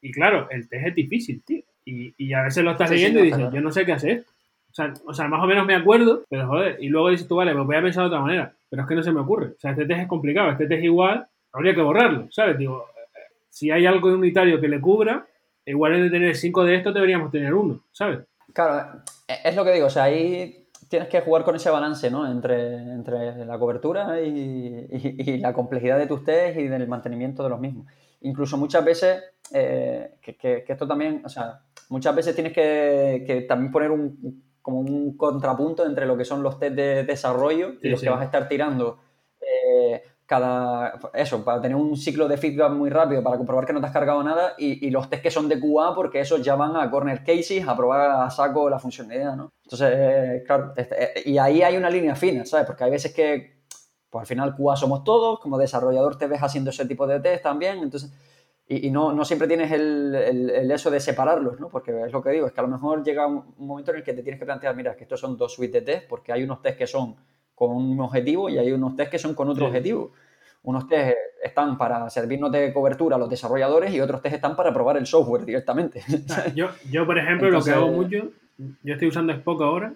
Y 0.03 0.11
claro, 0.11 0.49
el 0.51 0.69
test 0.69 0.89
es 0.89 0.95
difícil, 0.97 1.43
tío. 1.45 1.63
Y, 1.85 2.33
a 2.33 2.43
veces 2.43 2.65
lo 2.65 2.73
estás 2.73 2.91
leyendo 2.91 3.21
y 3.21 3.25
dices, 3.25 3.53
yo 3.53 3.61
no 3.61 3.73
sé 3.73 3.85
qué 3.85 3.93
hacer. 3.93 4.25
O 4.71 4.75
sea, 4.75 4.95
o 5.07 5.15
sea, 5.15 5.29
más 5.29 5.43
o 5.43 5.47
menos 5.47 5.67
me 5.67 5.75
acuerdo, 5.75 6.23
pero 6.29 6.47
joder, 6.47 6.79
y 6.81 6.89
luego 6.89 7.11
dices 7.11 7.27
tú, 7.27 7.37
vale, 7.37 7.55
me 7.55 7.63
voy 7.63 7.77
a 7.77 7.83
pensar 7.83 8.05
de 8.05 8.09
otra 8.09 8.21
manera, 8.21 8.53
pero 8.69 8.83
es 8.83 8.89
que 8.89 8.95
no 8.95 9.03
se 9.03 9.13
me 9.13 9.21
ocurre. 9.21 9.49
O 9.49 9.59
sea, 9.59 9.73
este 9.73 9.87
test 9.87 10.03
es 10.03 10.09
complicado, 10.09 10.51
este 10.51 10.67
test 10.67 10.85
igual, 10.85 11.27
habría 11.53 11.75
que 11.75 11.83
borrarlo, 11.83 12.29
¿sabes? 12.31 12.57
Digo, 12.57 12.87
si 13.49 13.71
hay 13.71 13.87
algo 13.87 14.09
unitario 14.13 14.61
que 14.61 14.69
le 14.69 14.81
cubra, 14.81 15.27
igual 15.67 15.95
en 15.95 16.03
de 16.05 16.11
tener 16.11 16.37
cinco 16.37 16.65
de 16.65 16.77
estos 16.77 16.95
deberíamos 16.95 17.31
tener 17.31 17.53
uno, 17.53 17.81
¿sabes? 17.91 18.21
Claro, 18.53 19.03
es 19.27 19.57
lo 19.57 19.65
que 19.65 19.73
digo, 19.73 19.87
o 19.87 19.91
sea, 19.91 20.05
ahí 20.05 20.67
tienes 20.89 21.09
que 21.09 21.21
jugar 21.21 21.45
con 21.45 21.55
ese 21.55 21.71
balance, 21.71 22.11
¿no? 22.11 22.31
Entre, 22.31 22.77
entre 22.77 23.45
la 23.45 23.59
cobertura 23.59 24.21
y, 24.21 25.39
la 25.39 25.53
complejidad 25.53 25.99
de 25.99 26.07
tus 26.07 26.25
test 26.25 26.59
y 26.59 26.67
del 26.67 26.89
mantenimiento 26.89 27.45
de 27.45 27.49
los 27.49 27.61
mismos. 27.61 27.87
Incluso 28.23 28.59
muchas 28.59 28.85
veces, 28.85 29.23
eh, 29.53 30.17
que, 30.21 30.65
esto 30.67 30.89
también, 30.89 31.23
o 31.25 31.29
sea, 31.29 31.61
muchas 31.89 32.15
veces 32.15 32.35
tienes 32.35 32.53
que, 32.53 33.47
también 33.49 33.71
poner 33.71 33.93
un, 33.93 34.43
como 34.63 34.81
un 34.81 35.17
contrapunto 35.17 35.87
entre 35.87 36.07
lo 36.07 36.17
que 36.17 36.25
son 36.25 36.43
los 36.43 36.59
test 36.59 36.75
de 36.77 37.05
desarrollo 37.05 37.75
y 37.83 37.89
los 37.89 38.01
que 38.01 38.11
vas 38.11 38.21
a 38.21 38.25
estar 38.25 38.49
tirando 38.49 38.99
eh, 39.41 40.03
cada, 40.27 40.97
eso, 41.15 41.45
para 41.45 41.61
tener 41.61 41.77
un 41.77 41.97
ciclo 41.97 42.29
de 42.29 42.37
feedback 42.37 42.71
muy 42.71 42.89
rápido, 42.89 43.21
para 43.21 43.37
comprobar 43.37 43.67
que 43.67 43.73
no 43.73 43.81
te 43.81 43.87
has 43.87 43.93
cargado 43.93 44.23
nada, 44.23 44.55
y, 44.59 44.89
los 44.91 45.11
test 45.11 45.25
que 45.25 45.31
son 45.31 45.49
de 45.49 45.59
QA, 45.59 45.93
porque 45.93 46.21
esos 46.21 46.41
ya 46.41 46.55
van 46.55 46.77
a 46.77 46.89
corner 46.89 47.25
cases, 47.25 47.67
a 47.67 47.77
probar 47.77 48.11
a 48.13 48.31
saco 48.31 48.71
la 48.71 48.79
funcionalidad, 48.79 49.35
¿no? 49.35 49.51
Entonces, 49.65 49.91
eh, 49.93 50.45
claro, 50.47 50.73
este, 50.77 51.03
eh, 51.03 51.23
y 51.25 51.39
ahí 51.39 51.63
hay 51.63 51.77
una 51.77 51.91
línea 51.91 52.15
fina, 52.15 52.45
¿sabes? 52.45 52.65
Porque 52.65 52.85
hay 52.85 52.93
veces 52.93 53.13
que, 53.13 53.65
pues 54.09 54.21
al 54.21 54.27
final 54.27 54.55
QA 54.55 54.77
somos 54.77 55.03
todos, 55.03 55.41
como 55.41 55.59
desarrollador 55.59 56.17
te 56.17 56.29
ves 56.29 56.41
haciendo 56.41 56.71
ese 56.71 56.87
tipo 56.87 57.09
de 57.09 57.19
test 57.19 57.43
también, 57.43 57.79
entonces, 57.79 58.13
y, 58.73 58.89
no, 58.89 59.13
no, 59.13 59.25
siempre 59.25 59.49
tienes 59.49 59.73
el, 59.73 60.15
el, 60.15 60.71
eso 60.71 60.93
de 60.93 61.01
separarlos, 61.01 61.59
¿no? 61.59 61.69
Porque 61.69 61.91
es 62.07 62.13
lo 62.13 62.23
que 62.23 62.31
digo, 62.31 62.47
es 62.47 62.53
que 62.53 62.61
a 62.61 62.63
lo 62.63 62.69
mejor 62.69 63.03
llega 63.03 63.27
un, 63.27 63.53
momento 63.59 63.91
en 63.91 63.97
el 63.97 64.05
que 64.05 64.13
te 64.13 64.23
tienes 64.23 64.39
que 64.39 64.47
plantear, 64.47 64.77
mira, 64.77 64.95
que 64.95 65.03
estos 65.03 65.19
son 65.19 65.37
dos 65.37 65.55
suites 65.55 65.85
de 65.85 65.93
test, 65.93 66.09
porque 66.09 66.33
hay 66.33 66.45
unos 66.45 66.63
test 66.63 66.79
que 66.79 66.87
son 66.87 67.17
con 67.53 67.73
un 67.73 67.99
objetivo 67.99 68.49
y 68.49 68.59
hay 68.59 68.71
unos 68.71 68.95
test 68.95 69.11
que 69.11 69.19
son 69.19 69.35
con 69.35 69.49
otro 69.49 69.67
objetivo. 69.67 70.13
Unos 70.63 70.87
test 70.87 71.17
están 71.43 71.77
para 71.77 72.09
servirnos 72.11 72.53
de 72.53 72.73
cobertura 72.73 73.17
a 73.17 73.19
los 73.19 73.29
desarrolladores 73.29 73.93
y 73.93 74.01
otros 74.01 74.23
test 74.23 74.37
están 74.37 74.55
para 74.55 74.73
probar 74.73 74.99
el 74.99 75.07
software 75.07 75.45
directamente. 75.45 76.05
yo, 76.55 76.69
yo, 76.93 77.05
por 77.05 77.19
ejemplo, 77.19 77.51
lo 77.51 77.65
que 77.65 77.73
hago 77.73 77.89
mucho, 77.89 78.29
yo 78.57 78.93
estoy 78.93 79.09
usando 79.09 79.33
Spock 79.33 79.63
ahora 79.63 79.95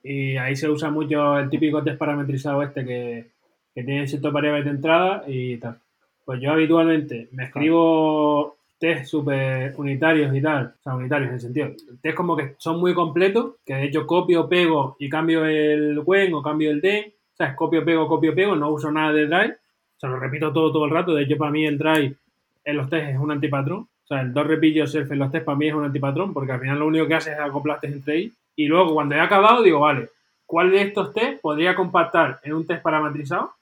y 0.00 0.36
ahí 0.36 0.54
se 0.54 0.68
usa 0.68 0.90
mucho 0.90 1.40
el 1.40 1.50
típico 1.50 1.82
test 1.82 1.98
parametrizado 1.98 2.62
este 2.62 2.84
que, 2.84 3.32
que 3.74 3.82
tiene 3.82 4.06
ciertos 4.06 4.32
variables 4.32 4.64
de 4.64 4.70
entrada 4.70 5.24
y 5.26 5.56
tal. 5.56 5.80
Pues 6.24 6.40
yo 6.40 6.52
habitualmente 6.52 7.28
me 7.32 7.44
escribo 7.44 8.56
test 8.78 9.06
super 9.06 9.74
unitarios 9.76 10.34
y 10.34 10.42
tal, 10.42 10.74
o 10.78 10.82
sea, 10.82 10.94
unitarios 10.96 11.28
en 11.28 11.34
el 11.34 11.40
sentido, 11.40 11.70
test 12.00 12.16
como 12.16 12.36
que 12.36 12.54
son 12.58 12.80
muy 12.80 12.94
completos, 12.94 13.54
que 13.64 13.74
de 13.74 13.84
hecho 13.84 14.06
copio, 14.06 14.48
pego 14.48 14.96
y 14.98 15.08
cambio 15.08 15.44
el 15.44 16.00
when 16.04 16.34
o 16.34 16.42
cambio 16.42 16.70
el 16.70 16.80
den, 16.80 17.06
o 17.06 17.36
sea, 17.36 17.48
es 17.48 17.54
copio, 17.54 17.84
pego, 17.84 18.08
copio, 18.08 18.34
pego, 18.34 18.56
no 18.56 18.70
uso 18.70 18.90
nada 18.90 19.12
de 19.12 19.26
drive, 19.26 19.52
o 19.52 20.00
sea, 20.00 20.10
lo 20.10 20.18
repito 20.18 20.52
todo, 20.52 20.72
todo 20.72 20.84
el 20.84 20.90
rato, 20.90 21.14
de 21.14 21.22
hecho 21.22 21.36
para 21.36 21.52
mí 21.52 21.64
el 21.64 21.78
drive 21.78 22.16
en 22.64 22.76
los 22.76 22.90
test 22.90 23.08
es 23.08 23.18
un 23.18 23.30
antipatrón, 23.30 23.80
o 23.80 24.06
sea, 24.06 24.20
el 24.20 24.32
dos 24.32 24.46
repeat 24.46 24.74
yourself 24.74 25.12
en 25.12 25.18
los 25.20 25.30
test 25.30 25.44
para 25.44 25.58
mí 25.58 25.68
es 25.68 25.74
un 25.74 25.84
antipatrón, 25.84 26.32
porque 26.32 26.50
al 26.50 26.60
final 26.60 26.80
lo 26.80 26.86
único 26.88 27.06
que 27.06 27.14
hace 27.14 27.32
es 27.32 27.38
acoplar 27.38 27.80
test 27.80 27.94
entre 27.94 28.16
ellos, 28.16 28.34
y 28.56 28.66
luego 28.66 28.94
cuando 28.94 29.14
he 29.14 29.20
acabado 29.20 29.62
digo, 29.62 29.78
vale, 29.78 30.08
¿cuál 30.44 30.72
de 30.72 30.82
estos 30.82 31.12
test 31.12 31.40
podría 31.40 31.76
compactar 31.76 32.40
en 32.42 32.52
un 32.52 32.66
test 32.66 32.82
parametrizado? 32.82 33.52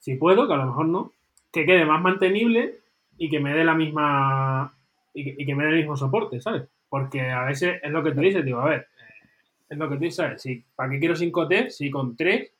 Si 0.00 0.16
puedo, 0.16 0.48
que 0.48 0.54
a 0.54 0.56
lo 0.56 0.66
mejor 0.66 0.86
no, 0.86 1.12
que 1.56 1.64
quede 1.64 1.86
más 1.86 2.02
mantenible 2.02 2.80
y 3.16 3.30
que 3.30 3.40
me 3.40 3.54
dé 3.54 3.64
la 3.64 3.74
misma 3.74 4.76
y 5.14 5.46
que, 5.46 5.54
me 5.54 5.64
dé 5.64 5.70
el 5.70 5.76
mismo 5.76 5.96
soporte, 5.96 6.38
¿sabes? 6.38 6.64
Porque 6.90 7.22
a 7.30 7.44
veces 7.44 7.80
es 7.82 7.90
lo 7.90 8.04
que 8.04 8.12
tú 8.12 8.20
dices, 8.20 8.44
digo, 8.44 8.60
a 8.60 8.68
ver, 8.68 8.80
eh, 8.80 9.28
es 9.70 9.78
lo 9.78 9.88
que 9.88 9.94
tú 9.94 10.02
dices, 10.02 10.16
¿sabes? 10.16 10.42
Si, 10.42 10.62
¿Para 10.74 10.90
qué 10.90 10.98
quiero 10.98 11.16
5 11.16 11.48
T 11.48 11.70
si 11.70 11.90
con 11.90 12.14
3 12.14 12.52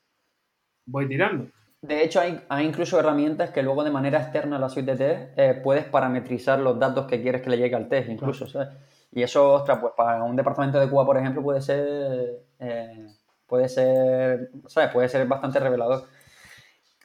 voy 0.87 1.07
tirando? 1.07 1.45
De 1.79 2.03
hecho, 2.03 2.21
hay, 2.21 2.41
hay, 2.49 2.65
incluso 2.65 2.99
herramientas 2.99 3.51
que 3.51 3.61
luego 3.61 3.83
de 3.83 3.91
manera 3.91 4.19
externa 4.19 4.55
a 4.55 4.59
la 4.59 4.69
suite 4.69 4.95
de 4.95 4.97
test 4.97 5.37
eh, 5.37 5.61
puedes 5.63 5.85
parametrizar 5.85 6.57
los 6.57 6.79
datos 6.79 7.05
que 7.05 7.21
quieres 7.21 7.43
que 7.43 7.51
le 7.51 7.57
llegue 7.57 7.75
al 7.75 7.87
test, 7.87 8.09
incluso, 8.09 8.47
¿sabes? 8.47 8.69
Y 9.11 9.21
eso, 9.21 9.53
ostras, 9.53 9.77
pues 9.79 9.93
para 9.95 10.23
un 10.23 10.35
departamento 10.35 10.79
de 10.79 10.89
Cuba, 10.89 11.05
por 11.05 11.17
ejemplo, 11.17 11.43
puede 11.43 11.61
ser, 11.61 12.41
eh, 12.59 13.07
puede 13.45 13.69
ser, 13.69 14.49
¿sabes? 14.65 14.89
Puede 14.89 15.07
ser 15.07 15.27
bastante 15.27 15.59
revelador. 15.59 16.05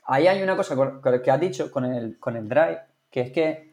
Ahí 0.04 0.26
hay 0.26 0.42
una 0.42 0.56
cosa 0.56 0.76
que 1.22 1.30
has 1.30 1.40
dicho 1.40 1.70
con 1.70 1.84
el, 1.84 2.18
con 2.18 2.36
el 2.36 2.48
Drive, 2.48 2.78
que 3.10 3.20
es 3.20 3.32
que, 3.32 3.70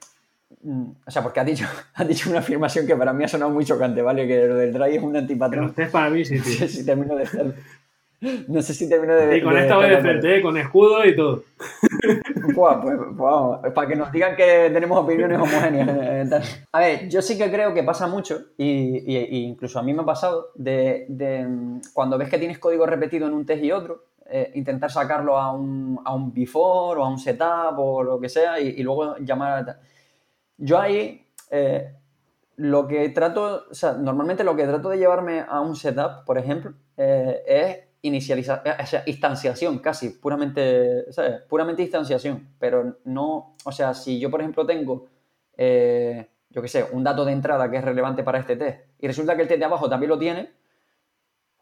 mm, 0.61 0.89
o 1.05 1.11
sea, 1.11 1.23
porque 1.23 1.39
has 1.39 1.45
dicho, 1.45 1.65
has 1.95 2.07
dicho 2.07 2.30
una 2.30 2.39
afirmación 2.39 2.86
que 2.86 2.95
para 2.95 3.13
mí 3.13 3.23
ha 3.23 3.27
sonado 3.27 3.51
muy 3.51 3.65
chocante, 3.65 4.01
¿vale? 4.01 4.27
Que 4.27 4.47
lo 4.47 4.55
del 4.55 4.73
Drive 4.73 4.95
es 4.95 5.03
un 5.03 5.15
antipatrón. 5.15 5.73
Para 5.91 6.09
mí 6.09 6.23
sí, 6.25 6.39
tío. 6.41 6.67
si 6.67 6.86
termino 6.86 7.15
de 7.15 7.25
ser. 7.25 7.53
No 8.49 8.61
sé 8.61 8.73
si 8.73 8.89
termino 8.89 9.15
de. 9.15 9.38
Y 9.38 9.41
con 9.41 9.57
esta 9.57 9.77
voy 9.77 9.89
de 9.89 9.97
frente, 9.99 10.41
con 10.41 10.57
escudo 10.57 11.05
y 11.05 11.15
todo. 11.15 11.43
pues, 12.53 12.77
pues, 12.82 12.97
vamos, 13.15 13.59
para 13.73 13.88
que 13.88 13.95
nos 13.95 14.11
digan 14.11 14.36
que 14.36 14.69
tenemos 14.73 14.97
opiniones 14.97 15.38
homogéneas. 15.38 16.67
A 16.73 16.80
ver, 16.80 17.07
yo 17.07 17.21
sí 17.21 17.38
que 17.38 17.49
creo 17.49 17.73
que 17.73 17.84
pasa 17.84 18.07
mucho, 18.07 18.47
y, 18.57 19.15
incluso 19.45 19.80
a 19.80 19.84
mí 19.84 19.93
me 19.93 20.01
ha 20.01 20.05
pasado, 20.05 20.49
de, 20.55 21.07
cuando 21.93 22.17
ves 22.17 22.30
que 22.30 22.38
tienes 22.38 22.59
código 22.59 22.86
repetido 22.86 23.25
en 23.27 23.34
un 23.34 23.45
test 23.45 23.63
y 23.63 23.71
otro, 23.71 24.03
eh, 24.32 24.51
intentar 24.55 24.91
sacarlo 24.91 25.38
a 25.38 25.51
un, 25.51 25.99
a 26.05 26.13
un 26.13 26.34
before 26.34 26.99
o 26.99 27.03
a 27.03 27.09
un 27.09 27.17
setup 27.17 27.77
o 27.77 28.03
lo 28.03 28.19
que 28.19 28.30
sea, 28.30 28.59
y, 28.59 28.82
luego 28.84 29.17
llamar 29.17 29.69
a. 29.69 29.80
Yo 30.57 30.80
ahí. 30.80 31.25
Eh, 31.51 31.95
lo 32.57 32.88
que 32.88 33.07
trato, 33.09 33.67
o 33.71 33.73
sea, 33.73 33.93
normalmente 33.93 34.43
lo 34.43 34.53
que 34.53 34.65
trato 34.65 34.89
de 34.89 34.97
llevarme 34.97 35.45
a 35.47 35.61
un 35.61 35.77
setup, 35.77 36.25
por 36.25 36.38
ejemplo, 36.38 36.73
eh, 36.97 37.41
es 37.47 37.77
inicialización, 38.01 38.75
o 38.77 38.86
sea, 38.86 39.03
instanciación 39.05 39.80
casi, 39.80 40.09
puramente. 40.09 41.05
Puramente 41.47 41.84
instanciación, 41.84 42.49
pero 42.59 42.97
no, 43.05 43.55
o 43.63 43.71
sea, 43.71 43.93
si 43.93 44.19
yo 44.19 44.30
por 44.30 44.41
ejemplo 44.41 44.65
tengo, 44.65 45.07
yo 45.57 46.61
qué 46.61 46.67
sé, 46.67 46.86
un 46.91 47.03
dato 47.03 47.23
de 47.23 47.32
entrada 47.32 47.71
que 47.71 47.77
es 47.77 47.84
relevante 47.84 48.23
para 48.23 48.39
este 48.39 48.57
test 48.57 48.89
y 48.99 49.07
resulta 49.07 49.36
que 49.38 49.43
el 49.43 49.47
test 49.47 49.59
de 49.59 49.65
abajo 49.65 49.89
también 49.89 50.09
lo 50.09 50.19
tiene, 50.19 50.51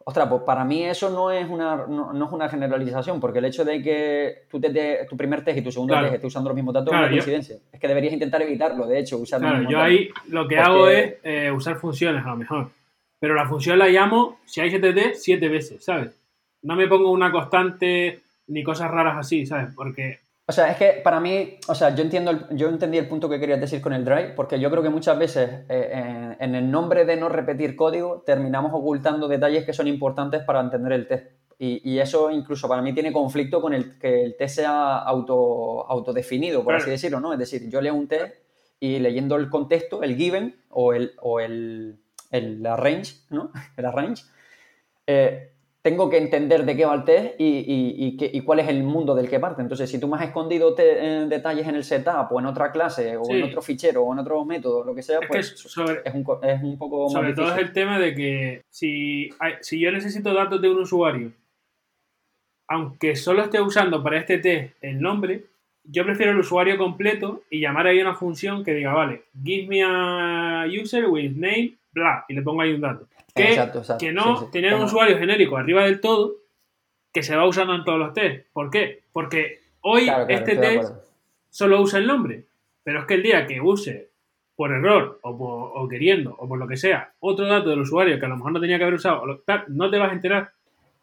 ostras, 0.07 0.29
pues 0.29 0.43
para 0.43 0.63
mí 0.63 0.85
eso 0.85 1.09
no 1.09 1.31
es 1.31 1.49
una, 1.49 1.85
no, 1.85 2.25
es 2.25 2.31
una 2.31 2.47
generalización, 2.47 3.19
porque 3.19 3.39
el 3.39 3.45
hecho 3.45 3.65
de 3.65 3.83
que 3.83 4.43
tu, 4.49 4.57
tu 4.61 5.17
primer 5.17 5.43
test 5.43 5.57
y 5.57 5.61
tu 5.61 5.69
segundo 5.69 5.99
test 5.99 6.13
estés 6.13 6.27
usando 6.27 6.49
los 6.49 6.55
mismos 6.55 6.73
datos 6.73 6.93
es 6.93 6.99
una 6.99 7.09
coincidencia. 7.09 7.57
Es 7.73 7.77
que 7.77 7.87
deberías 7.89 8.13
intentar 8.13 8.41
evitarlo, 8.41 8.87
de 8.87 8.99
hecho, 8.99 9.17
usar 9.17 9.41
Claro, 9.41 9.69
yo 9.69 9.81
ahí 9.81 10.09
lo 10.29 10.47
que 10.47 10.59
hago 10.59 10.87
es 10.87 11.15
eh, 11.23 11.51
usar 11.51 11.75
funciones 11.75 12.25
a 12.25 12.29
lo 12.29 12.37
mejor. 12.37 12.69
Pero 13.19 13.35
la 13.35 13.49
función 13.49 13.77
la 13.79 13.89
llamo, 13.89 14.39
si 14.45 14.61
hay 14.61 14.69
7T, 14.69 15.15
siete 15.15 15.49
veces, 15.49 15.83
¿sabes? 15.83 16.17
no 16.61 16.75
me 16.75 16.87
pongo 16.87 17.11
una 17.11 17.29
constante 17.29 18.21
ni 18.47 18.63
cosas 18.63 18.89
raras 18.89 19.17
así, 19.17 19.45
¿sabes? 19.45 19.73
Porque... 19.75 20.19
O 20.49 20.53
sea, 20.53 20.71
es 20.71 20.77
que 20.77 21.01
para 21.03 21.19
mí, 21.19 21.59
o 21.67 21.75
sea, 21.75 21.93
yo 21.93 22.03
entiendo, 22.03 22.47
yo 22.51 22.69
entendí 22.69 22.97
el 22.97 23.09
punto 23.09 23.27
que 23.27 23.37
querías 23.37 23.59
decir 23.59 23.81
con 23.81 23.91
el 23.91 24.05
drive, 24.05 24.31
porque 24.33 24.57
yo 24.57 24.71
creo 24.71 24.81
que 24.81 24.89
muchas 24.89 25.19
veces 25.19 25.65
eh, 25.67 26.35
en, 26.39 26.55
el 26.55 26.71
nombre 26.71 27.03
de 27.03 27.17
no 27.17 27.27
repetir 27.27 27.75
código 27.75 28.23
terminamos 28.25 28.71
ocultando 28.73 29.27
detalles 29.27 29.65
que 29.65 29.73
son 29.73 29.89
importantes 29.89 30.43
para 30.43 30.61
entender 30.61 30.93
el 30.93 31.07
test. 31.07 31.31
Y, 31.59 31.97
eso 31.97 32.31
incluso 32.31 32.69
para 32.69 32.81
mí 32.81 32.93
tiene 32.93 33.11
conflicto 33.11 33.59
con 33.59 33.73
el 33.73 33.97
que 33.97 34.23
el 34.23 34.37
test 34.37 34.57
sea 34.57 34.99
auto, 34.99 35.85
autodefinido, 35.89 36.63
por 36.63 36.75
así 36.75 36.91
decirlo, 36.91 37.19
¿no? 37.19 37.33
Es 37.33 37.39
decir, 37.39 37.67
yo 37.67 37.81
leo 37.81 37.95
un 37.95 38.07
test 38.07 38.35
y 38.79 38.99
leyendo 38.99 39.35
el 39.35 39.49
contexto, 39.49 40.01
el 40.01 40.15
given 40.15 40.55
o 40.69 40.93
el, 40.93 41.13
o 41.19 41.41
el, 41.41 41.99
el 42.31 42.65
arrange, 42.65 43.15
¿no? 43.31 43.51
El 43.75 43.85
arrange, 43.85 44.23
eh, 45.07 45.51
tengo 45.87 46.09
que 46.09 46.17
entender 46.17 46.65
de 46.65 46.75
qué 46.75 46.83
va 46.83 46.95
el 46.95 47.05
test 47.05 47.35
y, 47.37 48.41
cuál 48.41 48.59
es 48.59 48.67
el 48.67 48.83
mundo 48.83 49.15
del 49.15 49.29
que 49.29 49.39
parte. 49.39 49.61
Entonces, 49.61 49.89
si 49.89 49.97
tú 50.01 50.09
me 50.09 50.17
has 50.17 50.23
escondido 50.23 50.75
eh, 50.77 51.27
detalles 51.29 51.65
en 51.65 51.75
el 51.75 51.85
setup 51.85 52.29
o 52.29 52.41
en 52.41 52.45
otra 52.45 52.73
clase 52.73 53.15
o 53.15 53.23
en 53.29 53.43
otro 53.43 53.61
fichero 53.61 54.03
o 54.03 54.11
en 54.11 54.19
otro 54.19 54.43
método, 54.43 54.83
lo 54.83 54.93
que 54.93 55.01
sea, 55.01 55.21
pues 55.25 55.53
es, 55.53 56.13
un, 56.13 56.77
poco 56.77 57.07
Sobre 57.07 57.31
todo 57.33 57.53
es 57.53 57.59
el 57.59 57.71
tema 57.71 57.99
de 57.99 58.13
que 58.13 58.63
si, 58.69 59.29
si 59.61 59.79
yo 59.79 59.89
necesito 59.93 60.33
datos 60.33 60.61
de 60.61 60.69
un 60.69 60.79
usuario, 60.79 61.31
aunque 62.67 63.15
solo 63.15 63.43
esté 63.43 63.61
usando 63.61 64.03
para 64.03 64.17
este 64.17 64.39
test 64.39 64.75
el 64.81 64.99
nombre, 64.99 65.45
yo 65.85 66.03
prefiero 66.03 66.33
el 66.33 66.39
usuario 66.39 66.77
completo 66.77 67.43
y 67.49 67.61
llamar 67.61 67.87
ahí 67.87 68.01
una 68.01 68.13
función 68.13 68.65
que 68.65 68.73
diga, 68.73 68.91
vale, 68.91 69.21
give 69.41 69.67
me 69.67 69.83
a 69.85 70.65
user 70.67 71.05
with 71.05 71.31
name, 71.31 71.75
bla, 71.93 72.25
y 72.27 72.33
le 72.33 72.41
pongo 72.41 72.61
ahí 72.61 72.73
un 72.73 72.81
dato. 72.81 73.07
Que, 73.97 74.11
no 74.11 74.49
tener 74.51 74.73
un 74.73 74.83
usuario 74.83 75.17
genérico 75.17 75.57
arriba 75.57 75.85
del 75.85 76.01
todo 76.01 76.35
que 77.13 77.23
se 77.23 77.35
va 77.35 77.47
usando 77.47 77.75
en 77.75 77.83
todos 77.83 77.99
los 77.99 78.13
test. 78.13 78.45
¿Por 78.51 78.69
qué? 78.69 79.03
Porque 79.11 79.61
hoy 79.81 80.09
este 80.27 80.55
test 80.57 80.93
solo 81.49 81.81
usa 81.81 81.99
el 81.99 82.07
nombre, 82.07 82.45
pero 82.83 82.99
es 82.99 83.05
que 83.05 83.15
el 83.15 83.23
día 83.23 83.45
que 83.45 83.61
use 83.61 84.09
por 84.55 84.71
error 84.71 85.19
o, 85.21 85.87
queriendo 85.87 86.35
o 86.37 86.47
por 86.47 86.57
lo 86.57 86.67
que 86.67 86.77
sea 86.77 87.13
otro 87.19 87.47
dato 87.47 87.69
del 87.69 87.81
usuario 87.81 88.19
que 88.19 88.25
a 88.25 88.29
lo 88.29 88.37
mejor 88.37 88.51
no 88.51 88.59
tenía 88.59 88.77
que 88.77 88.83
haber 88.83 88.95
usado, 88.95 89.23
no 89.67 89.89
te 89.89 89.97
vas 89.97 90.11
a 90.11 90.15
enterar 90.15 90.51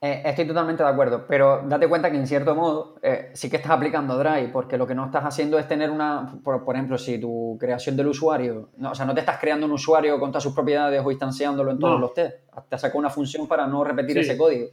eh, 0.07 0.21
estoy 0.23 0.47
totalmente 0.47 0.83
de 0.83 0.89
acuerdo, 0.91 1.25
pero 1.27 1.63
date 1.65 1.89
cuenta 1.89 2.11
que 2.11 2.19
en 2.19 2.27
cierto 2.27 2.55
modo 2.55 2.97
eh, 3.01 3.31
sí 3.33 3.49
que 3.49 3.57
estás 3.57 3.73
aplicando 3.73 4.19
Drive, 4.19 4.51
porque 4.53 4.77
lo 4.77 4.87
que 4.87 4.95
no 4.95 5.07
estás 5.07 5.25
haciendo 5.25 5.59
es 5.59 5.67
tener 5.67 5.91
una, 5.91 6.31
por, 6.45 6.63
ejemplo, 6.75 6.99
si 6.99 7.19
tu 7.19 7.57
creación 7.59 7.97
del 7.97 8.09
usuario, 8.09 8.69
no, 8.77 8.91
o 8.91 8.95
sea, 8.95 9.07
no 9.07 9.15
te 9.15 9.21
estás 9.21 9.39
creando 9.41 9.65
un 9.65 9.73
usuario 9.73 10.21
con 10.21 10.31
todas 10.31 10.43
sus 10.43 10.53
propiedades 10.53 11.01
o 11.03 11.11
instanciándolo 11.11 11.71
en 11.71 11.79
todos 11.79 11.99
los 11.99 12.13
test, 12.13 12.37
te 12.69 12.77
sacado 12.77 12.99
una 12.99 13.09
función 13.09 13.49
para 13.49 13.67
no 13.67 13.83
repetir 13.83 14.19
ese 14.19 14.37
código. 14.37 14.69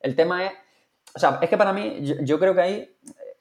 El 0.00 0.14
tema 0.14 0.44
es, 0.44 0.52
o 1.14 1.18
sea, 1.18 1.38
es 1.40 1.48
que 1.48 1.56
para 1.56 1.72
mí, 1.72 2.00
yo, 2.20 2.38
creo 2.38 2.54
que 2.54 2.60
ahí 2.60 2.96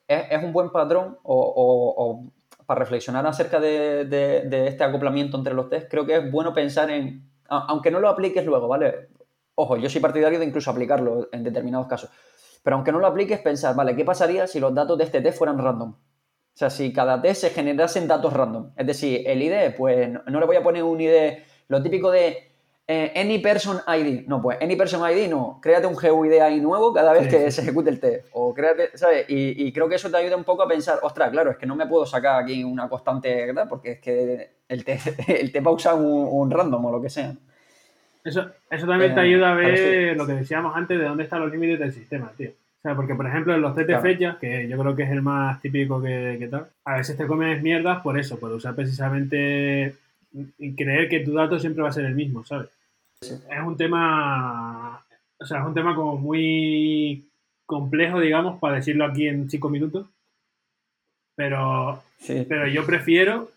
es, 0.07 0.41
un 0.41 0.53
buen 0.53 0.69
patrón 0.71 1.17
o, 1.23 2.23
para 2.65 2.79
reflexionar 2.79 3.27
acerca 3.27 3.59
de, 3.59 4.05
de, 4.05 4.67
este 4.69 4.85
acoplamiento 4.85 5.35
entre 5.35 5.53
los 5.53 5.67
test, 5.67 5.91
creo 5.91 6.05
que 6.05 6.15
es 6.15 6.31
bueno 6.31 6.53
pensar 6.53 6.89
en, 6.89 7.29
aunque 7.49 7.91
no 7.91 7.99
lo 7.99 8.07
apliques 8.07 8.45
luego, 8.45 8.69
¿vale? 8.69 9.09
Ojo, 9.55 9.77
yo 9.77 9.89
soy 9.89 10.01
partidario 10.01 10.39
de 10.39 10.45
incluso 10.45 10.71
aplicarlo 10.71 11.29
en 11.31 11.43
determinados 11.43 11.87
casos. 11.87 12.09
Pero 12.63 12.77
aunque 12.77 12.91
no 12.91 12.99
lo 12.99 13.07
apliques, 13.07 13.39
pensar, 13.39 13.75
vale, 13.75 13.95
¿qué 13.95 14.05
pasaría 14.05 14.47
si 14.47 14.59
los 14.59 14.73
datos 14.73 14.97
de 14.97 15.03
este 15.03 15.21
test 15.21 15.37
fueran 15.37 15.59
random? 15.59 15.91
O 15.91 16.55
sea, 16.55 16.69
si 16.69 16.93
cada 16.93 17.21
test 17.21 17.41
se 17.41 17.49
generasen 17.49 18.07
datos 18.07 18.33
random. 18.33 18.71
Es 18.77 18.87
decir, 18.87 19.23
el 19.25 19.41
ID, 19.41 19.75
pues 19.77 20.09
no, 20.09 20.39
le 20.39 20.45
voy 20.45 20.55
a 20.55 20.63
poner 20.63 20.83
un 20.83 20.99
ID, 20.99 21.39
lo 21.67 21.83
típico 21.83 22.09
de 22.09 22.51
eh, 22.87 23.11
any 23.15 23.39
person 23.39 23.81
ID. 23.87 24.27
No, 24.27 24.41
pues 24.41 24.57
any 24.61 24.75
person 24.75 25.01
ID 25.01 25.29
no. 25.29 25.59
Créate 25.61 25.87
un 25.87 25.95
GUID 25.95 26.39
ahí 26.39 26.61
nuevo 26.61 26.93
cada 26.93 27.11
vez 27.11 27.27
que 27.27 27.51
se 27.51 27.61
ejecute 27.61 27.89
el 27.89 27.99
test. 27.99 28.27
O 28.33 28.53
créate, 28.53 28.97
¿sabes? 28.97 29.25
Y, 29.27 29.71
creo 29.73 29.89
que 29.89 29.95
eso 29.95 30.09
te 30.09 30.17
ayuda 30.17 30.35
un 30.35 30.43
poco 30.43 30.63
a 30.63 30.67
pensar, 30.67 30.99
ostras, 31.03 31.31
claro, 31.31 31.51
es 31.51 31.57
que 31.57 31.65
no 31.65 31.75
me 31.75 31.85
puedo 31.85 32.05
sacar 32.05 32.41
aquí 32.41 32.63
una 32.63 32.87
constante, 32.89 33.45
¿verdad? 33.47 33.67
Porque 33.67 33.91
es 33.93 33.99
que 33.99 34.57
el 34.67 34.85
test, 34.85 35.07
el 35.27 35.51
test 35.51 35.65
va 35.65 35.71
a 35.71 35.73
usar 35.73 35.95
un 35.95 36.49
random 36.49 36.85
o 36.85 36.91
lo 36.91 37.01
que 37.01 37.09
sea. 37.09 37.35
Eso, 38.23 38.49
eso 38.69 38.87
también 38.87 39.13
te 39.13 39.19
eh, 39.19 39.23
ayuda 39.23 39.51
a 39.51 39.55
ver 39.55 40.15
lo 40.15 40.25
que 40.25 40.33
decíamos 40.33 40.75
antes 40.75 40.97
de 40.97 41.05
dónde 41.05 41.23
están 41.23 41.41
los 41.41 41.51
límites 41.51 41.79
del 41.79 41.91
sistema, 41.91 42.31
tío. 42.37 42.51
O 42.51 42.81
sea, 42.81 42.95
porque 42.95 43.15
por 43.15 43.27
ejemplo 43.27 43.53
en 43.53 43.61
los 43.61 43.75
de 43.75 43.99
fechas, 43.99 44.37
que 44.37 44.67
yo 44.67 44.77
creo 44.77 44.95
que 44.95 45.03
es 45.03 45.11
el 45.11 45.21
más 45.21 45.61
típico 45.61 46.01
que, 46.01 46.47
tal, 46.49 46.67
a 46.85 46.97
veces 46.97 47.17
te 47.17 47.27
comes 47.27 47.61
mierdas 47.61 48.01
por 48.01 48.17
eso, 48.17 48.39
por 48.39 48.51
usar 48.51 48.75
precisamente 48.75 49.95
y 50.57 50.73
creer 50.73 51.09
que 51.09 51.19
tu 51.19 51.33
dato 51.33 51.59
siempre 51.59 51.83
va 51.83 51.89
a 51.89 51.93
ser 51.93 52.05
el 52.05 52.15
mismo, 52.15 52.43
¿sabes? 52.43 52.69
Es 53.21 53.61
un 53.65 53.77
tema, 53.77 55.01
o 55.37 55.45
sea, 55.45 55.59
es 55.59 55.65
un 55.65 55.73
tema 55.73 55.95
como 55.95 56.17
muy 56.17 57.25
complejo, 57.65 58.19
digamos, 58.19 58.59
para 58.59 58.75
decirlo 58.75 59.05
aquí 59.05 59.27
en 59.27 59.49
cinco 59.49 59.69
minutos. 59.69 60.07
Pero, 61.35 62.03
pero 62.27 62.67
yo 62.67 62.85
prefiero 62.85 63.49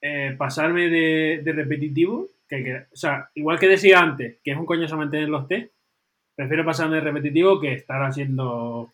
eh, 0.00 0.34
pasarme 0.38 0.88
de, 0.88 1.40
de 1.42 1.52
repetitivo 1.52 2.28
que, 2.48 2.86
o 2.92 2.96
sea, 2.96 3.30
igual 3.34 3.58
que 3.58 3.68
decía 3.68 4.00
antes, 4.00 4.38
que 4.42 4.52
es 4.52 4.56
un 4.56 4.66
coñazo 4.66 4.96
mantener 4.96 5.28
los 5.28 5.46
test, 5.46 5.72
prefiero 6.34 6.64
pasarme 6.64 6.96
de 6.96 7.02
repetitivo 7.02 7.60
que 7.60 7.74
estar 7.74 8.02
haciendo. 8.02 8.92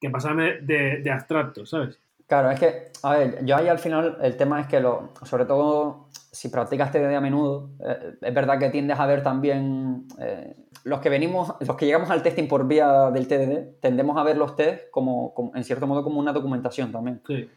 que 0.00 0.10
pasarme 0.10 0.60
de, 0.60 1.10
abstracto, 1.10 1.66
¿sabes? 1.66 1.98
Claro, 2.26 2.50
es 2.50 2.60
que, 2.60 2.92
a 3.02 3.16
ver, 3.16 3.44
yo 3.44 3.56
ahí 3.56 3.68
al 3.68 3.78
final 3.78 4.18
el 4.20 4.36
tema 4.36 4.60
es 4.60 4.66
que, 4.66 4.80
lo, 4.80 5.14
sobre 5.24 5.46
todo 5.46 6.08
si 6.12 6.50
practicas 6.50 6.92
TDD 6.92 7.14
a 7.14 7.20
menudo, 7.20 7.70
eh, 7.80 8.12
es 8.20 8.34
verdad 8.34 8.58
que 8.58 8.68
tiendes 8.68 9.00
a 9.00 9.06
ver 9.06 9.22
también, 9.22 10.06
eh, 10.20 10.54
los 10.84 11.00
que 11.00 11.08
venimos, 11.08 11.54
los 11.60 11.76
que 11.76 11.86
llegamos 11.86 12.10
al 12.10 12.22
testing 12.22 12.46
por 12.46 12.68
vía 12.68 13.10
del 13.10 13.26
TDD, 13.26 13.80
tendemos 13.80 14.18
a 14.18 14.22
ver 14.22 14.36
los 14.36 14.54
test 14.54 14.90
como, 14.90 15.32
como 15.32 15.56
en 15.56 15.64
cierto 15.64 15.86
modo 15.86 16.04
como 16.04 16.20
una 16.20 16.32
documentación 16.32 16.92
también. 16.92 17.22
Sí 17.26 17.48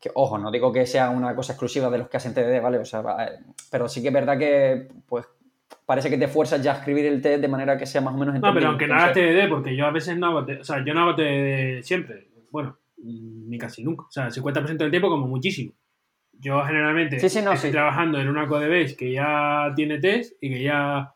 que, 0.00 0.10
ojo, 0.14 0.38
no 0.38 0.50
digo 0.50 0.72
que 0.72 0.86
sea 0.86 1.10
una 1.10 1.34
cosa 1.36 1.52
exclusiva 1.52 1.90
de 1.90 1.98
los 1.98 2.08
que 2.08 2.16
hacen 2.16 2.32
TDD, 2.32 2.62
¿vale? 2.62 2.78
O 2.78 2.84
sea, 2.84 3.02
eh, 3.20 3.38
pero 3.70 3.86
sí 3.86 4.00
que 4.00 4.08
es 4.08 4.14
verdad 4.14 4.38
que, 4.38 4.88
pues, 5.06 5.26
parece 5.84 6.08
que 6.08 6.16
te 6.16 6.26
fuerzas 6.26 6.62
ya 6.62 6.72
a 6.72 6.78
escribir 6.78 7.04
el 7.04 7.20
test 7.20 7.42
de 7.42 7.48
manera 7.48 7.76
que 7.76 7.84
sea 7.84 8.00
más 8.00 8.14
o 8.14 8.16
menos 8.16 8.34
entendible. 8.34 8.48
No, 8.48 8.54
pero 8.54 8.70
aunque 8.70 8.86
no 8.86 8.94
hagas 8.94 9.12
TDD, 9.12 9.48
porque 9.48 9.76
yo 9.76 9.86
a 9.86 9.90
veces 9.90 10.16
no 10.16 10.28
hago 10.28 10.46
TDD, 10.46 10.60
o 10.60 10.64
sea, 10.64 10.84
yo 10.84 10.94
no 10.94 11.02
hago 11.02 11.14
TDD 11.14 11.82
siempre, 11.82 12.28
bueno, 12.50 12.78
ni 12.96 13.58
casi 13.58 13.84
nunca, 13.84 14.04
o 14.04 14.10
sea, 14.10 14.26
el 14.26 14.32
50% 14.32 14.76
del 14.78 14.90
tiempo 14.90 15.10
como 15.10 15.26
muchísimo. 15.26 15.72
Yo 16.32 16.62
generalmente 16.64 17.16
estoy 17.16 17.70
trabajando 17.70 18.18
en 18.18 18.28
una 18.28 18.46
codebase 18.46 18.96
que 18.96 19.12
ya 19.12 19.70
tiene 19.76 19.98
test 19.98 20.32
y 20.40 20.48
que 20.48 20.62
ya... 20.62 21.14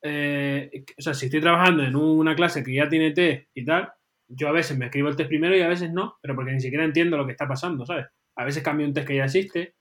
Eh, 0.00 0.84
o 0.98 1.02
sea, 1.02 1.12
si 1.12 1.26
estoy 1.26 1.42
trabajando 1.42 1.82
en 1.82 1.94
una 1.94 2.34
clase 2.34 2.64
que 2.64 2.74
ya 2.74 2.88
tiene 2.88 3.10
test 3.10 3.48
y 3.52 3.64
tal, 3.64 3.92
yo 4.34 4.48
a 4.48 4.52
veces 4.52 4.76
me 4.78 4.86
escribo 4.86 5.08
el 5.08 5.16
test 5.16 5.28
primero 5.28 5.56
y 5.56 5.62
a 5.62 5.68
veces 5.68 5.92
no, 5.92 6.18
pero 6.20 6.34
porque 6.34 6.52
ni 6.52 6.60
siquiera 6.60 6.84
entiendo 6.84 7.16
lo 7.16 7.26
que 7.26 7.32
está 7.32 7.46
pasando, 7.46 7.86
¿sabes? 7.86 8.06
A 8.36 8.44
veces 8.44 8.62
cambio 8.62 8.86
un 8.86 8.94
test 8.94 9.06
que 9.06 9.16
ya 9.16 9.24
existe, 9.24 9.74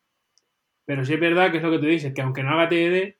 pero 0.85 1.05
sí 1.05 1.13
es 1.13 1.19
verdad 1.19 1.51
que 1.51 1.57
es 1.57 1.63
lo 1.63 1.71
que 1.71 1.79
tú 1.79 1.85
dices, 1.85 2.13
que 2.13 2.21
aunque 2.21 2.43
no 2.43 2.51
haga 2.51 2.69
TED, 2.69 3.15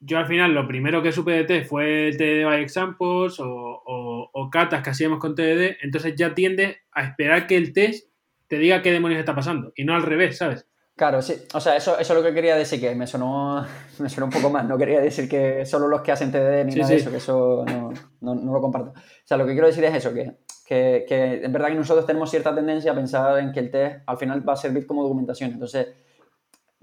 yo 0.00 0.18
al 0.18 0.26
final 0.26 0.54
lo 0.54 0.66
primero 0.66 1.02
que 1.02 1.12
supe 1.12 1.32
de 1.32 1.44
test 1.44 1.68
fue 1.68 2.08
el 2.08 2.16
TED 2.16 2.44
by 2.44 2.62
examples 2.62 3.38
o, 3.40 3.82
o, 3.84 4.50
catas 4.50 4.82
que 4.82 4.90
hacíamos 4.90 5.18
con 5.18 5.34
TED, 5.34 5.76
entonces 5.82 6.14
ya 6.16 6.34
tiende 6.34 6.80
a 6.92 7.04
esperar 7.04 7.46
que 7.46 7.56
el 7.56 7.72
test 7.72 8.10
te 8.48 8.58
diga 8.58 8.82
qué 8.82 8.92
demonios 8.92 9.20
está 9.20 9.34
pasando 9.34 9.72
y 9.76 9.84
no 9.84 9.94
al 9.94 10.02
revés, 10.02 10.38
¿sabes? 10.38 10.69
Claro, 11.00 11.22
sí. 11.22 11.34
O 11.54 11.60
sea, 11.60 11.76
eso, 11.76 11.98
eso 11.98 12.12
es 12.12 12.18
lo 12.18 12.22
que 12.22 12.34
quería 12.34 12.56
decir, 12.56 12.78
que 12.78 12.94
me 12.94 13.06
sonó, 13.06 13.64
me 14.00 14.10
sonó 14.10 14.26
un 14.26 14.32
poco 14.32 14.50
más. 14.50 14.66
No 14.66 14.76
quería 14.76 15.00
decir 15.00 15.30
que 15.30 15.64
solo 15.64 15.88
los 15.88 16.02
que 16.02 16.12
hacen 16.12 16.30
TDD 16.30 16.66
ni 16.66 16.74
nada 16.74 16.90
de 16.90 16.96
eso, 16.96 17.10
que 17.10 17.16
eso 17.16 17.64
no, 17.66 17.90
no, 18.20 18.34
no, 18.34 18.52
lo 18.52 18.60
comparto. 18.60 18.90
O 18.90 19.02
sea, 19.24 19.38
lo 19.38 19.46
que 19.46 19.52
quiero 19.52 19.66
decir 19.66 19.82
es 19.82 19.94
eso, 19.94 20.12
que, 20.12 20.40
que, 20.66 21.06
que 21.08 21.42
es 21.42 21.50
verdad 21.50 21.68
que 21.68 21.76
nosotros 21.76 22.04
tenemos 22.04 22.30
cierta 22.30 22.54
tendencia 22.54 22.92
a 22.92 22.94
pensar 22.94 23.38
en 23.38 23.50
que 23.50 23.60
el 23.60 23.70
test 23.70 24.02
al 24.04 24.18
final 24.18 24.46
va 24.46 24.52
a 24.52 24.56
servir 24.56 24.86
como 24.86 25.02
documentación. 25.02 25.52
Entonces, 25.52 25.88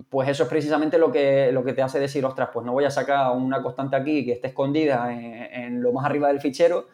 pues 0.09 0.28
eso 0.30 0.41
es 0.41 0.49
precisamente 0.49 0.97
lo 0.97 1.11
que, 1.11 1.51
lo 1.51 1.63
que 1.63 1.74
te 1.74 1.84
hace 1.84 1.99
decir, 1.99 2.26
ostras, 2.26 2.49
pues 2.51 2.65
no 2.65 2.74
voy 2.74 2.86
a 2.86 2.89
sacar 2.89 3.36
una 3.36 3.61
constante 3.61 3.97
aquí 3.97 4.26
que 4.26 4.32
esté 4.32 4.47
escondida 4.47 5.13
en, 5.13 5.36
en 5.76 5.84
lo 5.84 5.93
más 5.93 6.07
arriba 6.07 6.30
del 6.30 6.41
fichero, 6.41 6.88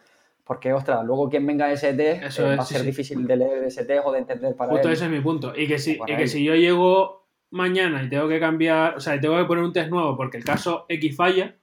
porque, 0.44 0.72
ostras, 0.74 1.04
luego 1.04 1.30
quien 1.30 1.46
venga 1.46 1.66
a 1.66 1.72
ese 1.72 1.94
test 1.94 2.38
eh, 2.38 2.42
va 2.42 2.62
a 2.62 2.66
ser 2.66 2.82
difícil 2.82 3.26
de 3.26 3.36
leer 3.36 3.64
ese 3.64 3.84
test 3.84 4.02
o 4.04 4.12
de 4.12 4.18
entender 4.18 4.54
para 4.54 4.72
Justo 4.72 4.90
ese 4.90 5.06
es 5.06 5.10
mi 5.10 5.20
punto. 5.20 5.54
Y 5.56 5.66
que, 5.66 5.78
si, 5.78 5.98
y 6.06 6.16
que 6.16 6.28
si 6.28 6.44
yo 6.44 6.54
llego 6.54 7.26
mañana 7.50 8.02
y 8.02 8.10
tengo 8.10 8.28
que 8.28 8.38
cambiar, 8.38 8.96
o 8.96 9.00
sea, 9.00 9.18
tengo 9.18 9.38
que 9.38 9.44
poner 9.44 9.64
un 9.64 9.72
test 9.72 9.90
nuevo 9.90 10.16
porque 10.16 10.36
el 10.36 10.44
caso 10.44 10.84
X 10.88 11.16
falla, 11.16 11.56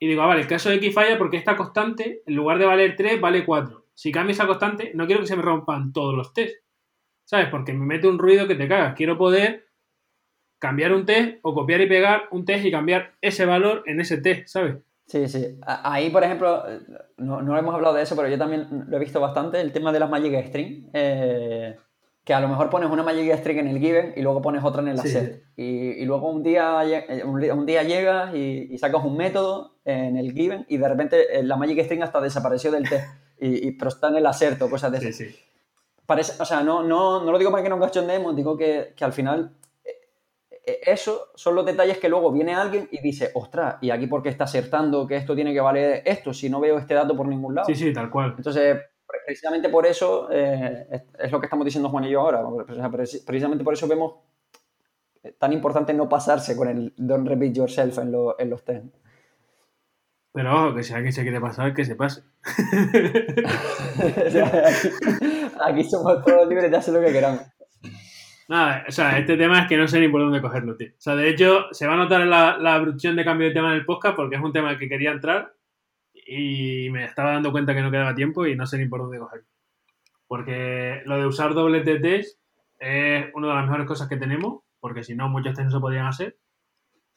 y 0.00 0.08
digo, 0.08 0.22
ah, 0.22 0.26
vale, 0.26 0.42
el 0.42 0.48
caso 0.48 0.70
X 0.72 0.92
falla 0.92 1.16
porque 1.16 1.36
esta 1.36 1.56
constante, 1.56 2.22
en 2.26 2.34
lugar 2.34 2.58
de 2.58 2.66
valer 2.66 2.96
3, 2.96 3.20
vale 3.20 3.44
4. 3.44 3.86
Si 3.94 4.10
cambio 4.10 4.32
esa 4.32 4.46
constante, 4.46 4.92
no 4.94 5.06
quiero 5.06 5.20
que 5.20 5.26
se 5.28 5.36
me 5.36 5.42
rompan 5.42 5.92
todos 5.92 6.14
los 6.14 6.32
tests. 6.32 6.60
¿Sabes? 7.24 7.48
Porque 7.50 7.72
me 7.72 7.84
mete 7.84 8.08
un 8.08 8.18
ruido 8.18 8.48
que 8.48 8.54
te 8.54 8.66
cagas. 8.66 8.94
Quiero 8.94 9.18
poder 9.18 9.68
cambiar 10.58 10.92
un 10.92 11.04
test 11.04 11.38
o 11.42 11.54
copiar 11.54 11.80
y 11.82 11.86
pegar 11.86 12.28
un 12.30 12.44
test 12.44 12.64
y 12.64 12.70
cambiar 12.70 13.16
ese 13.20 13.44
valor 13.44 13.82
en 13.86 14.00
ese 14.00 14.18
test, 14.18 14.48
¿sabes? 14.48 14.76
Sí, 15.08 15.26
sí. 15.26 15.58
Ahí, 15.64 16.10
por 16.10 16.22
ejemplo, 16.22 16.62
no, 17.16 17.40
no 17.40 17.58
hemos 17.58 17.74
hablado 17.74 17.94
de 17.94 18.02
eso, 18.02 18.14
pero 18.14 18.28
yo 18.28 18.36
también 18.36 18.84
lo 18.88 18.96
he 18.96 19.00
visto 19.00 19.20
bastante, 19.20 19.60
el 19.60 19.72
tema 19.72 19.90
de 19.90 20.00
las 20.00 20.10
Magic 20.10 20.46
String. 20.48 20.90
Eh, 20.92 21.76
que 22.24 22.34
a 22.34 22.40
lo 22.40 22.48
mejor 22.48 22.68
pones 22.68 22.90
una 22.90 23.02
Magic 23.02 23.32
String 23.38 23.60
en 23.60 23.68
el 23.68 23.78
given 23.78 24.12
y 24.14 24.20
luego 24.20 24.42
pones 24.42 24.62
otra 24.62 24.82
en 24.82 24.88
el 24.88 25.00
asset. 25.00 25.44
Y, 25.56 25.92
y, 25.92 26.04
luego 26.04 26.30
un 26.30 26.42
día, 26.42 26.82
un, 27.24 27.64
día 27.64 27.82
llegas 27.84 28.34
y, 28.34 28.76
sacas 28.76 29.02
un 29.02 29.16
método 29.16 29.78
en 29.86 30.18
el 30.18 30.34
given 30.34 30.66
y 30.68 30.76
de 30.76 30.88
repente 30.88 31.38
eh, 31.38 31.42
la 31.42 31.56
Magic 31.56 31.80
String 31.84 32.02
hasta 32.02 32.20
desapareció 32.20 32.70
del 32.70 32.86
test. 32.86 33.06
Y, 33.40 33.70
pero 33.72 33.88
está 33.88 34.08
en 34.08 34.16
el 34.16 34.26
assert 34.26 34.60
o 34.60 34.68
cosas 34.68 34.92
de. 34.92 35.00
Sí, 35.00 35.12
sí. 35.14 35.34
Parece, 36.04 36.42
o 36.42 36.44
sea, 36.44 36.62
no, 36.62 36.82
no, 36.82 37.24
no 37.24 37.32
lo 37.32 37.38
digo 37.38 37.50
para 37.50 37.62
que 37.62 37.70
nos 37.70 37.80
cachondemos, 37.80 38.36
digo 38.36 38.58
que, 38.58 38.92
que 38.94 39.04
al 39.06 39.14
final 39.14 39.52
eso 40.82 41.28
son 41.34 41.54
los 41.54 41.64
detalles 41.64 41.98
que 41.98 42.08
luego 42.08 42.32
viene 42.32 42.54
alguien 42.54 42.88
y 42.90 43.00
dice, 43.00 43.30
ostras, 43.34 43.76
¿y 43.80 43.90
aquí 43.90 44.06
por 44.06 44.22
qué 44.22 44.28
está 44.28 44.44
acertando 44.44 45.06
que 45.06 45.16
esto 45.16 45.34
tiene 45.34 45.52
que 45.52 45.60
valer 45.60 46.02
esto 46.04 46.32
si 46.32 46.48
no 46.48 46.60
veo 46.60 46.78
este 46.78 46.94
dato 46.94 47.16
por 47.16 47.26
ningún 47.26 47.54
lado? 47.54 47.66
Sí, 47.66 47.74
sí, 47.74 47.92
tal 47.92 48.10
cual. 48.10 48.34
Entonces, 48.36 48.78
precisamente 49.26 49.68
por 49.68 49.86
eso 49.86 50.28
eh, 50.30 51.04
es, 51.18 51.32
lo 51.32 51.40
que 51.40 51.46
estamos 51.46 51.64
diciendo 51.64 51.88
Juan 51.88 52.04
y 52.04 52.10
yo 52.10 52.20
ahora. 52.20 52.44
Precisamente 53.26 53.64
por 53.64 53.74
eso 53.74 53.88
vemos 53.88 54.14
tan 55.38 55.52
importante 55.52 55.92
no 55.94 56.08
pasarse 56.08 56.56
con 56.56 56.68
el 56.68 56.94
don't 56.96 57.28
repeat 57.28 57.52
yourself 57.52 57.98
en, 57.98 58.14
en 58.38 58.50
los 58.50 58.64
test. 58.64 58.86
Pero 60.32 60.54
ojo, 60.54 60.74
que 60.74 60.84
si 60.84 60.94
alguien 60.94 61.12
se 61.12 61.22
quiere 61.22 61.40
pasar, 61.40 61.74
que 61.74 61.84
se 61.84 61.96
pase. 61.96 62.22
aquí 65.64 65.84
somos 65.84 66.24
todos 66.24 66.48
libres 66.48 66.70
de 66.70 66.76
hacer 66.76 66.94
lo 66.94 67.00
que 67.00 67.12
queramos. 67.12 67.42
Nada, 68.48 68.86
o 68.88 68.92
sea, 68.92 69.18
este 69.18 69.36
tema 69.36 69.60
es 69.60 69.68
que 69.68 69.76
no 69.76 69.86
sé 69.86 70.00
ni 70.00 70.08
por 70.08 70.22
dónde 70.22 70.40
cogerlo, 70.40 70.74
tío. 70.74 70.88
O 70.88 71.00
sea, 71.00 71.14
de 71.14 71.28
hecho, 71.28 71.66
se 71.70 71.86
va 71.86 71.92
a 71.92 71.96
notar 71.98 72.26
la, 72.26 72.56
la 72.56 72.80
de 72.80 73.24
cambio 73.24 73.48
de 73.48 73.52
tema 73.52 73.68
en 73.68 73.74
el 73.74 73.84
podcast 73.84 74.16
porque 74.16 74.36
es 74.36 74.42
un 74.42 74.54
tema 74.54 74.78
que 74.78 74.88
quería 74.88 75.12
entrar 75.12 75.52
y 76.14 76.88
me 76.90 77.04
estaba 77.04 77.32
dando 77.32 77.52
cuenta 77.52 77.74
que 77.74 77.82
no 77.82 77.90
quedaba 77.90 78.14
tiempo 78.14 78.46
y 78.46 78.56
no 78.56 78.66
sé 78.66 78.78
ni 78.78 78.88
por 78.88 79.00
dónde 79.00 79.18
cogerlo. 79.18 79.46
Porque 80.26 81.02
lo 81.04 81.18
de 81.18 81.26
usar 81.26 81.52
doble 81.52 81.80
test 81.80 82.38
es 82.78 83.26
una 83.34 83.48
de 83.48 83.54
las 83.54 83.64
mejores 83.64 83.86
cosas 83.86 84.08
que 84.08 84.16
tenemos, 84.16 84.62
porque 84.80 85.04
si 85.04 85.14
no, 85.14 85.28
muchos 85.28 85.54
test 85.54 85.66
no 85.66 85.70
se 85.70 85.80
podrían 85.80 86.06
hacer. 86.06 86.38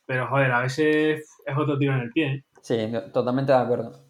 Pero, 0.05 0.27
joder, 0.27 0.51
a 0.51 0.61
veces 0.61 1.29
es 1.45 1.57
otro 1.57 1.77
tiro 1.77 1.93
en 1.93 2.01
el 2.01 2.11
pie. 2.11 2.25
¿eh? 2.25 2.45
Sí, 2.61 2.91
totalmente 3.13 3.53
de 3.53 3.57
acuerdo. 3.57 4.05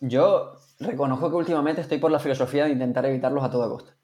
yo 0.00 0.52
reconozco 0.78 1.30
que 1.30 1.36
últimamente 1.36 1.80
estoy 1.80 1.98
por 1.98 2.10
la 2.10 2.18
filosofía 2.18 2.64
de 2.64 2.72
intentar 2.72 3.06
evitarlos 3.06 3.44
a 3.44 3.50
toda 3.50 3.68
costa. 3.68 3.96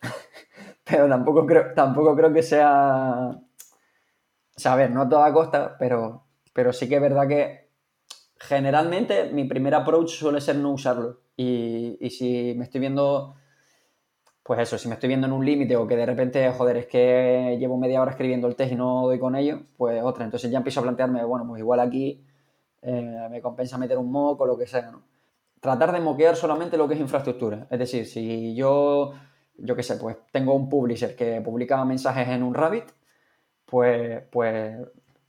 Pero 0.85 1.09
tampoco 1.09 1.47
creo, 1.47 1.74
tampoco 1.74 2.14
creo 2.14 2.32
que 2.32 2.43
sea... 2.43 3.30
O 4.57 4.61
sea, 4.61 4.72
a 4.74 4.76
ver, 4.76 4.91
no 4.91 5.03
a 5.03 5.09
toda 5.09 5.32
costa, 5.32 5.76
pero, 5.78 6.26
pero 6.53 6.72
sí 6.72 6.89
que 6.89 6.97
es 6.97 7.01
verdad 7.01 7.26
que 7.26 7.70
generalmente 8.39 9.30
mi 9.32 9.45
primer 9.45 9.74
approach 9.74 10.11
suele 10.11 10.41
ser 10.41 10.57
no 10.57 10.70
usarlo. 10.70 11.20
Y, 11.37 11.97
y 12.01 12.11
si 12.11 12.55
me 12.57 12.64
estoy 12.64 12.80
viendo, 12.80 13.35
pues 14.45 14.61
eso, 14.61 14.78
si 14.78 14.87
me 14.87 14.95
estoy 14.95 15.09
viendo 15.09 15.26
en 15.26 15.32
un 15.32 15.45
límite 15.45 15.74
o 15.76 15.87
que 15.89 15.97
de 15.97 16.07
repente, 16.07 16.49
joder, 16.53 16.76
es 16.76 16.87
que 16.87 17.57
llevo 17.59 17.78
media 17.78 18.01
hora 18.01 18.12
escribiendo 18.12 18.47
el 18.47 18.55
test 18.55 18.72
y 18.72 18.76
no 18.76 19.07
doy 19.07 19.18
con 19.18 19.35
ello, 19.35 19.62
pues 19.76 20.01
otra. 20.05 20.24
Entonces 20.24 20.51
ya 20.51 20.59
empiezo 20.59 20.80
a 20.80 20.82
plantearme, 20.85 21.24
bueno, 21.24 21.47
pues 21.49 21.59
igual 21.59 21.80
aquí 21.80 22.24
eh, 22.82 23.28
me 23.30 23.41
compensa 23.41 23.78
meter 23.78 23.99
un 23.99 24.12
mock 24.12 24.41
o 24.43 24.47
lo 24.47 24.57
que 24.57 24.66
sea, 24.66 24.91
¿no? 24.91 25.03
Tratar 25.61 25.93
de 25.93 26.01
moquear 26.01 26.37
solamente 26.37 26.76
lo 26.76 26.87
que 26.87 26.95
es 26.95 27.01
infraestructura. 27.01 27.66
Es 27.70 27.78
decir, 27.78 28.07
si 28.07 28.55
yo 28.55 29.14
yo 29.57 29.77
qué 29.77 29.83
sé, 29.83 29.97
pues 29.97 30.17
tengo 30.33 30.55
un 30.55 30.69
publisher 30.69 31.15
que 31.15 31.41
publica 31.41 31.85
mensajes 31.85 32.29
en 32.29 32.43
un 32.43 32.55
Rabbit, 32.55 32.85
pues, 33.65 34.23
pues 34.31 34.77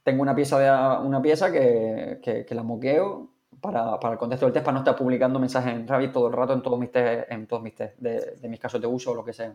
tengo 0.03 0.21
una 0.21 0.35
pieza, 0.35 0.59
de, 0.59 1.05
una 1.05 1.21
pieza 1.21 1.51
que, 1.51 2.19
que, 2.21 2.55
la 2.55 2.63
moqueo 2.63 3.29
para, 3.61 3.99
para, 3.99 4.13
el 4.13 4.19
contexto 4.19 4.45
del 4.45 4.53
test, 4.53 4.65
para 4.65 4.73
no 4.73 4.79
estar 4.79 4.95
publicando 4.95 5.39
mensajes 5.39 5.73
en 5.73 5.87
Rabbit 5.87 6.11
todo 6.11 6.27
el 6.27 6.33
rato 6.33 6.53
en 6.53 6.61
todos 6.61 6.79
mis 6.79 6.91
test, 6.91 7.31
en 7.31 7.47
todos 7.47 7.63
mis 7.63 7.75
de, 7.77 8.37
de 8.39 8.49
mis 8.49 8.59
casos 8.59 8.79
de 8.81 8.87
uso 8.87 9.11
o 9.11 9.15
lo 9.15 9.23
que 9.23 9.33
sea. 9.33 9.53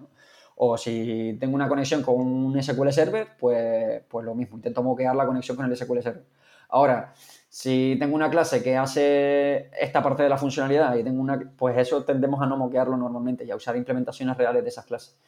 O 0.56 0.76
si 0.76 1.36
tengo 1.40 1.54
una 1.54 1.68
conexión 1.68 2.02
con 2.02 2.16
un 2.16 2.62
SQL 2.62 2.90
Server, 2.90 3.28
pues, 3.38 4.02
pues 4.08 4.26
lo 4.26 4.34
mismo, 4.34 4.56
intento 4.56 4.82
moquear 4.82 5.14
la 5.16 5.26
conexión 5.26 5.56
con 5.56 5.66
el 5.66 5.76
SQL 5.76 6.02
Server. 6.02 6.24
Ahora, 6.68 7.12
si 7.52 7.96
tengo 7.98 8.14
una 8.14 8.30
clase 8.30 8.62
que 8.62 8.76
hace 8.76 9.70
esta 9.80 10.00
parte 10.04 10.22
de 10.22 10.28
la 10.28 10.38
funcionalidad 10.38 10.94
y 10.94 11.02
tengo 11.02 11.20
una, 11.20 11.36
pues 11.58 11.76
eso 11.76 12.04
tendemos 12.04 12.40
a 12.40 12.46
no 12.46 12.56
moquearlo 12.56 12.96
normalmente 12.96 13.44
y 13.44 13.50
a 13.50 13.56
usar 13.56 13.76
implementaciones 13.76 14.36
reales 14.36 14.62
de 14.62 14.68
esas 14.68 14.86
clases. 14.86 15.18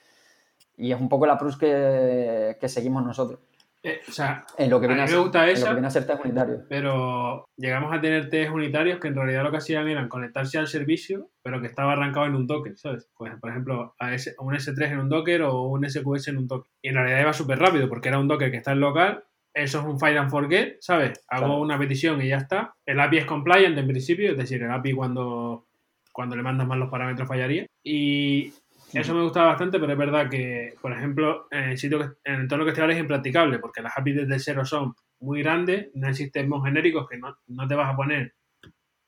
Y 0.77 0.93
es 0.93 1.01
un 1.01 1.09
poco 1.09 1.27
la 1.27 1.33
approach 1.33 1.59
que, 1.59 2.57
que 2.61 2.69
seguimos 2.69 3.05
nosotros. 3.05 3.41
Eh, 3.83 4.01
o 4.09 4.13
sea, 4.13 4.47
en 4.57 4.71
lo 4.71 4.81
que 4.81 4.87
viene 4.87 5.03
a, 5.03 5.07
me 5.07 5.17
gusta 5.17 5.51
eso, 5.51 5.69
a 5.69 5.91
ser 5.91 6.07
test 6.07 6.25
unitarios. 6.25 6.63
Pero 6.69 7.45
llegamos 7.57 7.93
a 7.93 8.01
tener 8.01 8.31
test 8.31 8.53
unitarios 8.53 9.01
que 9.01 9.09
en 9.09 9.17
realidad 9.17 9.43
lo 9.43 9.51
que 9.51 9.57
hacían 9.57 9.89
eran 9.89 10.09
conectarse 10.09 10.59
al 10.59 10.69
servicio, 10.69 11.31
pero 11.43 11.61
que 11.61 11.67
estaba 11.67 11.95
arrancado 11.95 12.27
en 12.27 12.37
un 12.37 12.47
Docker, 12.47 12.79
¿sabes? 12.79 13.11
Pues, 13.17 13.35
por 13.41 13.51
ejemplo, 13.51 13.97
a, 13.99 14.11
un 14.39 14.55
S3 14.55 14.93
en 14.93 15.01
un 15.01 15.09
Docker 15.09 15.43
o 15.43 15.63
un 15.63 15.91
SQS 15.91 16.29
en 16.29 16.39
un 16.39 16.47
Docker. 16.47 16.71
Y 16.81 16.91
en 16.91 16.95
realidad 16.95 17.23
iba 17.23 17.33
súper 17.33 17.59
rápido 17.59 17.89
porque 17.89 18.11
era 18.11 18.21
un 18.21 18.29
Docker 18.29 18.53
que 18.53 18.59
está 18.59 18.71
en 18.71 18.79
local 18.79 19.25
eso 19.55 19.81
es 19.81 19.85
un 19.85 19.99
find 19.99 20.19
and 20.19 20.31
forget, 20.31 20.77
¿sabes? 20.81 21.25
Hago 21.29 21.61
una 21.61 21.79
petición 21.79 22.21
y 22.23 22.29
ya 22.29 22.39
está. 22.39 22.75
El 22.87 23.01
API 23.01 23.19
es 23.19 23.25
compliant 23.27 23.77
en 23.77 23.87
principio, 23.87 24.31
es 24.31 24.37
decir, 24.37 24.63
el 24.63 24.71
API 24.71 24.93
cuando, 24.93 25.67
cuando 26.13 26.37
le 26.37 26.43
mandas 26.43 26.67
mal 26.67 26.81
los 26.81 26.91
parámetros 26.91 27.29
fallaría. 27.29 27.67
Y 27.83 28.53
eso 28.93 29.15
me 29.15 29.23
gustaba 29.23 29.49
bastante, 29.49 29.79
pero 29.79 29.93
es 29.93 29.99
verdad 29.99 30.29
que, 30.31 30.75
por 30.81 30.93
ejemplo, 30.93 31.47
en 31.51 31.71
el, 31.71 31.79
sitio 31.79 32.17
en 32.25 32.35
el 32.35 32.41
entorno 32.43 32.65
que 32.65 32.71
estoy 32.71 32.83
ahora 32.83 32.95
es 32.95 33.01
impracticable, 33.01 33.59
porque 33.59 33.83
las 33.83 33.97
APIs 33.97 34.17
desde 34.17 34.39
cero 34.39 34.65
son 34.65 34.95
muy 35.21 35.43
grandes, 35.43 35.91
no 35.95 36.09
existen 36.09 36.51
genéricos 36.63 37.09
que 37.09 37.19
no, 37.19 37.37
no 37.47 37.69
te 37.69 37.75
vas 37.75 37.93
a 37.93 37.97
poner 37.97 38.35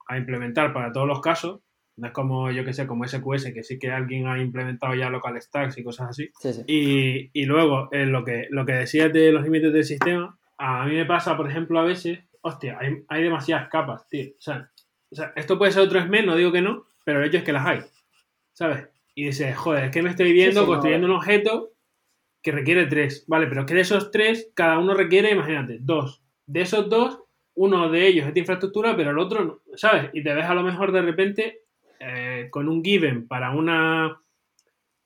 a 0.06 0.18
implementar 0.18 0.72
para 0.72 0.92
todos 0.92 1.06
los 1.06 1.20
casos. 1.20 1.60
No 1.96 2.08
es 2.08 2.12
como, 2.12 2.50
yo 2.50 2.64
que 2.64 2.72
sé, 2.72 2.86
como 2.86 3.06
SQS, 3.06 3.52
que 3.52 3.62
sí 3.62 3.78
que 3.78 3.92
alguien 3.92 4.26
ha 4.26 4.40
implementado 4.40 4.94
ya 4.94 5.10
local 5.10 5.40
stacks 5.40 5.78
y 5.78 5.84
cosas 5.84 6.10
así. 6.10 6.30
Y, 6.66 7.30
y, 7.32 7.44
luego, 7.46 7.88
en 7.92 8.10
lo 8.10 8.24
que, 8.24 8.48
lo 8.50 8.66
que 8.66 8.72
decías 8.72 9.12
de 9.12 9.30
los 9.30 9.44
límites 9.44 9.72
del 9.72 9.84
sistema, 9.84 10.36
a 10.58 10.86
mí 10.86 10.94
me 10.94 11.06
pasa, 11.06 11.36
por 11.36 11.48
ejemplo, 11.48 11.78
a 11.78 11.84
veces, 11.84 12.18
hostia, 12.40 12.78
hay, 12.80 13.04
hay 13.08 13.22
demasiadas 13.22 13.68
capas, 13.68 14.08
tío. 14.08 14.30
O 14.36 14.42
sea, 14.42 14.70
o 15.14 15.16
sea, 15.16 15.32
esto 15.36 15.56
puede 15.56 15.70
ser 15.70 15.82
otro 15.82 16.04
mes, 16.06 16.26
no 16.26 16.34
digo 16.34 16.50
que 16.50 16.60
no, 16.60 16.86
pero 17.04 17.20
el 17.20 17.28
hecho 17.28 17.38
es 17.38 17.44
que 17.44 17.52
las 17.52 17.64
hay, 17.64 17.80
¿sabes? 18.52 18.88
Y 19.14 19.26
dices, 19.26 19.56
joder, 19.56 19.84
es 19.84 19.90
que 19.92 20.02
me 20.02 20.10
estoy 20.10 20.32
viendo 20.32 20.66
construyendo 20.66 21.06
un 21.06 21.14
objeto 21.14 21.70
que 22.42 22.50
requiere 22.50 22.86
tres, 22.86 23.24
¿vale? 23.28 23.46
Pero 23.46 23.60
es 23.60 23.66
que 23.68 23.74
de 23.74 23.80
esos 23.82 24.10
tres, 24.10 24.50
cada 24.54 24.76
uno 24.78 24.92
requiere, 24.92 25.30
imagínate, 25.30 25.78
dos. 25.80 26.20
De 26.46 26.62
esos 26.62 26.90
dos, 26.90 27.20
uno 27.54 27.88
de 27.90 28.08
ellos 28.08 28.26
es 28.26 28.34
de 28.34 28.40
infraestructura, 28.40 28.96
pero 28.96 29.12
el 29.12 29.18
otro 29.20 29.44
no, 29.44 29.60
¿sabes? 29.76 30.10
Y 30.12 30.24
te 30.24 30.34
ves 30.34 30.46
a 30.46 30.54
lo 30.54 30.64
mejor 30.64 30.90
de 30.90 31.02
repente 31.02 31.60
eh, 32.40 32.50
con 32.50 32.68
un 32.68 32.82
given 32.82 33.26
para 33.26 33.50
una. 33.50 34.18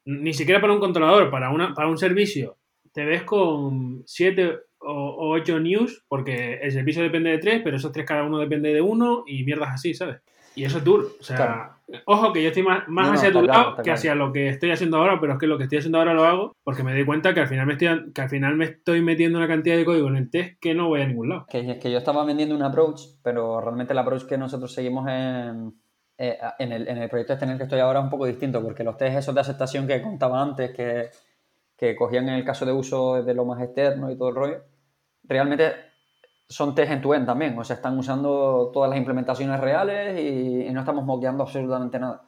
Ni 0.05 0.33
siquiera 0.33 0.61
para 0.61 0.73
un 0.73 0.81
controlador, 0.81 1.31
para, 1.31 1.51
una, 1.51 1.75
para 1.75 1.89
un 1.89 1.99
servicio, 1.99 2.57
te 2.93 3.05
ves 3.05 3.25
con 3.25 4.03
siete 4.07 4.59
o, 4.81 5.31
ocho 5.33 5.61
news, 5.61 6.05
porque 6.09 6.55
el 6.63 6.73
servicio 6.73 7.03
depende 7.03 7.31
de 7.31 7.39
tres, 7.39 7.61
pero 7.63 7.77
esos 7.77 7.93
tres 7.93 8.07
cada 8.07 8.25
uno 8.25 8.39
depende 8.39 8.73
de 8.73 8.81
uno 8.81 9.25
y 9.27 9.45
mierdas 9.45 9.71
así, 9.75 9.93
¿sabes? 9.95 10.21
Y 10.55 10.65
eso 10.65 10.79
es 10.79 10.85
duro. 10.85 11.09
O 11.21 11.23
sea, 11.23 11.77
ojo 12.05 12.33
que 12.33 12.43
yo 12.43 12.49
estoy 12.49 12.65
más, 12.65 12.89
más 12.89 13.13
hacia 13.13 13.31
tu 13.31 13.43
lado 13.43 13.77
que 13.83 13.93
hacia 13.93 14.17
lo 14.17 14.33
que 14.33 14.49
estoy 14.49 14.73
haciendo 14.73 14.97
ahora, 14.97 15.21
pero 15.21 15.35
es 15.35 15.39
que 15.39 15.47
lo 15.47 15.57
que 15.57 15.65
estoy 15.65 15.79
haciendo 15.79 15.99
ahora 15.99 16.15
lo 16.15 16.25
hago 16.25 16.57
porque 16.65 16.83
me 16.83 16.93
doy 16.93 17.05
cuenta 17.05 17.33
que 17.33 17.41
al 17.41 17.49
final 17.49 17.67
me 17.67 17.75
estoy, 17.75 18.13
que 18.13 18.21
al 18.21 18.29
final 18.29 18.57
me 18.57 18.65
estoy 18.65 19.01
metiendo 19.01 19.39
una 19.39 19.47
cantidad 19.47 19.77
de 19.77 19.85
código 19.85 20.09
en 20.09 20.17
el 20.17 20.31
test 20.31 20.59
que 20.59 20.75
no 20.75 20.89
voy 20.89 21.03
a 21.03 21.07
ningún 21.07 21.29
lado. 21.29 21.47
Que, 21.49 21.61
es 21.61 21.79
que 21.79 21.93
yo 21.93 21.99
estaba 21.99 22.25
vendiendo 22.25 22.57
un 22.57 22.63
approach, 22.63 23.03
pero 23.23 23.61
realmente 23.61 23.93
el 23.93 23.99
approach 24.01 24.25
que 24.25 24.37
nosotros 24.37 24.73
seguimos 24.73 25.07
en 25.09 25.75
eh, 26.21 26.37
en, 26.59 26.73
el, 26.73 26.89
en, 26.89 26.99
el, 26.99 27.09
proyecto 27.09 27.35
este 27.35 27.45
en 27.45 27.53
el 27.53 27.59
que 27.59 27.63
estoy 27.63 27.79
ahora 27.79 28.01
es 28.01 28.05
un 28.05 28.11
poco 28.11 28.27
distinto, 28.27 28.61
porque 28.61 28.83
los 28.83 28.97
test 28.97 29.19
esos 29.19 29.35
de 29.35 29.41
aceptación 29.41 29.87
que 29.87 30.03
contaba 30.03 30.43
antes, 30.43 30.73
que, 30.73 31.11
que 31.77 31.95
cogían 31.95 32.29
en 32.29 32.35
el 32.35 32.45
caso 32.45 32.67
de 32.67 32.73
uso 32.73 33.15
desde 33.15 33.35
lo 33.35 33.45
más 33.45 33.63
externo 33.63 34.11
y 34.11 34.19
todo 34.19 34.31
el 34.31 34.35
rollo, 34.35 34.65
realmente 35.23 35.75
son 36.49 36.75
test 36.75 36.91
en 36.91 37.01
tu 37.01 37.15
end 37.15 37.25
también, 37.25 37.57
o 37.57 37.63
sea, 37.63 37.77
están 37.77 37.97
usando 37.97 38.71
todas 38.73 38.91
las 38.91 38.99
implementaciones 38.99 39.61
reales 39.61 40.19
y, 40.19 40.69
no 40.73 40.81
estamos 40.81 41.05
moqueando 41.05 41.45
absolutamente 41.45 41.99
nada. 42.01 42.23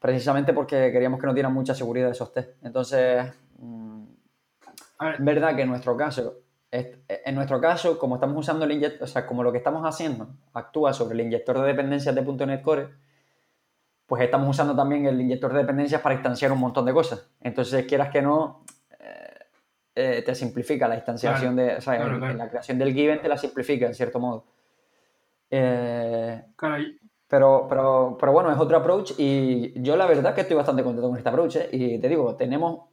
Precisamente 0.00 0.52
porque 0.52 0.90
queríamos 0.90 1.20
que 1.20 1.26
no 1.26 1.34
dieran 1.34 1.54
mucha 1.54 1.74
seguridad 1.74 2.10
esos 2.10 2.32
test. 2.32 2.62
Entonces, 2.64 3.32
mm, 3.58 4.02
es 5.14 5.24
verdad 5.24 5.54
que 5.54 5.62
en 5.62 5.68
nuestro 5.68 5.96
caso, 5.96 6.34
en 7.08 7.34
nuestro 7.34 7.60
caso, 7.60 7.98
como 7.98 8.16
estamos 8.16 8.36
usando 8.38 8.64
el 8.64 8.72
inyector, 8.72 9.04
o 9.04 9.06
sea, 9.06 9.26
como 9.26 9.42
lo 9.42 9.52
que 9.52 9.58
estamos 9.58 9.84
haciendo 9.84 10.28
actúa 10.52 10.92
sobre 10.92 11.14
el 11.14 11.26
inyector 11.26 11.60
de 11.60 11.66
dependencias 11.66 12.14
de 12.14 12.46
.NET 12.46 12.62
Core, 12.62 12.88
pues 14.06 14.22
estamos 14.22 14.48
usando 14.48 14.74
también 14.74 15.06
el 15.06 15.20
inyector 15.20 15.52
de 15.52 15.60
dependencias 15.60 16.00
para 16.00 16.14
instanciar 16.14 16.52
un 16.52 16.60
montón 16.60 16.84
de 16.84 16.92
cosas. 16.92 17.28
Entonces, 17.40 17.86
quieras 17.86 18.10
que 18.10 18.22
no, 18.22 18.64
eh, 19.98 20.22
te 20.26 20.34
simplifica 20.34 20.86
la 20.86 20.96
instanciación 20.96 21.56
de. 21.56 21.76
O 21.76 21.80
sea, 21.80 21.96
en, 21.96 22.36
la 22.36 22.50
creación 22.50 22.78
del 22.78 22.92
given 22.92 23.18
te 23.22 23.28
la 23.28 23.38
simplifica 23.38 23.86
en 23.86 23.94
cierto 23.94 24.20
modo. 24.20 24.44
Eh, 25.50 26.44
pero, 27.26 27.66
pero, 27.66 28.16
pero 28.20 28.32
bueno, 28.32 28.52
es 28.52 28.58
otro 28.58 28.76
approach 28.76 29.12
y 29.16 29.80
yo 29.82 29.96
la 29.96 30.04
verdad 30.04 30.34
que 30.34 30.42
estoy 30.42 30.54
bastante 30.54 30.82
contento 30.84 31.08
con 31.08 31.16
este 31.16 31.30
approach. 31.30 31.56
¿eh? 31.56 31.68
Y 31.72 31.98
te 31.98 32.10
digo, 32.10 32.36
tenemos, 32.36 32.90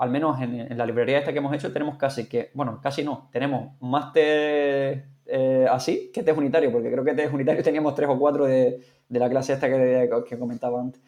al 0.00 0.10
menos 0.10 0.40
en, 0.40 0.76
la 0.76 0.86
librería 0.86 1.18
esta 1.18 1.32
que 1.32 1.38
hemos 1.38 1.54
hecho, 1.54 1.72
tenemos 1.72 1.96
casi 1.96 2.28
que, 2.28 2.50
bueno, 2.54 2.80
casi 2.82 3.04
no, 3.04 3.28
tenemos 3.32 3.80
más 3.80 4.12
test 4.12 5.06
así 5.70 6.10
que 6.12 6.24
test 6.24 6.36
unitario, 6.36 6.72
porque 6.72 6.90
creo 6.90 7.04
que 7.04 7.14
test 7.14 7.32
unitario 7.32 7.62
teníamos 7.64 7.94
tres 7.94 8.08
o 8.08 8.18
cuatro 8.18 8.46
de, 8.46 8.80
la 9.08 9.28
clase 9.28 9.52
esta 9.52 9.68
que, 9.68 10.08
que 10.28 10.38
comentaba 10.38 10.80
antes. 10.80 11.00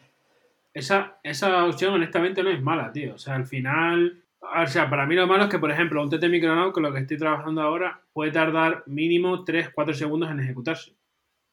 Esa, 0.73 1.19
esa 1.23 1.65
opción 1.65 1.93
honestamente 1.93 2.41
no 2.41 2.49
es 2.49 2.61
mala, 2.61 2.91
tío. 2.91 3.15
O 3.15 3.17
sea, 3.17 3.35
al 3.35 3.45
final 3.45 4.23
o 4.43 4.67
sea, 4.67 4.89
para 4.89 5.05
mí 5.05 5.15
lo 5.15 5.25
malo 5.25 5.43
es 5.43 5.49
que, 5.49 5.59
por 5.59 5.71
ejemplo, 5.71 6.01
un 6.01 6.09
TT 6.09 6.25
Micronaut, 6.29 6.73
con 6.73 6.83
lo 6.83 6.91
que 6.91 6.99
estoy 6.99 7.17
trabajando 7.17 7.61
ahora, 7.61 8.01
puede 8.11 8.31
tardar 8.31 8.83
mínimo 8.87 9.45
3-4 9.45 9.93
segundos 9.93 10.29
en 10.29 10.39
ejecutarse. 10.39 10.95